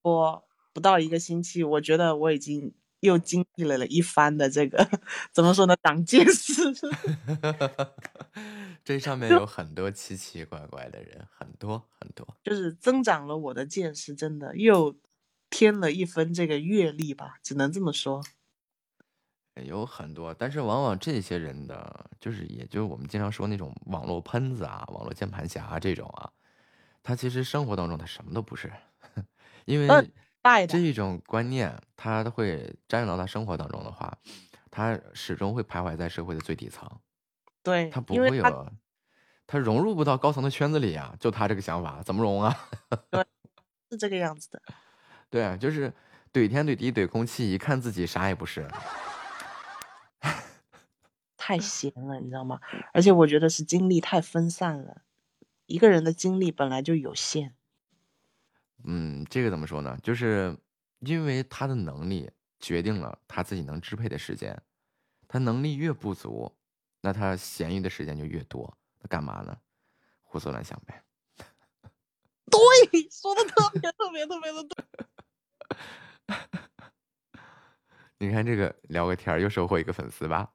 [0.01, 0.43] 播
[0.74, 4.85] 不到一个星期，我觉得我已经又经历了了一番的这个
[5.32, 6.53] 怎么说呢，长见识。
[8.84, 12.27] 这上面有很多奇奇怪怪的人，很多很多。
[12.43, 14.98] 就是增长了我的见识，真的又
[15.50, 18.22] 添了一分这个阅历吧，只能这么说。
[19.66, 26.30] 有很多，但是往往这些人的，就是也就是我们经常说那种网络喷子啊、网络键盘侠啊这种啊，
[27.02, 28.72] 他其实生活当中他什么都不是，
[29.66, 30.11] 因为
[30.68, 34.18] 这一种观念，他会沾染到他生活当中的话，
[34.69, 36.90] 他始终会徘徊在社会的最底层，
[37.64, 38.72] 对他，不会有，
[39.45, 42.56] 他融入不到高层的圈子里啊，就他这个想法怎么融啊？
[43.90, 44.61] 是这个样子的。
[45.30, 45.94] 对啊，就是
[46.34, 48.69] 怼天怼地怼空气，一看自己啥也不是。
[51.48, 52.59] 太闲了，你知道吗？
[52.92, 55.03] 而且我觉得是精力太分散了，
[55.66, 57.56] 一个人的精力本来就有限。
[58.84, 59.98] 嗯，这个怎么说呢？
[60.03, 60.58] 就是
[61.00, 64.61] 因为他的能力决定了他自己能支配的时间，
[65.26, 66.53] 他能力越不足，
[67.00, 68.77] 那他闲余的时间就越多。
[69.00, 69.58] 那干嘛呢？
[70.24, 71.01] 胡思乱想呗。
[72.51, 74.85] 对，说的特别特别特别的对。
[78.19, 80.51] 你看这个聊个天儿又收获一个粉丝吧。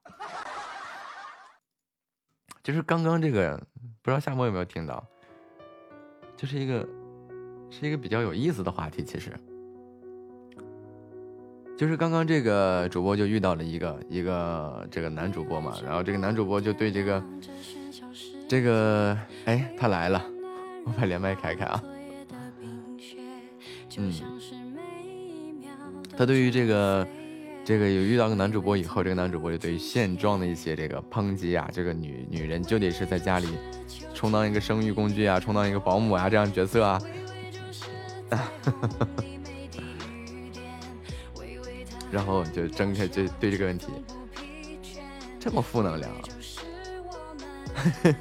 [2.62, 3.56] 就是刚刚这个，
[4.02, 5.04] 不知道夏沫有没有听到？
[6.36, 6.88] 就是一个，
[7.70, 9.02] 是一个比较有意思的话题。
[9.02, 9.32] 其实，
[11.76, 17.22] 就是刚刚这个主播就遇到了一个一个这个男主播嘛，然后这个男主播就对这个
[18.48, 20.24] 这个，哎，他来了，
[20.84, 21.82] 我把连麦开开啊。
[23.98, 24.12] 嗯，
[26.16, 27.06] 他对于这个
[27.64, 33.48] 这个有遇到个男主播以后，这个男主播就对于现状的一些这个抨击啊，这个女女人就得是在家里
[34.12, 37.00] 充当一个生育工具啊，充当一个保姆啊这样角色啊。
[42.10, 43.86] 然后就睁开就对这个问题，
[45.40, 46.20] 这么负能量啊。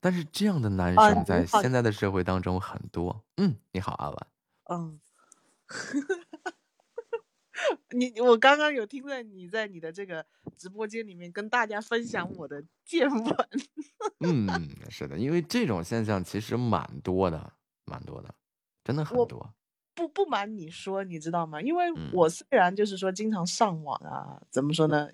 [0.00, 3.22] 但是这样的男啊生在现在的社会当中很多。
[3.36, 4.26] 嗯，你好，阿婉。
[4.70, 4.98] 嗯，
[7.90, 10.24] 你我刚刚有听在你在你的这个
[10.56, 13.36] 直播间里面跟大家分享我的见闻。
[14.24, 14.48] 嗯，
[14.88, 17.52] 是的，因为这种现象其实蛮多的，
[17.84, 18.34] 蛮多的，
[18.84, 19.54] 真的很我多。
[19.94, 21.60] 不不瞒你说，你知道吗？
[21.60, 25.10] 因为嗯我虽然就是说经常上网啊，怎么说呢？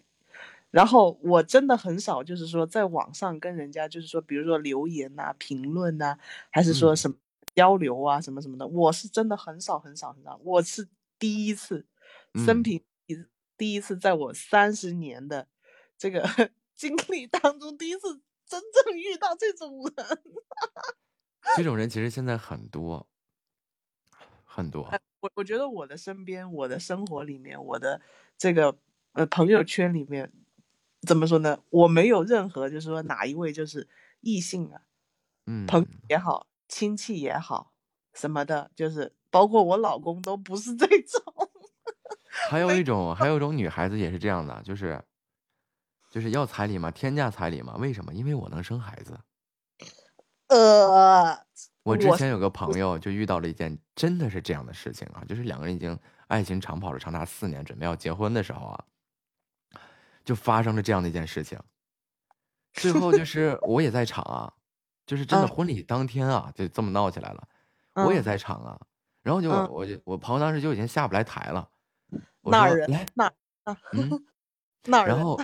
[0.70, 6.18] 然后我真的很少，就是说在网上跟人家，就是说，比如说留言呐、评论呐、
[6.50, 7.16] 还是说嗯什么
[7.54, 10.40] 交流啊、什么什么的，我是真的很少很少很少。
[10.42, 11.86] 我是第一次，
[12.34, 13.24] 生嗯平第
[13.56, 15.48] 第一次，在我三十年的
[15.96, 16.22] 这个
[16.76, 20.06] 经历当中，第一次真正遇到这种人。
[21.56, 23.08] 这种人其实现在很多，
[24.44, 24.88] 很多。
[25.20, 28.00] 我我觉得我的身边，我的生活里面，我的
[28.36, 28.76] 这个
[29.12, 30.32] 呃朋友圈里面，
[31.06, 31.60] 怎么说呢？
[31.70, 33.88] 我没有任何就是说哪一位就是
[34.20, 34.82] 异性啊，
[35.46, 37.72] 嗯，朋友也好，亲戚也好，
[38.12, 41.22] 什么的，就是包括我老公都不是这种。
[42.50, 45.02] 还有一种，还有一种女孩子也是这样的，就是
[46.10, 47.76] 就是要彩礼嘛，天价彩礼嘛。
[47.76, 48.12] 为什么？
[48.14, 49.18] 因为我能生孩子。
[50.48, 51.38] 呃，
[51.82, 55.98] 我之前有个朋友就遇到了一件真的是这样的事情啊，就是两个人已经
[56.28, 58.84] 爱情长跑了长达四年，准备要结婚的时候啊，
[60.24, 61.58] 就发生了这样的一件事情。
[62.72, 64.54] 最后就是我也在场啊，
[65.08, 67.48] 就是真的嗯婚礼当天啊，就这么闹起来了，
[67.94, 68.78] 我也嗯在场啊。
[69.22, 71.66] 然后就、嗯我就我朋友当时就已经下不来台了，
[72.42, 73.32] 我哪儿人说来，哪儿
[73.64, 73.76] 啊？
[73.92, 74.26] 嗯，
[74.84, 75.16] 哪儿人？
[75.16, 75.40] 然后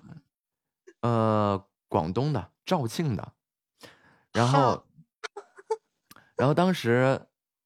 [1.00, 3.32] 呃广东的肇庆的，
[4.32, 4.86] 然哈后
[6.36, 7.20] 然后当时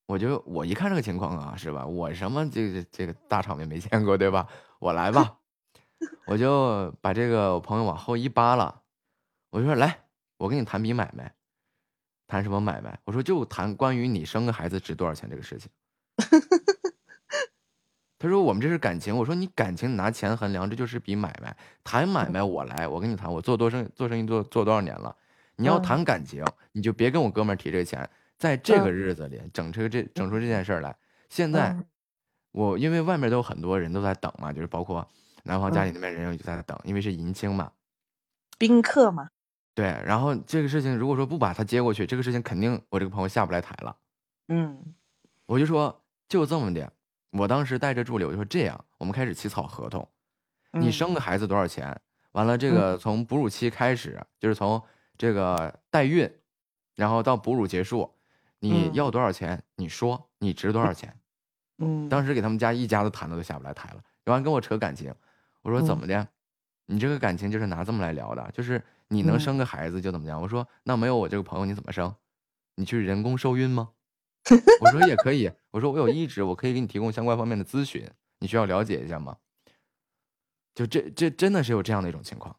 [0.06, 1.84] 我就我一看这个情况啊，是吧？
[1.84, 4.48] 我什么这个这个大场面没见过，对吧？
[4.78, 5.38] 我来吧，
[6.26, 8.82] 我就把这个我朋友往后一扒拉，
[9.50, 11.34] 我就说来，我跟你谈笔买卖，
[12.28, 12.96] 谈什么买卖？
[13.04, 15.68] 我说就谈关于你生个孩子值多少钱这个事情。
[18.20, 21.56] 他说我们这是感情，我说你感情拿钱衡量，这就是比买卖。
[21.82, 25.16] 谈买卖我来，我跟你谈，我做多生做生意做做多少年了。
[25.56, 28.08] 你要嗯谈感情，你就别跟我哥们儿提这个钱。
[28.36, 30.96] 在这个嗯日子里整出这整出这件事儿来，
[31.28, 31.84] 现在嗯
[32.52, 35.08] 我因为外面都有很多人都在等嘛，就是包括
[35.44, 37.72] 男方家里嗯那边人也在等，因为是迎亲嘛。
[38.58, 39.30] 宾客嘛，
[39.78, 43.96] 对，然后这个事情如果说不把他接过去，这个事情肯定我这个朋友下不来台了。
[44.48, 44.76] 嗯
[45.46, 46.92] 我就说就这么的，
[47.30, 50.08] 我当时带着助理，我就说这样，我们开始起草合同。
[50.72, 51.96] 你嗯生个孩子多少钱？
[52.32, 54.82] 完了，这嗯个从哺乳期开始，就是从
[55.16, 56.28] 这个代孕，
[56.96, 58.12] 然后到哺乳结束，
[58.58, 59.62] 你嗯要多少钱？
[59.76, 61.16] 你说你值多少钱？
[61.78, 65.14] 嗯，当时给他们家一家子谈的都下不来台了，完跟我扯感情，
[65.62, 66.26] 我说怎嗯么的？
[66.86, 70.40] 你这个感情就是拿这么来聊的，就是你能嗯生个孩子就怎么样？
[70.40, 72.14] 我说那没有我这个朋友你怎么生？
[72.76, 73.90] 你去人工受孕吗？
[74.80, 79.36] 我说也可以，我说我有意志，我可以给你提供相关方面的咨询，你需要了解一下吗？
[80.74, 82.56] 就这这真的是有这样的一种情况。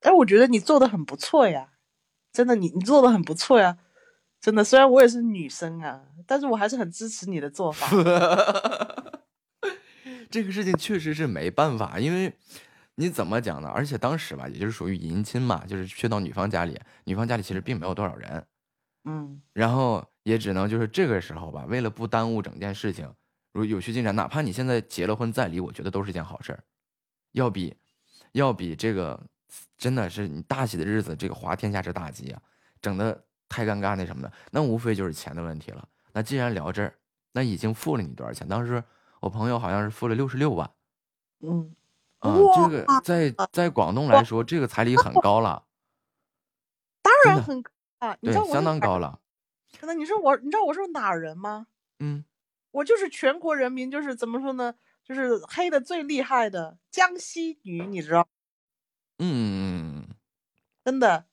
[0.00, 1.72] 哎，我觉得你做的很不错呀，
[2.32, 3.78] 真的，你你做的很不错呀，
[4.40, 4.64] 真的。
[4.64, 7.86] 虽然我也是女生啊，但是我还是很支持你的做法。
[10.30, 12.32] 这个事情确实是没办法，因为
[12.96, 13.68] 你怎么讲呢？
[13.68, 18.46] 而且当时吧，也就是属于迎亲嘛，就是去到女方家里，女方家里其实并没有多少人，
[19.04, 23.12] 嗯然后也只能就是这个时候吧，为了不耽误整件事情，
[23.52, 26.62] 如有序进展，哪怕你现在结了婚再离，我觉得都是件好事儿，
[27.32, 27.76] 要比
[28.32, 29.20] 要比这个
[29.76, 32.40] 真的是你大喜的日子，这个滑天下之大稽啊，
[32.80, 35.88] 整的太尴尬那什么的，那无非就是钱的问题了。
[36.12, 36.94] 那既然聊这儿，
[37.32, 38.48] 那已经付了你多少钱？
[38.48, 38.82] 当时
[39.20, 40.70] 我朋友好像是付了六十六万
[41.40, 41.74] 嗯，
[42.24, 45.64] 啊、这个在在广东来说，这个彩礼很高了，
[47.02, 47.62] 当然很
[47.98, 49.20] 啊，你对知道，我相当高了。
[49.78, 51.66] 真的，你说我，你知道我是哪儿人吗？
[51.98, 52.24] 嗯，
[52.70, 58.26] 我就是全国人民，就是怎么说呢，就是黑的最厉害的江西女，你知道，
[59.18, 60.16] 嗯嗯嗯嗯，
[60.84, 61.26] 真的，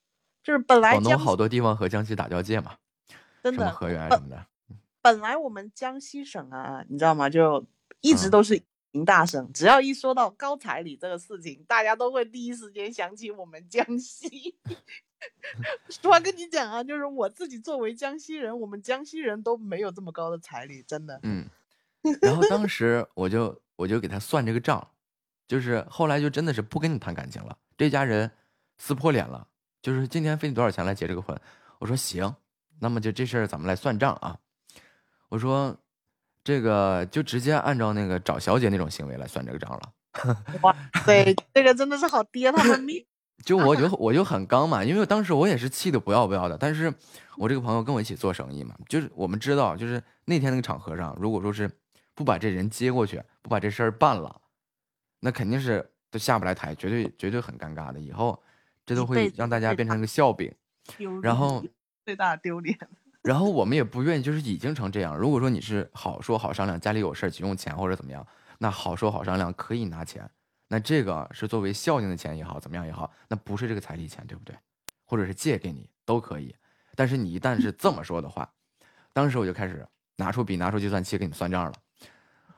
[0.43, 2.75] 就是本来广东好多地方和江西打交界嘛，
[3.41, 4.45] 真的河源本什么的。
[5.01, 7.29] 本来我们江西省啊，你知道吗？
[7.29, 7.65] 就
[8.01, 8.61] 一直嗯都是
[9.05, 14.55] 大省，只要一说到高彩礼这个事情，大家都会第一时间想起我们江西。
[15.89, 21.19] 实话跟你讲啊，就是我自己作为江西人，我们江西人都没有这么高的彩礼，真的。
[21.23, 21.47] 嗯，
[22.21, 24.85] 然后当时我就我就给他算这个账，
[25.47, 28.31] 就是后来就真的是不跟你谈感情了，这家人
[28.77, 29.47] 撕破脸了，
[29.81, 31.39] 就是今天费你多少钱来结这个婚？
[31.79, 32.35] 我说行，
[32.79, 34.39] 那么就这事儿咱们来算账啊。
[35.29, 35.77] 我说
[36.43, 39.93] 这个就直接按照那个找小姐那种行为来算这个账了。
[40.61, 43.05] 哇， 对，这个真的是好跌他们命。
[43.45, 46.55] 就我就我就很刚嘛，因为当时我也是气的不要不要的。
[46.57, 46.93] 但是
[47.37, 51.67] 我这个朋友跟我一起做生意嘛，就是我们知道，就是那天那个场合上，如果说是
[52.13, 54.41] 不把这人接过去，不把这事儿办了，
[55.21, 57.99] 那肯定是都下不来台，绝对绝对很尴尬的。
[57.99, 58.39] 以后
[58.85, 60.53] 这都会让大家变成一个笑柄。
[61.23, 61.63] 然后
[62.05, 62.77] 最大的丢脸。
[63.23, 65.15] 然后我们也不愿意，就是已经成这样。
[65.15, 68.25] 如果说你是好说好商量，家里有事儿急用钱或者怎么样，
[68.57, 70.27] 那好说好商量可以拿钱。
[70.67, 74.55] 那这个是作为孝敬的钱也好，怎么样也好，那不是这个彩礼钱，对不对？
[75.05, 76.55] 或者是借给你都可以。
[76.95, 78.49] 但是你一旦是这么说的话，
[79.13, 79.85] 当时我就开始
[80.15, 81.73] 拿出笔、拿出计算器给你算账了。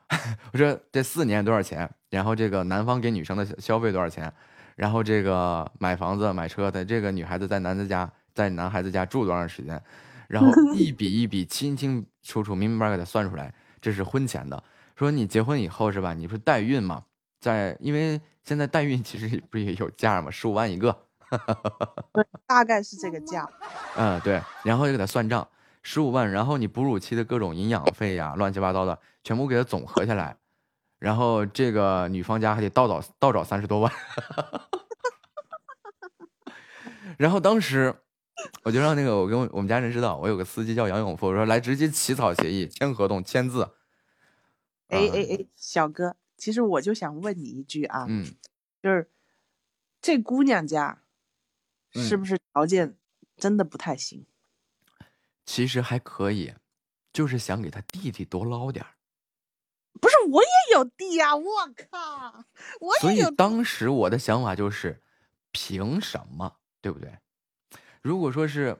[0.53, 1.89] 我说这四年多少钱？
[2.09, 4.31] 然后这个男方给女生的消费多少钱？
[4.75, 9.81] 然后这个买房子、买车的这个女孩子在男的家，在男孩子家住多长时间？
[10.27, 14.61] 然后 一笔一笔清清楚楚、明明白白给他算出来，这是婚前的。
[14.95, 16.13] 说你结婚以后是吧？
[16.13, 17.03] 你不是代孕嘛？
[17.39, 20.95] 在因为现在代孕其实不是也有价嘛，十五万一个。
[22.45, 23.49] 大概是这个价。
[23.97, 25.47] 嗯，对，然后就给他算账，
[25.81, 30.37] 十五万，然后你哺乳期的各种营养费呀，乱七八糟的，全部给他总合下来，
[30.99, 33.91] 然后这个女方家还得倒找倒找三十多万，
[37.17, 37.95] 然后当时
[38.63, 43.63] 我就让那个我跟我我们家人知道，我有个司机叫杨永富，我说来直接起草协议，签合同，签字。
[43.63, 43.71] 啊
[44.89, 48.25] 哎哎哎，小哥，其实我就想问你一句啊，嗯，
[48.81, 49.09] 就是
[50.01, 51.01] 这姑娘家
[51.93, 52.95] 是嗯不是条件
[53.37, 54.25] 真的不太行？
[55.45, 56.53] 其实还可以，
[57.11, 58.91] 就是想给他弟弟多捞点儿。
[59.99, 61.43] 不是我也有弟呀、我
[61.89, 62.45] 靠，
[62.79, 65.01] 我所以也有当时我的想法就是，
[65.51, 67.17] 凭什么，对不对？
[68.03, 68.77] 如果说是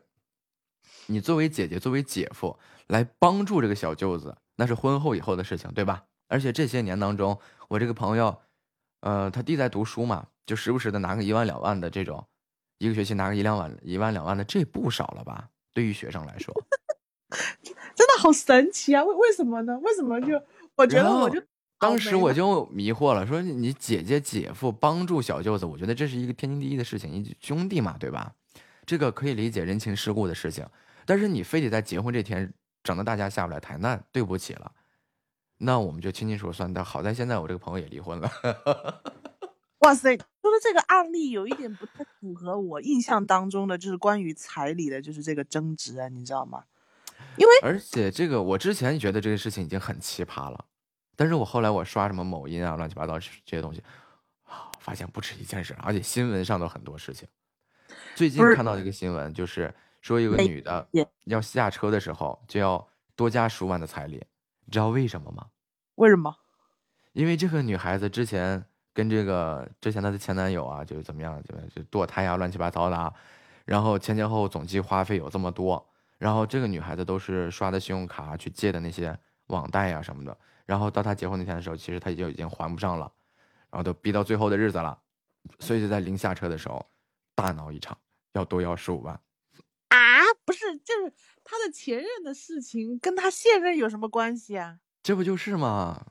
[1.08, 6.03] 你作为姐姐、作为姐夫来帮助这个小舅子，那是婚后以后的事情，对吧？
[6.27, 8.38] 而且这些年当中，我这个朋友，
[9.00, 12.27] 呃，他弟在读书嘛，就时不时的拿个一万两万的这种，
[12.80, 15.50] 一个学期拿个一两万、一万两万的，这不少了吧？
[15.74, 16.53] 对于学生来说，
[17.95, 19.03] 真的好神奇啊！
[19.03, 19.80] 为为什么呢？
[19.80, 20.42] 为什么就
[20.76, 21.42] 我觉得我就
[21.80, 28.34] 当时我就迷惑了，说你姐姐姐夫帮助小舅子，我觉得这是一个天经地义的事情，你兄弟嘛，对吧？
[28.86, 30.68] 这个可以理解人情世故的事情，
[31.06, 32.53] 但是你非得在结婚这天
[32.84, 34.72] 整得大家下不来台，那对不起了，
[35.58, 36.84] 那我们就清清楚楚算的。
[36.84, 38.30] 好在现在我这个朋友也离婚了，
[39.80, 46.64] 哇塞，说的这个案例有一点不太符合我印象当中的，就是关于彩礼的，就是这个争执啊，你知道吗？
[47.38, 50.66] 因为而且这个我之前觉得这个事情已经很奇葩了，
[51.16, 53.82] 但是我后来我刷什么某音啊，乱七八糟这些东西，
[54.44, 57.28] 啊，发现不止一件事，而且新闻上都很多事情。
[58.16, 60.88] 最近看到一个新闻，就是说一个哎女的
[61.25, 64.24] 要下车的时候就要多加十万的彩礼，
[64.66, 65.48] 你知道为什么吗？
[65.95, 66.35] 为什么？
[67.14, 73.14] 因为这个女孩子之前跟这个之前她的前男友啊，就是怎么样，就就堕胎啊，乱七八糟的啊，
[73.66, 75.83] 然后前前后后总计花费有这么多，
[76.17, 79.17] 然后这个女孩子都是刷的信用卡去借的那些
[79.48, 80.35] 网贷呀、什么的，
[80.66, 83.11] 然后到她结婚那天的时候，其实她就已经还不上了，
[83.69, 84.98] 然后都逼到最后的日子了，
[85.59, 86.83] 所以就在临下车的时候
[87.36, 87.98] 大闹一场，
[88.34, 89.20] 要多要十五万。
[89.90, 91.14] 啊，不是，就是
[91.44, 94.80] 他的前任的事情跟他现任有什么关系啊？
[95.03, 96.06] 这不就是吗？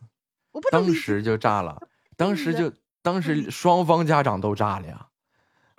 [0.53, 5.09] 我当时就炸了，当时就当时双方家长都炸了呀。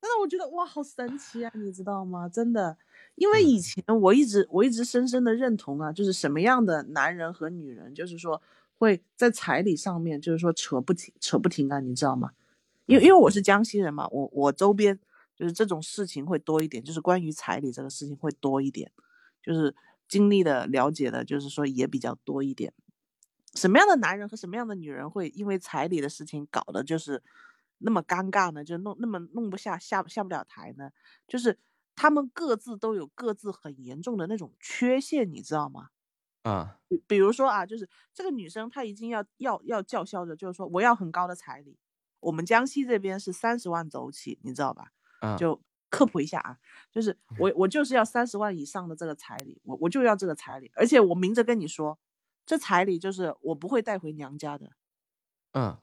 [0.00, 2.28] 但是我觉得哇，好神奇啊，你知道吗？
[2.28, 2.76] 真的，
[3.14, 8.40] 因为嗯以前我一直我一直深深的认同啊，就是什么样的男人和女人，就是说
[8.78, 12.32] 会在彩礼上面，就是说扯不停扯不停啊，你知道吗？
[12.86, 14.98] 因为因为我是江西人嘛，我我周边
[15.36, 18.90] 就是这种事情会多一点，就是关于彩礼这个事情会多一点，
[19.42, 19.74] 就是
[20.08, 22.72] 经历的了解的，就是说也比较多一点。
[23.54, 27.22] 什么样的男人和什么样的女人会因为彩礼的事情搞得就是
[27.78, 28.62] 那么尴尬呢？
[28.62, 30.90] 就弄那么弄不下下下不了台呢？
[31.26, 31.58] 就是
[31.94, 35.88] 他们各自都有各自很严重的那种缺陷，你知道吗？
[36.42, 41.76] 啊，比比如说啊，就是这个女生她已经要要要叫嚣着，就是说我要很高的彩礼。
[42.26, 44.92] 我们江西这边是三十万走起，你知道吧？
[45.20, 46.58] 嗯，就科普一下啊，
[46.90, 51.98] 就是我我就是要三十万以上的这个彩礼，我我就要这个彩礼，而且我明着跟你说，
[52.44, 54.70] 这彩礼就是我不会带回娘家的，
[55.52, 55.78] 嗯。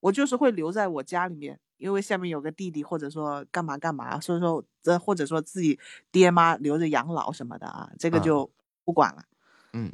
[0.00, 5.76] 我就是会留在我家里面，因为下面有个弟弟，或者说干嘛干嘛，所以说这或者说自己
[6.12, 8.48] 爹妈留着养老什么的啊，这个啊就
[8.84, 9.24] 不管了。
[9.72, 9.92] 嗯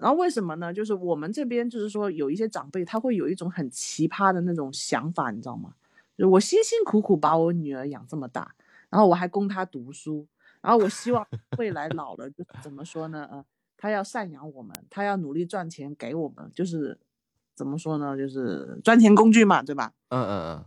[0.00, 0.72] 然后为什么呢？
[0.72, 5.74] 就是我们这边就是说有一些长辈他会有一种很奇葩的那种想法，你知道吗？
[6.16, 8.54] 就是我辛辛苦苦把我女儿养这么大，
[8.88, 10.26] 然后我还供她读书，
[10.62, 11.26] 然后我希望
[11.58, 13.28] 未来老了就是怎么说呢？
[13.30, 13.44] 呃，
[13.76, 16.98] 她要赡养我们，她要努力赚钱给我们，就是
[17.54, 18.16] 怎么说呢？
[18.16, 19.92] 就是赚钱工具嘛，对吧？
[20.08, 20.64] 嗯嗯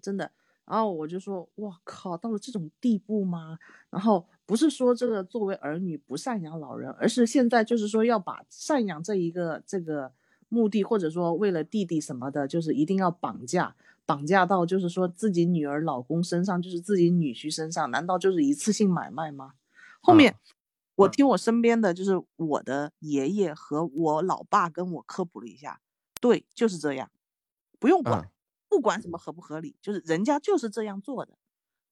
[0.00, 0.30] 真的。
[0.66, 3.58] 然后我就说，哇靠，到了这种地步吗？
[3.90, 10.12] 然后不是说这个作为儿女不赡养老人，而是现在就是说要把赡养这一个这个
[10.48, 13.74] 目的，或者说为了弟弟什么的，就是一定要绑架，
[14.04, 19.54] 绑架到就是说自己女儿老公身上，就是自己女婿身上，难道就是一次性买卖吗？
[20.00, 20.38] 后面、啊
[20.96, 25.80] 我听我身边的就是我的爷爷和我老爸跟我科普了一下，
[26.20, 27.10] 对，就是这样，
[27.78, 28.20] 不用管。
[28.20, 28.30] 嗯
[28.66, 31.38] 不管什么合不合理，就是人家就是这样做的，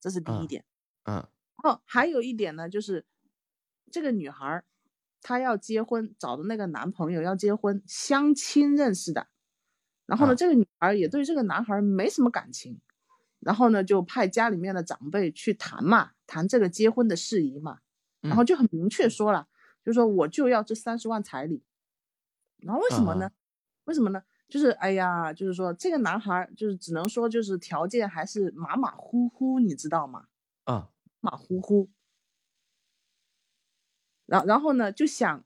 [0.01, 0.65] 这是第一嗯点。
[1.05, 1.25] 嗯
[1.63, 3.07] 然后还有一点呢，就是
[3.91, 4.65] 这个女孩儿
[5.21, 9.29] 她要结婚，找的那个男朋友要结婚，相亲认识的。
[10.07, 12.81] 然后呢，啊这个女孩儿也对这个男孩儿没什么感情，
[13.39, 17.79] 然后呢，就派家里面的长辈去谈嘛，谈这个结婚的事宜嘛。
[18.21, 19.49] 然后嗯就很明确说了，
[19.85, 21.63] 就说我就要这三十万彩礼。
[22.59, 23.27] 然后为什么呢？
[23.27, 23.33] 啊
[23.85, 24.23] 为什么呢？
[24.49, 30.27] 就是哎呀，就是说这个男孩儿就是只能说就是条件还是马马虎虎，你知道吗？
[31.23, 31.89] 啊马虎虎。
[34.27, 35.45] 然然后呢，就想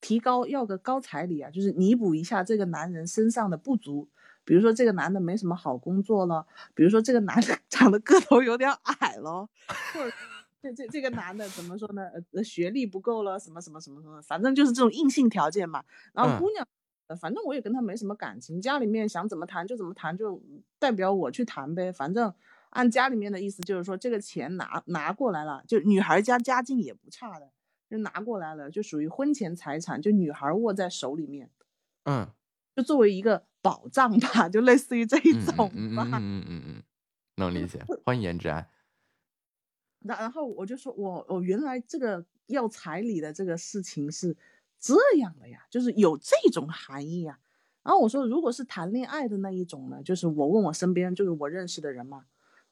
[0.00, 4.08] 提高要个高彩礼啊，就是弥补一下这个男人身上的不足。
[4.44, 9.48] 比如说这个男的没什么好工作了，比如说这个男的 长得个头有点矮了，
[9.92, 10.16] 或者
[10.62, 12.02] 这这这个男的怎么说呢？
[12.32, 15.84] 呃，学历不够了，什么什么什么什么，反正就是这种硬性条件嘛。
[16.14, 16.66] 然后嗯姑娘，
[17.08, 20.42] 呃反正我也跟他没什么感情，家里面想怎么谈就怎么谈，就
[20.78, 21.92] 代表我去谈呗。
[21.92, 22.34] 反正
[22.70, 27.50] 按家里面的意思就是说，这个钱拿拿过来了，就女孩家家境也不差的，
[27.88, 31.50] 就拿过来了，就属于婚前财产，就女孩握在手里面，
[32.04, 32.28] 嗯
[32.76, 36.04] 就作为一个保障吧，就类似于这一嗯种吧。
[36.04, 36.82] 嗯嗯嗯嗯嗯嗯，
[37.36, 37.84] 能理解。
[38.04, 38.70] 欢迎颜值爱。
[40.00, 44.34] 然然后我就说，我我原来这个要彩礼的这个事情是
[44.78, 47.40] 这样的呀，就是有这种含义呀。
[47.82, 52.24] 然后我说，如果是谈恋爱的那一种呢，就是我问我身边就是我认识的人嘛，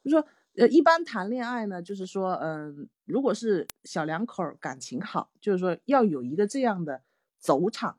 [0.03, 0.25] 就说
[0.57, 7.03] 呃，一般谈恋爱呢，就是说，嗯、如果是小两口感情好，就是说要有一个这样的
[7.39, 7.99] 走场，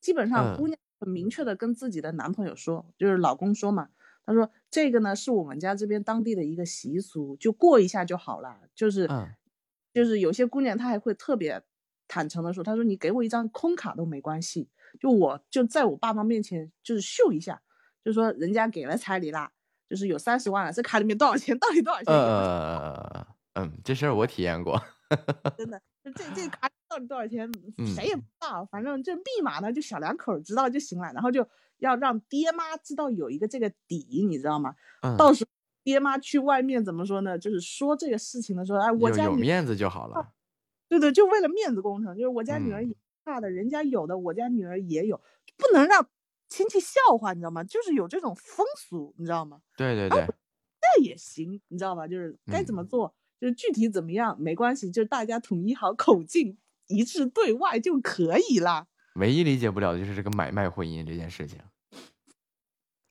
[0.00, 0.56] 基本上嗯。
[0.56, 3.90] 姑娘很明确的跟自己的男朋友说，就是老公说嘛，
[4.24, 8.60] 他说这个呢是我们家这边当地的一个习俗，就过一下就好了。
[8.74, 9.28] 就是，嗯。
[9.92, 11.62] 就是有些姑娘她还会特别
[12.08, 17.60] 坦诚的说，她说你给我一张空卡都没关系，就我就在我爸妈面前就是秀一下，
[18.02, 19.52] 就说人家给了彩礼啦，
[19.92, 22.14] 就是有三十万了，这卡里面多少钱， 到底多少钱？
[22.14, 24.82] 呃嗯，这事儿我体验过。
[25.58, 27.46] 真的，这这卡到底多少钱，
[27.76, 28.64] 嗯谁也不知道。
[28.64, 31.12] 反正这密码呢，就小两口知道就行了。
[31.12, 31.46] 然后就
[31.76, 34.74] 要让爹妈知道有一个这个底，你知道吗？
[35.02, 35.50] 嗯，到时候
[35.84, 37.38] 爹妈去外面怎么说呢？
[37.38, 40.32] 就是说这个事情的时候，哎，我家女，有面子就好了。
[40.88, 42.96] 对对，就为了面子工程，就是我家女儿嗯也
[43.26, 45.20] 差的，人家有的，我家女儿也有，
[45.58, 46.08] 不能让
[46.52, 47.64] 亲戚笑话，你知道吗？
[47.64, 49.62] 就是有这种风俗，你知道吗？
[49.76, 50.26] 对对对，
[50.82, 52.06] 那也行，你知道吧？
[52.06, 56.58] 就是该怎么嗯做，就是具体怎么样没关系，就是大家统一好口径，
[56.88, 58.86] 一致对外就可以啦。
[59.14, 61.58] 唯一理解不了的就是这个买卖婚姻这件事情。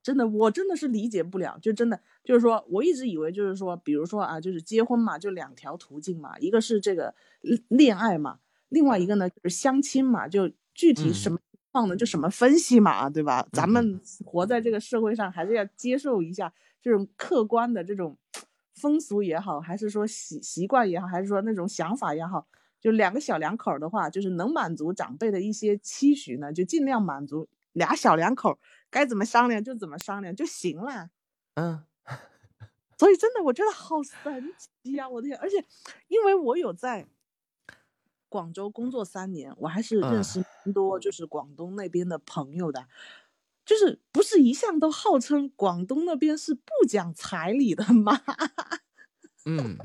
[0.04, 8.40] 真的，我真的是理解不了，就真的就是说，我一直以为就是说，比如说啊，就是结婚嘛，就两条途径嘛，一个是这个恋恋爱嘛，
[8.70, 11.40] 另外一个呢就是相亲嘛，就具体什嗯么
[11.72, 13.48] 情况呢，就什么分析嘛，对吧？
[13.54, 18.18] 咱嗯们活在这个社会上，还是要接受一下这种客观的这种
[18.76, 22.46] 风俗也好，还是说习习惯也好，还是说那种想法也好，
[22.82, 27.48] 就两个小两口的话，就是能满足长辈的一些期许呢，就尽量满足。
[27.72, 28.60] 俩小两口
[28.90, 31.10] 该怎么商量就怎么商量就行了。
[31.54, 31.86] 嗯
[32.98, 35.36] 所以真的，我觉得好神奇呀、我的天！
[35.40, 35.56] 而且，
[36.10, 37.08] 因为我有在
[38.32, 42.88] 广州工作三年，我还是认嗯识蛮多就是广东那边的朋友的，
[43.66, 48.22] 就是不是一向都号称广东那边是不讲彩礼的吗？
[49.44, 49.78] 嗯，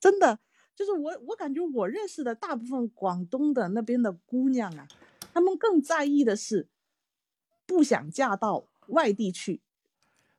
[0.00, 0.38] 真的，
[0.74, 4.88] 就是我我感觉我认识的大部分广东的那边的姑娘啊，
[5.34, 6.68] 她们更在意的是
[7.66, 9.60] 不想嫁到外地去。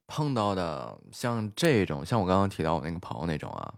[0.08, 3.76] 碰到的像这种，像我刚刚提到我那个朋友那种啊，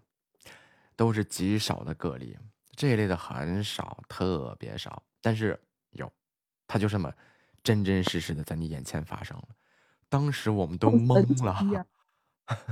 [0.95, 2.37] 都是极少的个例，
[2.75, 5.01] 这一类的很少，特别少。
[5.21, 5.59] 但是
[5.91, 6.11] 有，
[6.67, 7.11] 他就这么
[7.63, 9.47] 真真实实的在你眼前发生了，
[10.09, 11.85] 当时我们都懵了。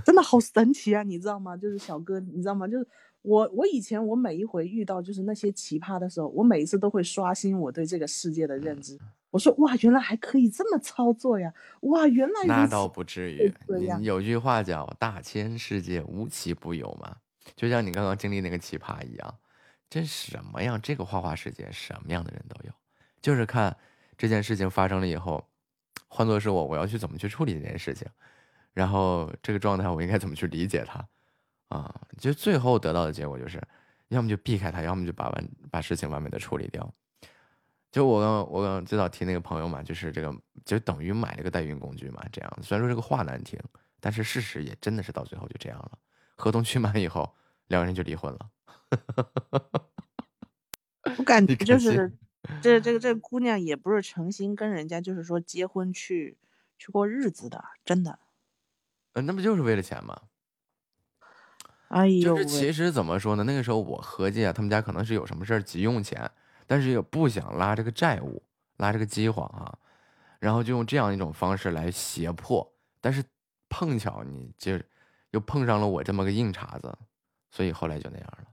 [0.06, 1.58] 真的好神奇啊，你知道吗？
[1.58, 2.68] 就是小哥，你知道吗？
[2.68, 2.88] 就是
[3.24, 9.00] 我，我以前我每一回遇到就是那些奇葩的时候，我每一次都会刷新我对这个世界的认知。
[9.32, 11.52] 我说哇，原来还可以这么操作呀！
[11.82, 13.52] 哇，原来那倒不至于，
[14.04, 17.18] 有句话叫“大千世界无奇不有”嘛，
[17.56, 19.36] 就像你刚刚经历那个奇葩一样，
[19.94, 20.82] 这什么样？
[20.82, 22.74] 这个花花世界什么样的人都有，
[23.22, 23.78] 就是看
[24.18, 25.48] 这件事情发生了以后，
[26.08, 28.08] 换作是我，我要去怎么去处理这件事情，
[28.74, 31.08] 然后这个状态我应该怎么去理解它
[31.68, 31.94] 啊？
[32.18, 33.62] 就最后得到的结果就是，
[34.08, 36.92] 要么就避开它，要么就把完把事情完美的处理掉。
[37.92, 42.60] 就我刚我刚最早提那个朋友嘛，就是这个就等于买了个代孕工具嘛，这样。
[42.64, 43.60] 虽然说这个话难听，
[44.00, 45.92] 但是事实也真的是到最后就这样了。
[46.36, 47.32] 合同期满以后，
[47.68, 48.50] 两个人就离婚了。
[51.18, 52.12] 我感觉就是
[52.62, 56.38] 这这个这个姑娘也不是诚心跟人家就是说结婚去
[56.78, 58.20] 去过日子的，真的。
[59.14, 60.20] 呃，那不就是为了钱吗？
[61.90, 63.44] 哎呦，就是其实怎么说呢？
[63.44, 66.30] 那个时候我合计啊，他们家可能是有什么事儿急用钱，
[66.66, 68.42] 但是也不想拉这个债务，
[68.78, 69.78] 拉这个饥荒啊，
[70.40, 72.74] 然后就用这样一种方式来胁迫。
[73.00, 73.24] 但是
[73.70, 74.80] 碰巧你就
[75.32, 76.98] 又碰上了我这么个硬茬子，
[77.52, 78.46] 所以后来就那样了。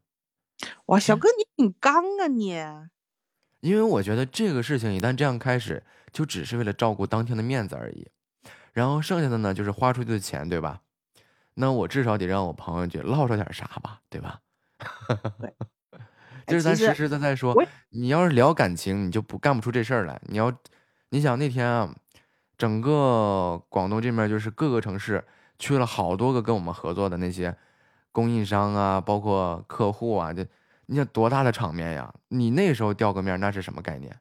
[0.91, 2.57] 哇，小哥你挺刚啊你。
[3.61, 8.09] 因为我觉得这个事情一旦这样开始，就只是为了照顾当天的面子而已，
[8.73, 10.81] 然后剩下的呢就是花出去的钱，对吧？
[11.55, 14.41] 那我至少得让我朋友去落着点啥吧，对吧？
[15.39, 15.55] 对
[16.47, 17.55] 就是咱实实实在在说，
[17.91, 20.21] 你要是聊感情，你就不干不出这事儿来。
[20.25, 20.53] 你要，
[21.11, 21.95] 你想那天啊，
[22.59, 25.25] 整个广东这边就是各个城市
[25.57, 27.57] 去了好多个跟我们合作的那些
[28.11, 30.45] 供应商啊，包括客户啊，这
[30.91, 32.13] 你想多大的场面呀？
[32.27, 34.19] 你那时候掉个面，那是什么概念？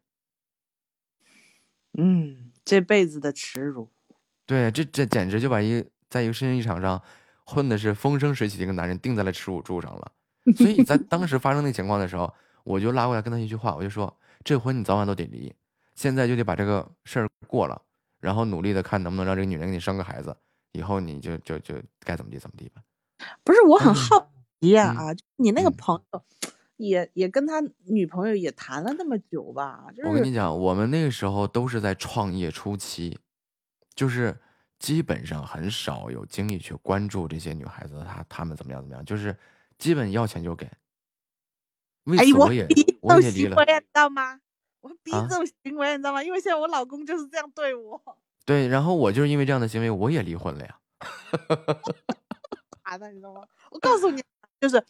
[1.98, 3.90] 嗯，这辈子的耻辱。
[4.46, 7.02] 对，这这简直就把一在一个生意场上
[7.44, 10.12] 混的是风生水起的一个男人钉在了耻辱柱上了。
[10.56, 12.32] 所以在 当时发生那情况的时候，
[12.64, 15.52] 我就拉过来跟他一句话，我就说这婚你早晚都得离，
[15.96, 17.82] 现在就得把这个事儿过了，
[18.20, 20.38] 然后努力的看能不能让这个女人给你生个孩子，
[20.74, 22.84] 以后你就就就该怎么地怎么地吧。
[23.44, 24.32] 不是，我很好
[24.62, 26.24] 奇呀、嗯啊，就你那个嗯朋友
[26.80, 29.88] 也也跟他女朋友也谈了那么久吧？
[29.93, 33.19] 就是我跟你讲，我们那个时候都是在创业初期，
[33.93, 34.40] 就是
[34.80, 39.38] 基本上很少有精力去关注这些女孩子，她她们怎么样怎么样，就是
[39.77, 40.69] 基本要钱就给。
[42.06, 44.40] 为哎，此我也我逼这我也离了你知道吗？
[44.80, 46.24] 我逼啊这种行为，你知道吗？
[46.24, 48.01] 因为现在我老公就是这样对我，
[48.45, 50.80] 对，然后我就是因为这样的行为，我也离婚了呀。
[52.85, 53.43] 啥，的，你知道吗？
[53.69, 54.24] 我告诉你，
[54.61, 54.82] 就是，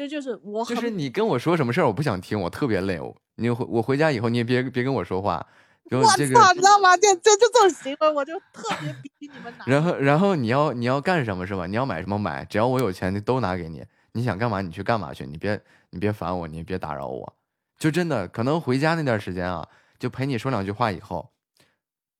[0.00, 2.98] 这就是我很就是你跟我说什么事儿，我不想听，我特别累。
[2.98, 5.46] 我你回我回家以后，你也别别跟我说话，
[5.90, 6.96] 我操，你知道吗？
[6.96, 9.68] 就就就这种行为，我就特别比你们难。
[9.68, 11.66] 然后，然后你要你要干什么是吧？
[11.66, 13.84] 你要买什么买，只要我有钱，都拿给你。
[14.12, 17.36] 你想干嘛你去干嘛去，你别你别烦我，你也别打扰我。
[17.78, 21.30] 就真的可能回家那段时间啊，就陪你说两句话以后，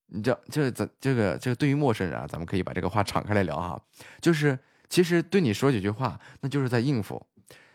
[0.09, 3.81] 你这这咱这个这个对于陌生人啊，咱们可以把这个话敞开来聊哈。
[4.21, 4.59] 就是
[4.91, 7.25] 其实对你说几句话，那就是在应付，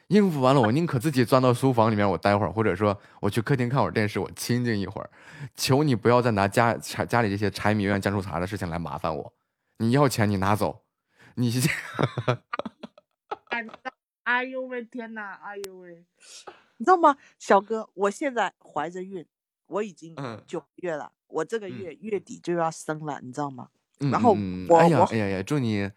[0.08, 5.09] 应付完了，我宁可自己钻到书房里面，我待会儿，或者说我去客厅看会儿电视，我清静一会儿。
[5.56, 9.34] 求你不要再拿家柴家里这些柴米油盐酱醋茶的事情来麻烦我。
[9.80, 10.84] 你要钱你拿走，
[11.35, 11.50] 你
[13.50, 13.92] 哎你知道
[14.24, 16.06] 哎呦喂，天呐，哎呦喂，
[16.77, 19.25] 你知道吗，小哥，我现在怀着孕，
[19.67, 23.69] 我已经嗯九个月了，我这个嗯月月底就要生了，你知道吗？
[24.01, 24.35] 嗯然后
[24.77, 25.90] 哎呀我哎呀呀，祝你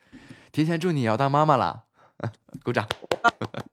[0.53, 1.85] 提前祝你要当妈妈了，
[2.65, 2.87] 鼓掌。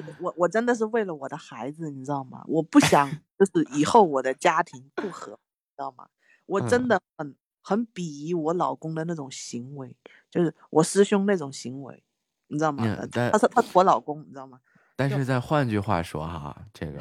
[0.00, 2.44] 就是我我真的是为了我的孩子，你知道吗？
[2.46, 6.08] 我不想 就是以后我的家庭不和，你知道吗？
[6.46, 9.94] 我真嗯的很很鄙夷我老公的那种行为，
[10.30, 12.02] 就是我师兄那种行为，
[12.46, 12.84] 你知道吗？
[13.12, 14.60] 他是他是我老公，你知道吗？
[14.96, 17.00] 但是再换句话说哈，这个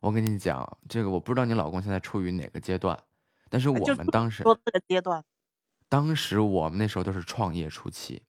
[0.00, 2.98] 我跟你讲，这个我不知道你老公现在处于哪个阶段，
[3.48, 5.24] 但是我们当时说这个阶段，
[5.88, 8.22] 当时我们那时候都是创业初期，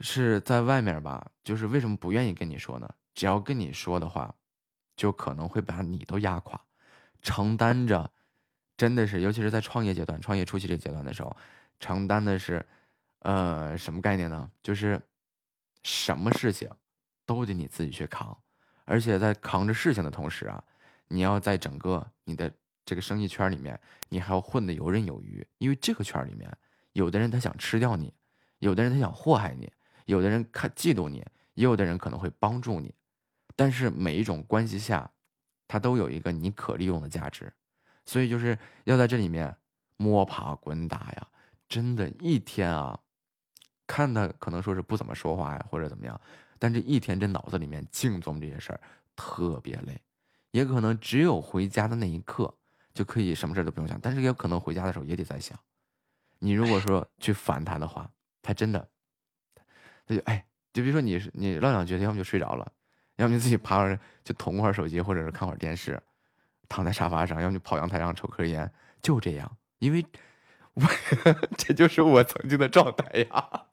[0.00, 2.88] 是在外面吧，就是为什么不愿意跟你说呢？
[3.16, 4.32] 只要跟你说的话，
[4.94, 6.60] 就可能会把你都压垮，
[7.22, 8.08] 承担着，
[8.76, 11.34] 真的是，尤其是在创业阶段、创业初期这阶段的时候，
[11.80, 12.64] 承担的是，
[13.20, 14.48] 呃，什么概念呢？
[14.62, 15.00] 就是
[15.82, 16.70] 什么事情
[17.24, 18.36] 都得你自己去扛，
[18.84, 20.62] 而且在扛着事情的同时啊，
[21.08, 22.52] 你要在整个你的
[22.84, 23.80] 这个生意圈里面，
[24.10, 26.54] 你还要混得游刃有余，因为这个圈里面，
[26.92, 28.12] 有的人他想吃掉你，
[28.58, 29.72] 有的人他想祸害你，
[30.04, 32.94] 有的人看嫉妒你，也有的人可能会帮助你，
[33.56, 35.10] 但是每一种关系下，
[35.66, 37.52] 它都有一个你可利用的价值，
[38.04, 39.56] 所以就是要在这里面
[39.96, 41.28] 摸爬滚打呀，
[41.68, 43.00] 真的，一天啊，
[43.86, 46.20] 看他可能说是不怎么说话呀，或者怎么样，
[46.58, 48.80] 但这一天这脑子里面净琢磨这些事儿，
[49.16, 50.00] 特别累，
[50.50, 52.54] 也可能只有回家的那一刻
[52.92, 55.58] 就可以什么事儿都不用想，但是也有可能回家的时候也得在想，
[56.38, 58.10] 你如果说 去烦他的话，
[58.42, 58.88] 他真的，
[60.06, 62.70] 他就哎，就比如说你是你唠两句，他要么就睡着了，
[63.16, 66.02] 要么就自己趴着就捅会儿手机，或者是看会儿电视，
[66.68, 68.72] 躺在沙发上，要么就跑阳台上抽根烟，
[69.02, 70.04] 就这样，因为
[70.74, 70.82] 我
[71.56, 73.66] 这就是我曾经的状态呀。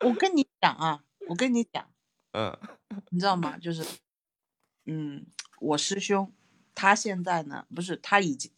[0.00, 1.90] 我跟你讲啊，我跟你讲，
[2.32, 2.58] 嗯
[3.10, 3.58] 你知道吗？
[3.58, 3.84] 就是，
[4.86, 5.26] 嗯，
[5.60, 6.32] 我师兄
[6.74, 8.50] 他现在呢，不是他已经，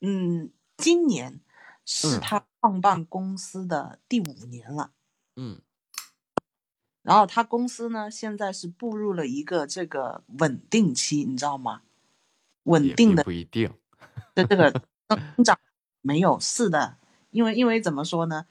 [0.00, 1.40] 嗯，今年
[1.84, 4.92] 是嗯他创办公司的第五年了。
[5.36, 5.60] 嗯
[7.06, 11.82] 然后他公司呢，现在是步入了一个这个稳定期，你知道吗？
[12.64, 13.72] 稳定的不一定。
[14.34, 14.72] 的这个
[15.36, 15.56] 增长
[16.02, 16.96] 没有是的，
[17.30, 18.46] 因为因为怎么说呢，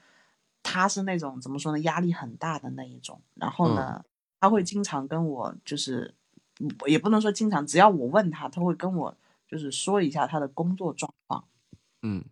[0.62, 3.20] 他是那种怎么说呢，压力很大的那一种。
[3.34, 4.02] 然后呢，
[4.40, 6.14] 他会经常跟我就是，
[6.58, 9.14] 嗯也不能说经常，只要我问他，他会跟我
[9.46, 11.44] 就是说一下他的工作状况。
[12.00, 12.24] 嗯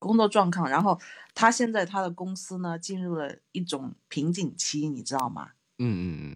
[0.00, 1.00] 工作状况，然后
[1.34, 5.52] 他现在他的公司呢进入了一种瓶颈期，你知道吗？
[5.78, 6.34] 嗯嗯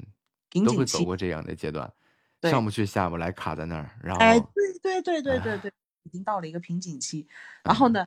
[0.52, 1.93] 嗯，都会瓶颈期，走过这样的阶段，
[2.43, 5.73] 上不去下不来，卡在那儿，然后哎，对对对对对对，
[6.05, 7.26] 已经到了一个瓶颈期。
[7.65, 8.07] 然后呢，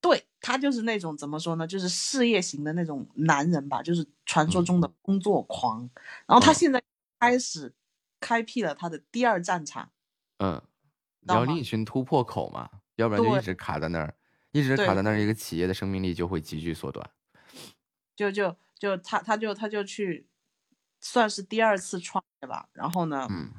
[0.00, 5.90] 对他就是那种怎么说呢，就是事业型的那种男人吧，就是传说中的工作狂。
[6.26, 6.54] 然后他嗯。
[6.54, 6.82] 现在
[7.18, 7.74] 开始
[8.20, 9.90] 开辟了他的第二战场，
[10.38, 10.62] 嗯，
[11.20, 14.14] 你要另寻突破口嘛，要不然就一直卡在那儿，
[14.54, 17.10] 一直卡在那儿，一个企业的生命力就会急剧缩短。
[18.14, 20.28] 就就就他他就他就去
[21.00, 22.68] 算是第二次创业吧。
[22.72, 23.50] 然后呢，嗯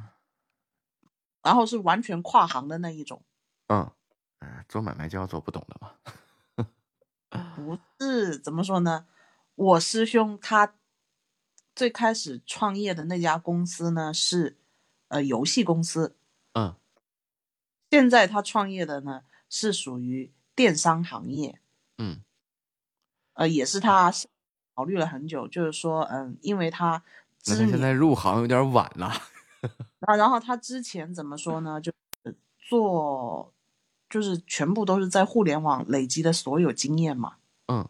[1.43, 3.21] 然后是完全跨行的那一种。
[3.67, 3.91] 嗯，
[4.39, 5.95] 哎做买卖就要做不懂的嘛。
[7.57, 9.05] 不是怎么说呢？
[9.55, 10.75] 我师兄他
[11.75, 14.57] 最开始创业的那家公司呢是
[15.09, 16.15] 呃游戏公司，
[16.53, 16.75] 嗯
[17.91, 21.59] 现在他创业的呢是属于电商行业，
[21.97, 22.21] 嗯
[23.33, 24.11] 呃，也是他
[24.73, 27.03] 考虑了很久，就是说，嗯，因为他
[27.41, 29.07] 知名那他现在入行有点晚了。
[30.01, 31.81] 啊，然后他之前怎么说呢？
[31.81, 31.91] 就
[32.23, 33.53] 是做，
[34.09, 37.35] 就是全部都是在互联网累积的所有经验嘛。
[37.67, 37.87] 嗯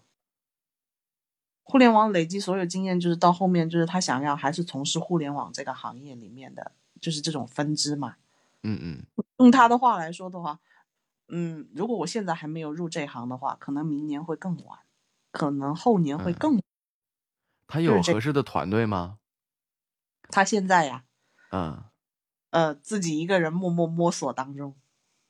[1.68, 6.72] 互联网累积所有经验，就是到后面就是他想要还是从事互联网这个行业里面的，
[7.02, 8.16] 就是这种分支嘛。
[8.62, 9.04] 嗯嗯，
[9.38, 10.60] 用他的话来说的话，
[11.30, 14.80] 嗯，如果我现在还没有入这行的话，可能明年会更晚，
[15.32, 16.62] 可能后年会嗯更晚。
[17.68, 19.18] 他有合适的团队吗？
[20.30, 21.04] 他现在呀，
[21.52, 21.86] 嗯，
[22.52, 24.76] 呃，自己一个人默默摸索当中。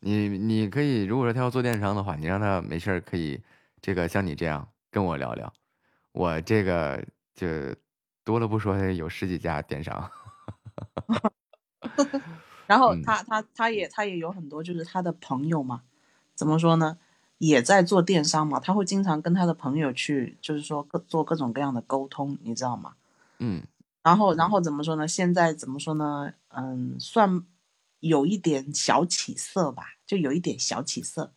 [0.02, 3.42] 你你可以，如果说他要做电商的话，你让他没事儿可以
[3.82, 5.52] 这个像你这样跟我聊聊。
[6.12, 7.48] 我这个就
[8.24, 10.12] 多了不说，有十几家电商。
[12.68, 15.82] 然后嗯他他他也他也有很多就是他的朋友嘛，
[16.34, 16.98] 怎么说呢，
[17.38, 22.94] 也在做电商嘛，他会经常跟他的朋友去，就是说各做各种各样的沟通，你知道吗？
[23.40, 23.64] 嗯
[24.02, 25.08] 然后然后怎么说呢？
[25.08, 26.34] 现在怎么说呢？
[26.50, 27.44] 嗯，算
[28.02, 31.34] 有一点小起色吧，就有一点小起色。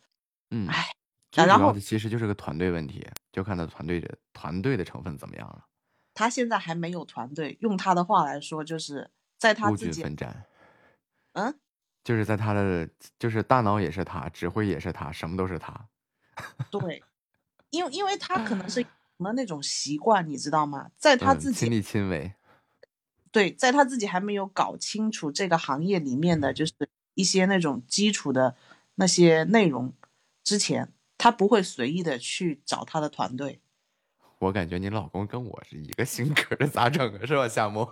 [0.50, 0.92] 嗯，唉，
[1.32, 5.64] 最主然后其实就是个团队问题，就看他团队的团队的成分怎么样了，
[6.12, 10.16] 他现在还没有团队，用他的话来说，就是在他自己，军奋
[11.38, 11.50] 战。
[11.50, 11.58] 嗯，
[12.04, 15.88] 就是在他的，就是大脑也是他，指挥也是他，什么都是他。
[16.70, 17.02] 对，
[17.70, 18.84] 因为因为他可能是
[19.34, 20.90] 那种习惯，你知道吗？
[20.96, 22.34] 在他嗯，自己亲力亲为。
[23.30, 26.72] 对，在他自己还没有搞清楚这个行业里面的就是
[27.14, 28.56] 一些那种基础的
[28.94, 29.92] 那些内容
[30.42, 33.60] 之前，他不会随意的去找他的团队。
[34.38, 37.26] 我感觉你老公跟我是一个性格的，咋整啊？
[37.26, 37.84] 是吧，夏沫？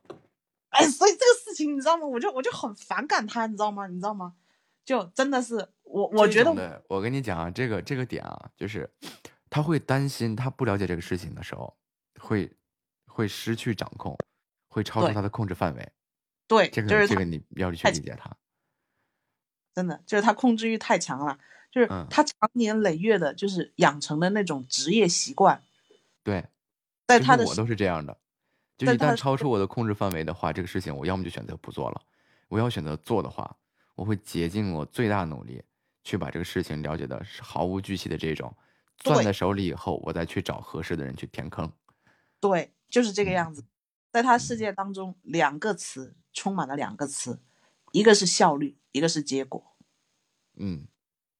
[0.70, 2.06] 哎，所以这个事情你知道吗？
[2.06, 3.86] 我就我就很反感他，你知道吗？
[3.86, 4.34] 你知道吗？
[4.84, 8.90] 就真的是我，我觉得我跟你讲啊，这个这个点啊，就是
[9.48, 11.74] 他会担心他不了解这个事情的时候，
[12.20, 12.52] 会
[13.06, 14.18] 会失去掌控，
[14.68, 15.92] 会超出他的控制范围。
[16.46, 18.30] 对，这个就是这个你要去理解他。
[19.74, 21.38] 真的就是他控制欲太强了，
[21.72, 25.62] 就是嗯他长年累月的，就是养成的那种职业习惯，
[26.22, 26.46] 对，
[27.06, 28.18] 在他的我都是这样的，
[28.76, 32.02] 就一旦超出我的控制范围的话，这个事情我要么就选择不做了，
[32.48, 33.56] 我要选择做的话，
[33.94, 35.62] 我会竭尽我最大努力
[36.02, 38.54] 去把这个事情了解的是毫无巨细的这种，
[38.98, 41.70] 攥在手里以后，我再去找合适的人去填坑。
[42.40, 43.64] 对，就是这个嗯样子。
[44.10, 47.40] 在他世界当中，两个词充满了两个词，
[47.92, 49.76] 一个是效率，一个是结果。
[50.56, 50.86] 嗯，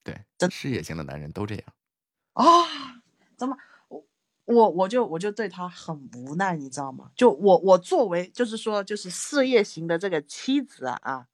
[0.02, 1.64] 对真，事业型的男人都这样。
[2.32, 2.44] 啊，
[3.36, 3.56] 怎么
[4.46, 7.10] 我我我就我就对他很无奈，你知道吗？
[7.16, 11.26] 就我我作为就是说就是事业型的这个妻子啊啊，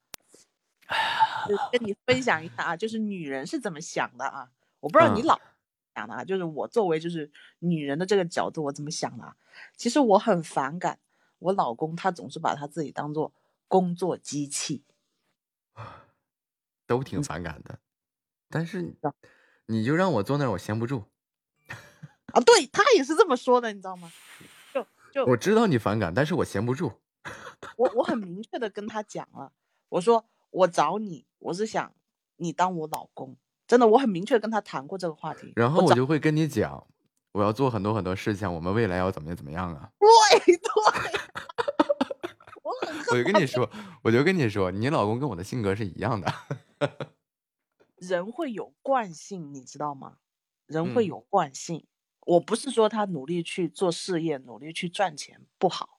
[1.48, 4.50] 就跟你分享一下啊，就是女人是怎么想的啊？
[4.80, 5.40] 我不知道你嗯老
[5.94, 9.36] 想的啊，就是我作为就是女人的这个角度，我怎么想的啊？
[9.76, 11.00] 其实我很反感
[11.40, 13.32] 我老公，他总是把他自己当做
[13.66, 14.84] 工作机器。
[16.86, 17.78] 都挺反感的，
[18.48, 19.14] 但是啊
[19.66, 21.04] 你就让我坐那儿，我闲不住。
[22.32, 24.10] 啊，对他也是这么说的，你知道吗？
[24.72, 26.92] 就就我知道你反感，但是我闲不住。
[27.76, 29.52] 我我很明确的跟他讲了，
[29.90, 31.92] 我说我找你，我是想
[32.36, 33.36] 你当我老公，
[33.66, 35.52] 真的，我很明确跟他谈过这个话题。
[35.56, 36.86] 然后我就会跟你讲，
[37.32, 39.90] 我要做很多很多事情，我们未来要怎么样怎么样啊。
[39.98, 40.64] 对对，
[42.62, 43.70] 我很我就跟你说，
[44.02, 46.32] 我就跟你说，你老公跟我的性格是一样的。
[47.98, 50.16] 人会有惯性，你知道吗？
[50.66, 51.84] 人会嗯有惯性。
[52.30, 55.98] 我不是说他努力去做事业，努力去赚钱不好，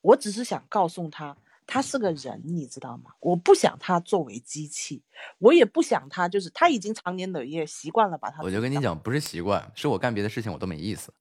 [0.00, 1.36] 我只是想告诉他，
[1.66, 3.14] 他是个人，你知道吗？
[3.18, 5.02] 我不想他作为机器，
[5.38, 8.42] 我也不想他就是他已经长年累月习惯了把他。
[8.44, 11.12] 我就跟你，讲，不是习惯，是我干别的事情我都没意思。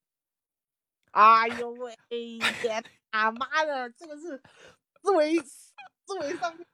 [1.09, 1.97] 哎呦喂，
[2.61, 4.39] 天啊妈的，这个是
[5.01, 5.73] 思维思
[6.19, 6.67] 维上面，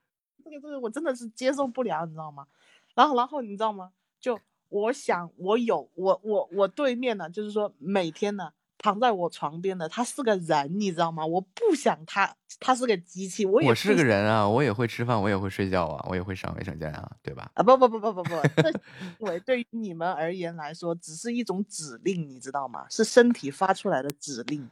[0.44, 2.46] 这个这个我真的是接受不了，你知道吗？
[2.94, 3.92] 然后然后你知道吗？
[4.20, 4.38] 就
[4.68, 11.26] 我想我有我我我对面呢，就是说每天呢躺在我床边的他是个人，你知道吗？
[11.26, 17.50] 我不想他他是个机器，我也我是个人啊，我也会吃饭，我也会睡觉啊，我也会上卫生间啊，对吧？
[17.54, 22.86] 啊不不不不不不，这行为对于你们而言来说只是一种指令，你知道吗？
[22.88, 24.68] 是身体发出来的指令。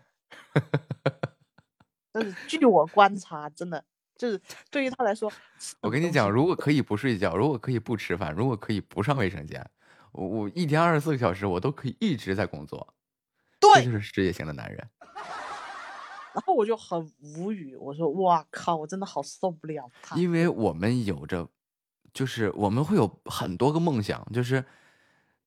[2.12, 3.84] 但是据我观察，真的
[4.16, 5.31] 就是对于他来说，
[5.81, 9.68] 我跟你讲，如果可以不睡觉，如果可以不吃饭，如果可以不上卫生间，
[10.16, 12.94] 我我一天二十四个小时，我都可以一直在工作。
[13.60, 14.88] 对这对就是事业型的男人。
[16.34, 20.16] 然后我就很无语，我说哇靠，我真的好受不了他。
[20.16, 21.48] 因为我们有着，
[22.12, 24.62] 就是我们会有很多个梦想，就是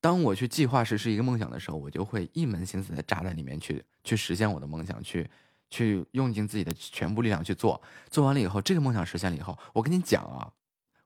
[0.01, 5.29] 当我去计划实施一个梦想的时候，我就会一门心思的扎在里面去去实现我的梦想，去
[5.69, 7.79] 去用尽自己的全部力量去做。
[8.09, 10.51] 做完了以后，这个梦想实现了以后，我跟你讲啊，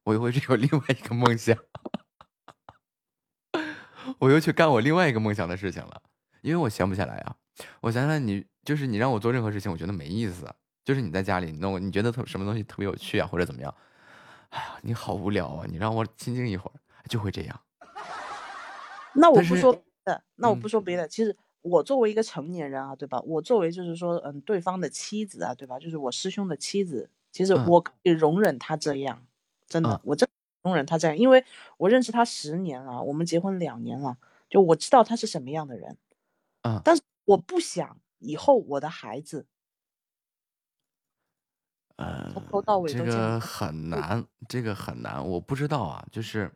[0.03, 1.57] 我又会有另外一个梦想，
[4.23, 6.01] 我又去干我另外一个梦想的事情了，
[6.41, 7.35] 因为我闲不下来啊。
[7.81, 10.49] 我想想你，就是你让我做任何事情，我觉得没意思。
[10.85, 13.73] 就是你在家里弄，你觉得特什么东西特别有趣啊，或者怎么样？
[14.49, 15.65] 哎呀，你好无聊啊！
[15.69, 16.79] 你让我清静一会儿，
[17.09, 17.59] 就会这样。
[19.13, 23.19] 那我不说别的，那我嗯不说别的，其实我作为一个成年人啊，对吧？
[23.25, 25.77] 我作为就是说，嗯，对方的妻子啊，对吧？
[25.77, 29.21] 就是我师兄的妻子，其实嗯我可以容忍他这样，
[29.67, 30.29] 真的嗯，我真
[30.63, 31.43] 容忍他这样，因为
[31.77, 34.17] 我认识他十年了，我们结婚两年了，
[34.49, 35.97] 就我知道他是什么样的人，
[36.61, 36.81] 嗯。
[36.83, 39.45] 但是我不想以后我的孩子
[41.97, 46.49] 呃从头到，尾这都这个很难，这个很难，我不知道啊，就是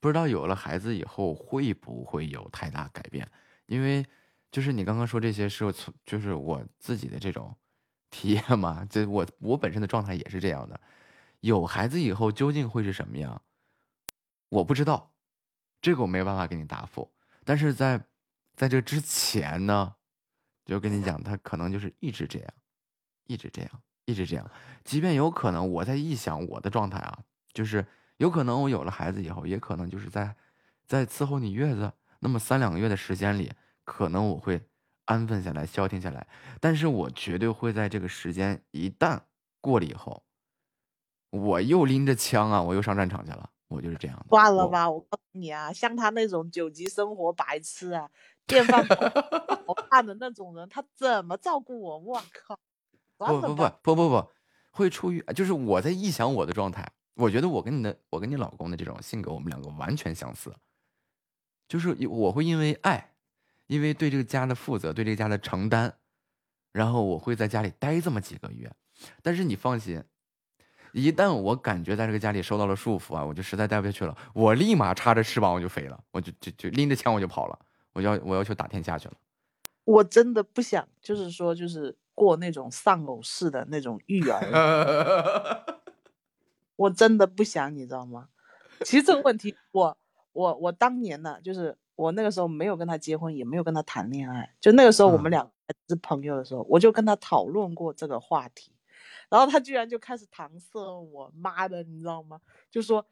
[0.00, 3.30] 不知道有了孩子以后会不会有太大改变，
[3.66, 4.04] 因为
[4.50, 7.54] 就是你刚刚说这些是我从就是我自己的这种
[8.10, 10.80] 体验嘛，这我我本身的状态也是这样的，
[11.44, 13.42] 有孩子以后究竟会是什么样，
[14.48, 15.12] 我不知道，
[15.82, 17.12] 这个我没有办法给你答复，
[17.44, 18.02] 但是在
[18.56, 19.94] 在这之前呢，
[20.64, 22.48] 就跟你讲，他可能就是一直这样，
[23.26, 23.70] 一直这样，
[24.06, 24.50] 一直这样。
[24.84, 27.18] 即便有可能我在臆想我的状态啊，
[27.52, 30.34] 就是有可能我有了孩子以后，也可能就是在
[30.86, 33.52] 在伺候你月子那么三两个月的时间里，
[33.84, 34.62] 可能我会
[35.04, 36.26] 安分下来、消停下来，
[36.58, 39.20] 但是我绝对会在这个时间一旦
[39.60, 40.24] 过了以后，
[41.34, 44.26] 我又拎着枪啊，我又上战场去了，我就是这样的。
[44.28, 48.08] 我算了吧，我告诉你啊，像他那种九级生活白痴啊，
[48.46, 48.96] 电饭煲
[49.66, 51.98] 好看 的那种人，他怎么照顾我？
[51.98, 52.58] 我靠！
[53.16, 54.28] 不不，不不不不，
[54.70, 56.88] 会出于就是我在臆想我的状态。
[57.14, 60.54] 我觉得我跟你的我跟你老公的这种性格，我们两个完全相似。
[61.66, 63.14] 就是我会因为爱，
[63.66, 65.94] 因为对这个家的负责，对这个家的承担，
[66.72, 68.70] 然后我会在家里待这么几个月。
[69.22, 70.02] 但是你放心，
[70.94, 77.58] 一旦我感觉在这个家里受到了束缚啊，我就实在待不下去了，我立马插着翅膀我就飞了，我就就就拎着枪我就跑了，
[77.92, 79.14] 我要我要去打天下去了。
[79.84, 85.64] 我真的不想，就是说，就是过那种丧偶式的那种育儿，
[86.76, 88.28] 我真的不想，你知道吗？
[88.84, 89.96] 其实这个问题，我
[90.32, 98.72] 我我当年呢，就是我那个时候没有跟他结婚，也没有跟他谈恋爱，就那个时候我们嗯俩还是朋友的时候，我就跟他讨论过这个话题，
[99.30, 102.40] 然后他居然就开始搪塞我，妈的，你知道吗？
[102.70, 103.06] 就说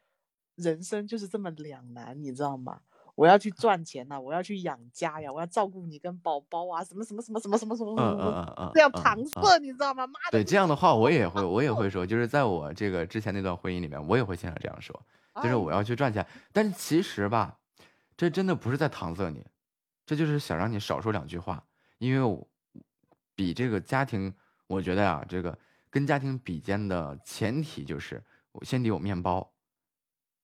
[0.57, 2.81] 人生就是这么两难，你知道吗？
[3.15, 10.07] 我要去 赚钱呐、我要去养家呀，我要照顾你跟宝宝啊，什么什么什么什么什么什么什嗯么，这样嗯搪嗯塞，你知道吗？
[10.07, 14.99] 妈的，对这样的话，我也会，我也会说，就是在我这个之前那段婚姻里面，我也会经常这样说，
[15.37, 16.27] 就是哎我要去赚钱。
[16.53, 17.59] 但是其实吧，
[18.17, 19.45] 这真的不是在搪塞你，
[20.07, 21.63] 这就是想让你少说两句话，
[21.99, 22.49] 因为我
[23.35, 24.35] 比这个家庭，
[24.69, 25.59] 我觉得啊，这个
[25.93, 29.53] 跟家庭比肩的前提就是我先得有面包。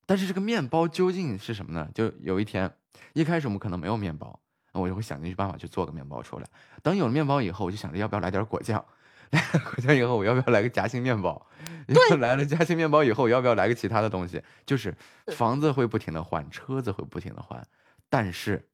[0.06, 1.90] 但是这个面包究竟是什么呢？
[1.94, 2.72] 就有一天，
[3.14, 4.40] 一开始我们可能没有面包，
[4.72, 6.46] 那我就会想尽办法去做个面包出来。
[6.82, 8.84] 等有了面包以后，我就想着要不要来点果酱。
[9.30, 11.46] 来了果酱以后，我要不要来个夹心面包？
[11.86, 14.42] 对， 来了夹心面包以后，我要不要来个其他的东西？
[14.64, 14.96] 就是
[15.34, 17.66] 房子会不停的换，车子会不停的换，
[18.08, 18.66] 但是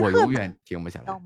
[0.00, 1.20] 我永远停不下来。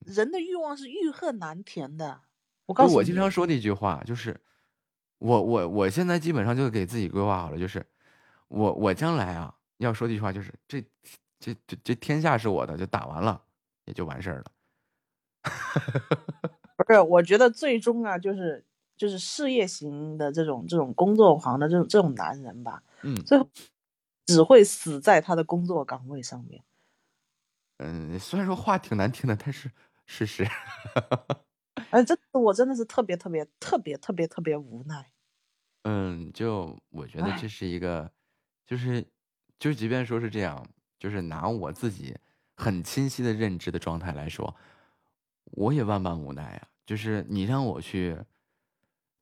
[0.00, 2.20] 人的欲望是欲壑难填的。
[2.66, 4.38] 我告诉你，经常说的一句话，就是
[5.18, 7.84] 我我我现在基本上就给自己规划好了，就是
[8.48, 10.84] 我我将来啊要说的一句话就是这
[11.38, 13.42] 这这这天下是我的，就打完了
[13.84, 14.44] 也就完事儿了。
[16.76, 18.64] 不是，我觉得最终啊，就是
[18.96, 23.48] 就是事业型的这种这种工作狂的这种这种男人吧，嗯最后
[24.26, 26.64] 只会死在他的工作岗位上面。
[27.78, 29.70] 嗯，虽然说话挺难听的，但是
[30.04, 30.44] 事实。
[31.90, 35.12] 哎，真的，我真的是特别特别特别特别特别无奈。
[35.84, 38.10] 嗯，就我觉得这是一个，
[38.66, 39.06] 就是
[39.58, 40.66] 就即便说是这样，
[40.98, 42.16] 就是拿我自己
[42.56, 44.56] 很清晰的认知的状态来说，
[45.44, 46.68] 我也万般无奈啊。
[46.84, 48.16] 就是你让我去，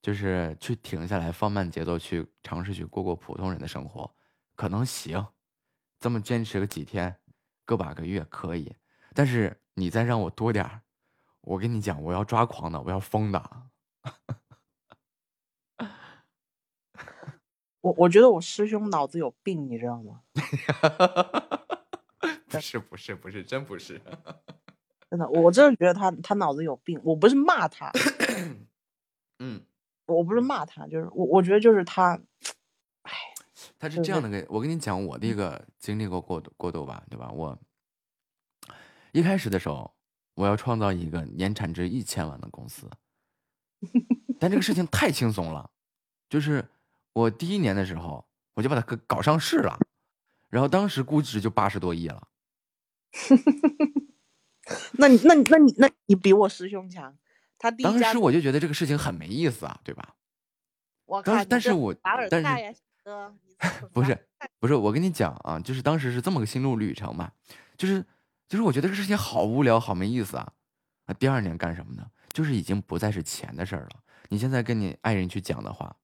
[0.00, 4.14] 就是去停下来，放慢节奏，去尝试去过过普通人的生活，
[4.54, 5.26] 可能行，
[6.00, 7.18] 这么坚持个几天，
[7.66, 8.74] 个把个月可以。
[9.14, 10.82] 但是你再让我多点儿，
[11.44, 13.62] 我跟你讲，我要抓狂的，我要疯的。
[17.80, 20.22] 我我觉得我师兄脑子有病，你知道吗？
[22.48, 24.00] 不是不是不是，真不是。
[25.10, 26.98] 真的，我真的觉得他他脑子有病。
[27.04, 27.92] 我不是骂他，
[29.38, 29.62] 嗯，
[30.06, 32.18] 我不是骂他，就是我我觉得就是他，
[33.78, 37.30] 他是这样的个，我跟你讲我的一个经历过过渡过渡吧，对吧？
[37.30, 37.58] 我
[39.12, 39.93] 一开始的时候，
[40.34, 42.90] 我要创造一个年产值一千万的公司，
[44.38, 45.70] 但这个事情太轻松了，
[46.28, 46.68] 就是
[47.12, 49.78] 我第一年的时候，我就把它搞搞上市了，
[50.48, 52.28] 然后当时估值就八十多亿了。
[54.98, 57.16] 那你那你那你那你比我师兄强。
[57.58, 60.16] 他第一当时我就觉得这个事情很没意思啊，对吧？
[61.06, 61.94] 我当靠你这时但是我
[62.28, 62.74] 但是
[63.92, 64.18] 不是
[64.58, 67.30] 不是，我跟你讲啊，就是当时是这么个心路旅程嘛，
[67.76, 68.04] 就是
[68.54, 70.52] 就是我觉得这个事情好无聊，好没意思啊。
[71.06, 72.08] 那，第二年干什么呢？
[72.32, 74.00] 就是已经不再是钱的事儿了。
[74.28, 75.96] 你现在跟你爱人去讲的话，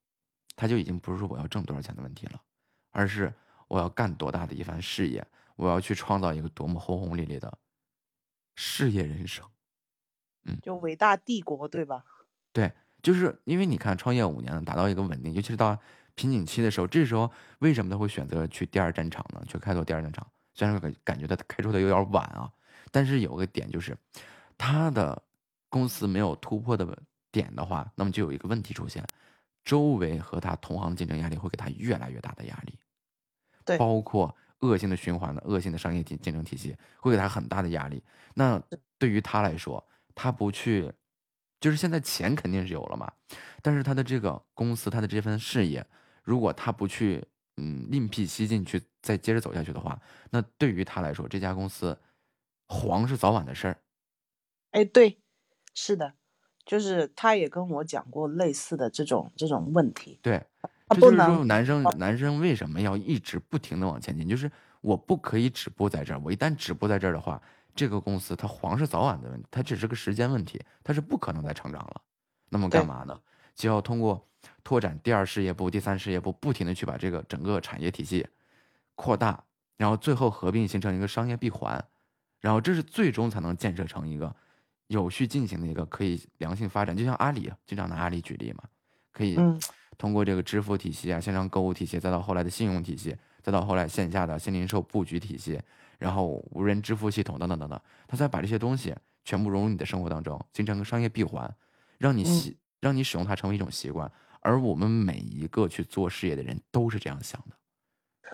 [0.57, 2.41] 他就已经不是说我要挣多少钱的问题了，
[2.89, 3.33] 而是
[3.69, 7.57] 我要干多大的一番事业，我要去创造一个多么轰轰烈烈的
[8.57, 9.45] 事业人生。
[10.43, 12.03] 嗯就伟大帝国对吧？
[12.51, 12.69] 对，
[13.01, 15.79] 就是因为你看，创业五年了，达到一个稳定，尤其是到
[16.15, 19.41] 瓶颈期的时候，这时候为什么他会选择去第二战场呢？
[19.47, 20.29] 去开拓第二战场？
[20.53, 22.51] 虽然感感觉他开出的有点晚啊，
[22.91, 23.97] 但是有个点就是，
[24.57, 25.21] 他的
[25.69, 26.97] 公司没有突破的
[27.31, 29.05] 点的话，那么就有一个问题出现，
[29.63, 32.77] 周围和他同行的竞争压力会给他越来越大的压力，
[33.63, 33.77] 对。
[33.77, 38.03] 包括恶性的循环的恶性的商业竞竞争体系会给他很大的压力。
[38.33, 38.61] 那
[38.97, 40.91] 对于他来说，他不去，
[41.59, 43.11] 就是现在钱肯定是有了嘛，
[43.61, 45.85] 但是他的这个公司，他的这份事业，
[46.23, 47.25] 如果他不去，
[47.61, 51.95] 嗯，另辟蹊径去再接着走下去的话，那对于他来说，这家公司
[52.67, 53.77] 黄是早晚的事儿。
[54.71, 55.21] 哎，对，
[55.75, 56.15] 是的，
[56.65, 60.19] 就是他也跟我讲过类似的这种这种问题。
[60.23, 60.43] 对，
[60.87, 64.27] 不这就是说能男生男生为什么要一直不停的往前进？
[64.27, 67.41] 就是我不可以止步在这儿，我一旦止步在这儿的话，
[67.75, 72.01] 这个公司它黄是早晚的问题，它只是个时间问题，它是不可能再成长了。
[72.49, 73.19] 那么干嘛呢？
[73.53, 74.25] 就要通过
[74.63, 78.27] 拓展第二事业部、第三事业部，不停的去把这个整个产业体系
[78.95, 79.43] 扩大，
[79.77, 81.83] 然后最后合并形成一个商业闭环，
[82.39, 84.33] 然后这是最终才能建设成一个
[84.87, 86.95] 有序进行的一个可以良性发展。
[86.95, 88.63] 就像阿里，经常拿阿里举例嘛，
[89.11, 89.59] 可以嗯
[89.97, 95.59] 通过这个支付体系啊、线上购物体系，再到后来的信用体系，再到后来线下的新零售布局体系，
[95.99, 101.53] 然后无人支付系统等等等等，他再把这些东西全部融入你的生活当中，形成个商业闭环，
[101.99, 104.11] 让你嗯习、让你使用它成为一种习惯。
[104.41, 107.55] 而我们每一个去做事业的人都是这样想的，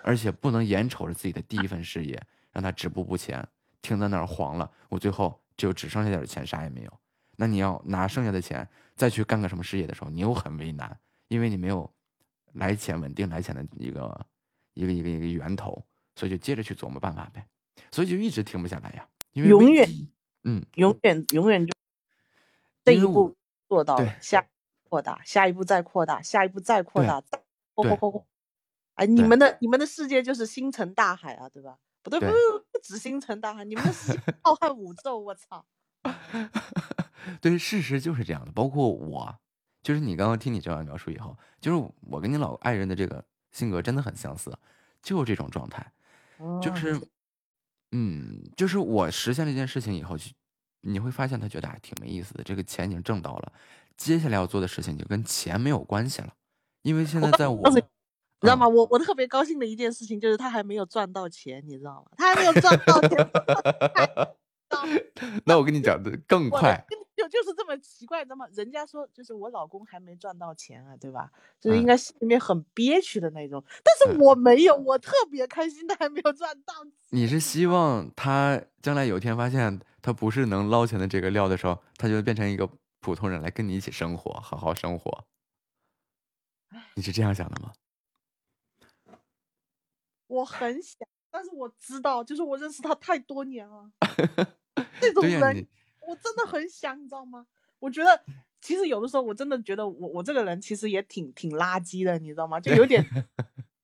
[0.04, 2.22] 而且不能眼瞅着自己的第一份事业
[2.52, 3.48] 让它止步不前，
[3.82, 7.00] 停在那儿黄了，我最后就只剩下点钱，啥也没有。
[7.36, 11.94] 那你要拿剩下的钱再去干个什么事业的时候，你又很为难，因为你没有
[12.54, 14.26] 来钱稳定来钱的一个
[14.74, 17.46] 一个一个一个源头，所以就接着去琢磨办法呗，
[17.92, 19.08] 所以就一直停不下来呀。
[19.34, 19.88] 因为永远
[20.46, 21.74] 嗯，永远永远就
[22.84, 23.36] 这一步
[23.68, 24.44] 做到了，下
[24.88, 27.42] 扩大，下一步再扩大，下一步再扩大，再
[27.74, 28.28] 扩扩扩扩。
[28.96, 31.78] 哎，你们的你们的世界就是星辰大海啊，对吧？
[32.02, 35.66] 不对，不对不不止星辰大海，你们的世界 浩瀚宇宙，我操！
[37.42, 38.52] 对，事实就是这样的。
[38.54, 39.38] 包括我，
[39.84, 44.58] 就是你刚刚听你这样描述以后，就是我跟你老爱人的这个性格真的很相似，
[45.02, 45.92] 就是这种状态，
[46.62, 47.02] 就哦是，
[47.92, 50.34] 嗯，就是我实现了一件事情以后，去
[50.82, 53.52] 你会发现他觉得还挺没意思的，这个钱已经挣到了，
[53.98, 56.34] 接下来要做的事情就跟钱没有关系了，
[56.84, 57.82] 因为现在在我你你
[58.42, 58.68] 知道嗯吗？
[58.68, 62.12] 我我特别高兴的一件事情就是他还没有赚到钱，你知道吗？
[62.16, 63.18] 他还没有赚到钱，
[65.46, 66.86] 那我跟你讲的更快，
[67.16, 68.46] 就就是这么奇怪，你知道吗？
[68.54, 71.32] 人家说就是我老公还没赚到钱啊，对吧？
[71.60, 76.92] 就是应嗯该心里面很憋屈的那种，但是嗯我没有，我特别开心，他还没有赚到钱。
[77.10, 82.70] 你是希望他将来有一天发现他不是能捞钱的这个料的时候，他就变成一个
[83.00, 85.26] 普通人来跟你一起生活，好好生活。
[86.96, 87.74] 你是这样想的吗？
[90.28, 93.90] 我很想，但是我知道，就是我认识他太多年了，
[95.00, 95.68] 这种、人你
[96.02, 97.48] 我真的很想，你知道吗？
[97.80, 98.24] 我觉得
[98.60, 102.60] 其实有的时候我真的觉得我我这个人其实也挺挺垃圾的，你知道吗？
[102.60, 103.02] 就有点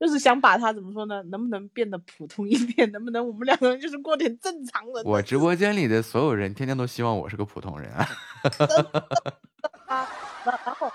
[0.04, 1.24] 就是想把他怎么说呢？
[1.32, 2.92] 能不能变得普通一点？
[2.92, 8.06] 能不能我们两个人就是过点正常人的 我直播间里的所有人天天都希望我是个普通人啊。
[10.44, 10.92] 然后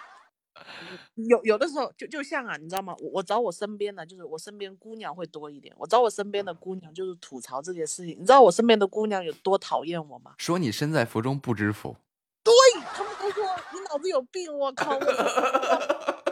[1.14, 2.94] 有有的时候就就像啊，你知道吗？
[3.00, 5.74] 我我找我身边的，就是我身边姑娘会多一点。
[5.78, 8.14] 我找我身边的姑娘就是吐槽这件事情。
[8.20, 10.34] 你知道我身边的姑娘有多讨厌我吗？
[10.36, 11.96] 说你身在福中不知福，
[12.44, 12.52] 对
[12.92, 14.54] 他们都说你脑子有病。
[14.54, 14.98] 我靠，我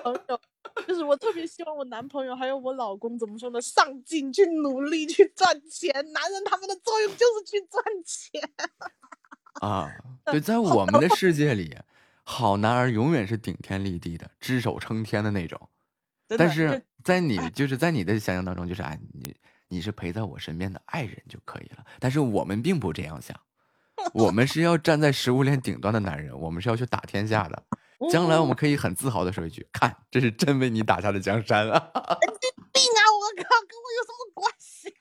[0.03, 0.39] 朋友
[0.97, 3.61] 就是我特别希望我男朋友还有我老公怎么说呢？
[3.61, 5.93] 上进去努力去赚钱。
[6.11, 8.41] 男人他们的作用就是去赚钱。
[9.61, 9.93] 啊，
[10.25, 11.77] 对，在我们的世界里，
[12.23, 15.69] 好男儿永远是顶天立地的，只手撑天的那种。
[16.29, 19.37] 但是在你就是在你的想象当中，就是哎，你
[19.69, 21.85] 你是陪在我身边的爱人就可以了。
[22.01, 23.39] 但是我们并不这样想，
[24.15, 27.63] 我们是要站在食物链顶端的男人，我们是要去打天下的。
[28.11, 33.01] 将来我们可以很自豪的说一句：“看，这是真为你打下的江山啊病啊！
[33.13, 34.93] 我靠，跟我有什么关系？！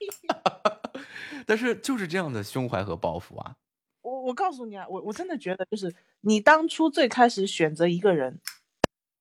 [1.46, 3.56] ”但是就是这样的胸怀和抱负啊，
[4.00, 8.40] 我我告诉你啊，我我真的觉得，就是你当初最开始选择一个人，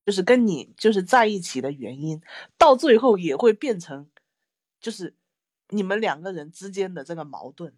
[0.05, 2.21] 就是跟你就是在一起的原因，
[2.57, 4.09] 到最后也会变成，
[4.79, 5.15] 就是
[5.69, 7.73] 你们两个人之间的这个矛盾。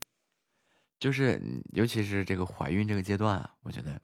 [0.99, 4.01] 就是嗯尤其是这个怀孕这个阶段啊，我觉得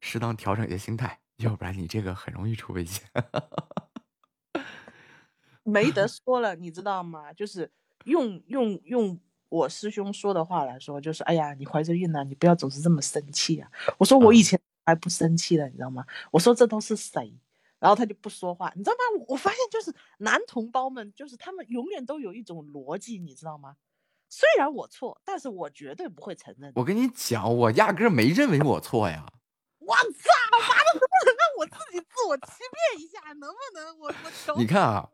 [0.00, 3.02] 适当调整一下心态，要不然你这个很容易出危险。
[5.64, 7.32] 没得说了，你知道吗？
[7.32, 7.70] 就是
[8.04, 13.70] 用用用我师兄说的话来说，就是哎呀，你怀着孕了，你不要总是这么生气啊。
[13.98, 16.04] 我说我以前还不生气的，你知道吗？
[16.30, 17.38] 我说这都是谁？
[17.78, 19.24] 然后他就不说话，你知道吗？
[19.26, 23.76] 我我发现就是男同胞们，就是他们永远都有一种逻辑，你知道吗？
[24.28, 26.72] 虽然我错，但是我绝对不会承认。
[26.76, 29.26] 我跟你讲，我压根儿没认为我错呀。
[29.78, 30.58] 我操，妈
[30.98, 31.05] 的，
[31.58, 33.32] 我自己自我欺骗一下？
[33.34, 33.98] 能不能？
[33.98, 35.08] 我我求你看啊，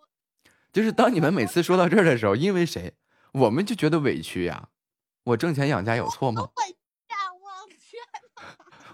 [0.72, 2.94] 就是当你们每次说到这儿的时候，因为谁，
[3.32, 4.68] 我们就觉得委屈呀。
[5.24, 6.42] 我挣钱养家有错吗？
[6.42, 6.76] 委屈
[7.08, 7.30] 啊！
[7.32, 8.02] 我天，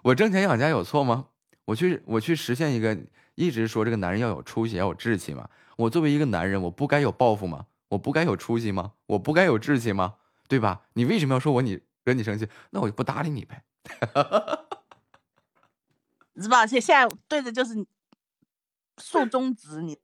[0.03, 1.29] 我挣钱养家有错吗？
[1.65, 2.99] 我去我去实现一个
[3.35, 5.49] 一直说这个男人要有出息要有志气嘛。
[5.77, 7.67] 我作为一个男人，我不该有抱负吗？
[7.89, 8.93] 我不该有出息吗？
[9.07, 10.17] 我不该有志气吗？
[10.49, 10.83] 对吧？
[10.93, 12.49] 你为什么要说我你惹你生气？
[12.71, 13.65] 那我就不搭理你呗。
[16.43, 16.67] 是吧？
[16.67, 17.87] 现现在对的就是你
[18.99, 19.99] 竖中指，你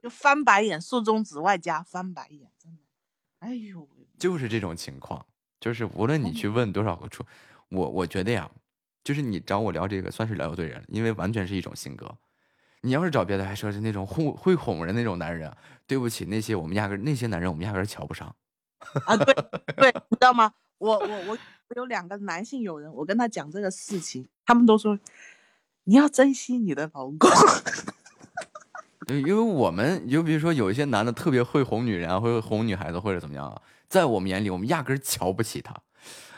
[0.00, 2.82] 就翻白眼，竖中指外加翻白眼，真的，
[3.40, 3.88] 哎呦，
[4.18, 5.24] 就是这种情况，
[5.60, 7.24] 就是无论你去问多少个处，
[7.68, 8.50] 我我觉得呀，
[9.02, 12.16] 就是你找我聊这个算是聊对人了，因为完全是一种性格。
[12.82, 18.34] 你要是找别的，还说是那种会会哄人那种男人啊，对不起，那些我们压根儿那些男人我们压根儿瞧不上。
[19.06, 19.34] 啊，对
[19.76, 20.52] 对，你知道吗？
[20.76, 21.38] 我我我
[21.68, 24.98] 我有两个男性友人，我跟他讲这个事情，他们都说
[25.84, 27.18] 你要珍惜你的老公。
[29.06, 35.82] 对，因为我们就比如说有一些男的特别会哄女人啊，会哄女孩子或者怎么样啊，在我们眼里，我们压根儿瞧不起他，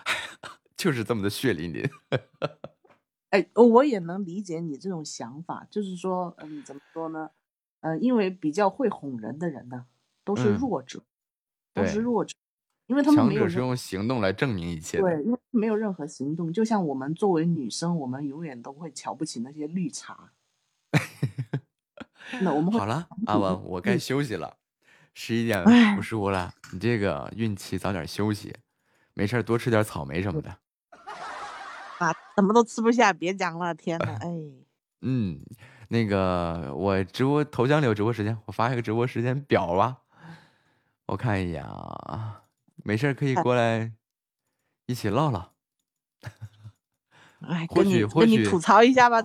[0.76, 1.88] 就是这么的血淋淋。
[3.30, 7.30] 哎，我也能理解你这种想法，就是说，嗯，怎么说呢？
[7.80, 9.86] 嗯，因为比较会哄人的人呢，
[10.24, 11.04] 都是嗯弱者，
[11.72, 12.34] 都是弱者，
[12.86, 15.02] 因为他们强没有任者是用行动来证明一切的。
[15.02, 16.52] 对，因为没有任何行动。
[16.52, 20.30] 就像我们作为女生，我们永远都会瞧不起那些绿茶。
[22.40, 24.56] 那我们好了，阿文，我该休息了，
[25.14, 28.54] 十一点唉不输了，你这个孕期早点休息，
[29.14, 30.50] 没事多吃点草莓什么的。
[31.98, 34.28] 啊，什么都吃不下，别讲了，天呐，哎，
[35.02, 35.40] 嗯，
[35.88, 39.98] 那个我直播头像里有直播时间，我发一个直播时间表吧，
[41.06, 42.42] 我看一眼啊，
[42.86, 43.92] 没事儿可以过来
[44.86, 45.52] 一起唠唠。
[47.40, 49.20] 哎，或许或许跟你吐槽一下吧。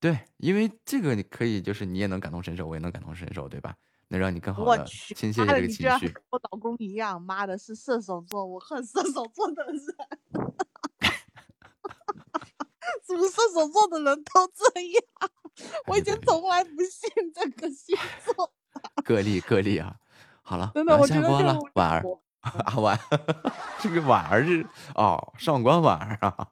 [0.00, 3.76] 对，因为这个你可以，就是你也能感同身受，我也能感同身受，对吧？
[4.08, 6.12] 能让你更好的倾泻这个情绪。
[6.30, 9.76] 我老公一样，妈的是射手座，我恨射手座的人。
[13.06, 15.02] 是不是射手座的人都这样？
[15.86, 18.52] 我以前从来不信这个星座，
[19.04, 19.94] 个例个例啊。
[20.42, 22.02] 好了，真的，要我觉得这下播了个，婉儿，
[22.42, 22.98] 我阿婉，
[23.80, 26.48] 这个婉儿是哦，上官婉儿啊。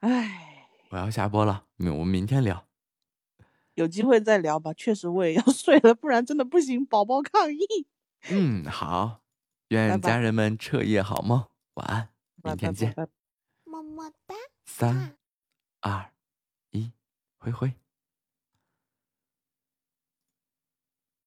[0.00, 2.66] 唉，我要下播了，明我们明天聊。
[3.74, 4.72] 有机会再聊吧。
[4.72, 7.86] 确实我也要 睡了，不然真的不行，宝宝抗议。
[8.30, 9.20] 嗯，好，
[9.68, 12.08] 愿家人们彻夜好梦，晚安，
[12.42, 12.94] 明天见。
[13.64, 14.34] 么么哒。
[14.64, 15.16] 三、
[15.80, 16.10] 二、
[16.70, 16.92] 一，
[17.38, 17.79] 挥挥。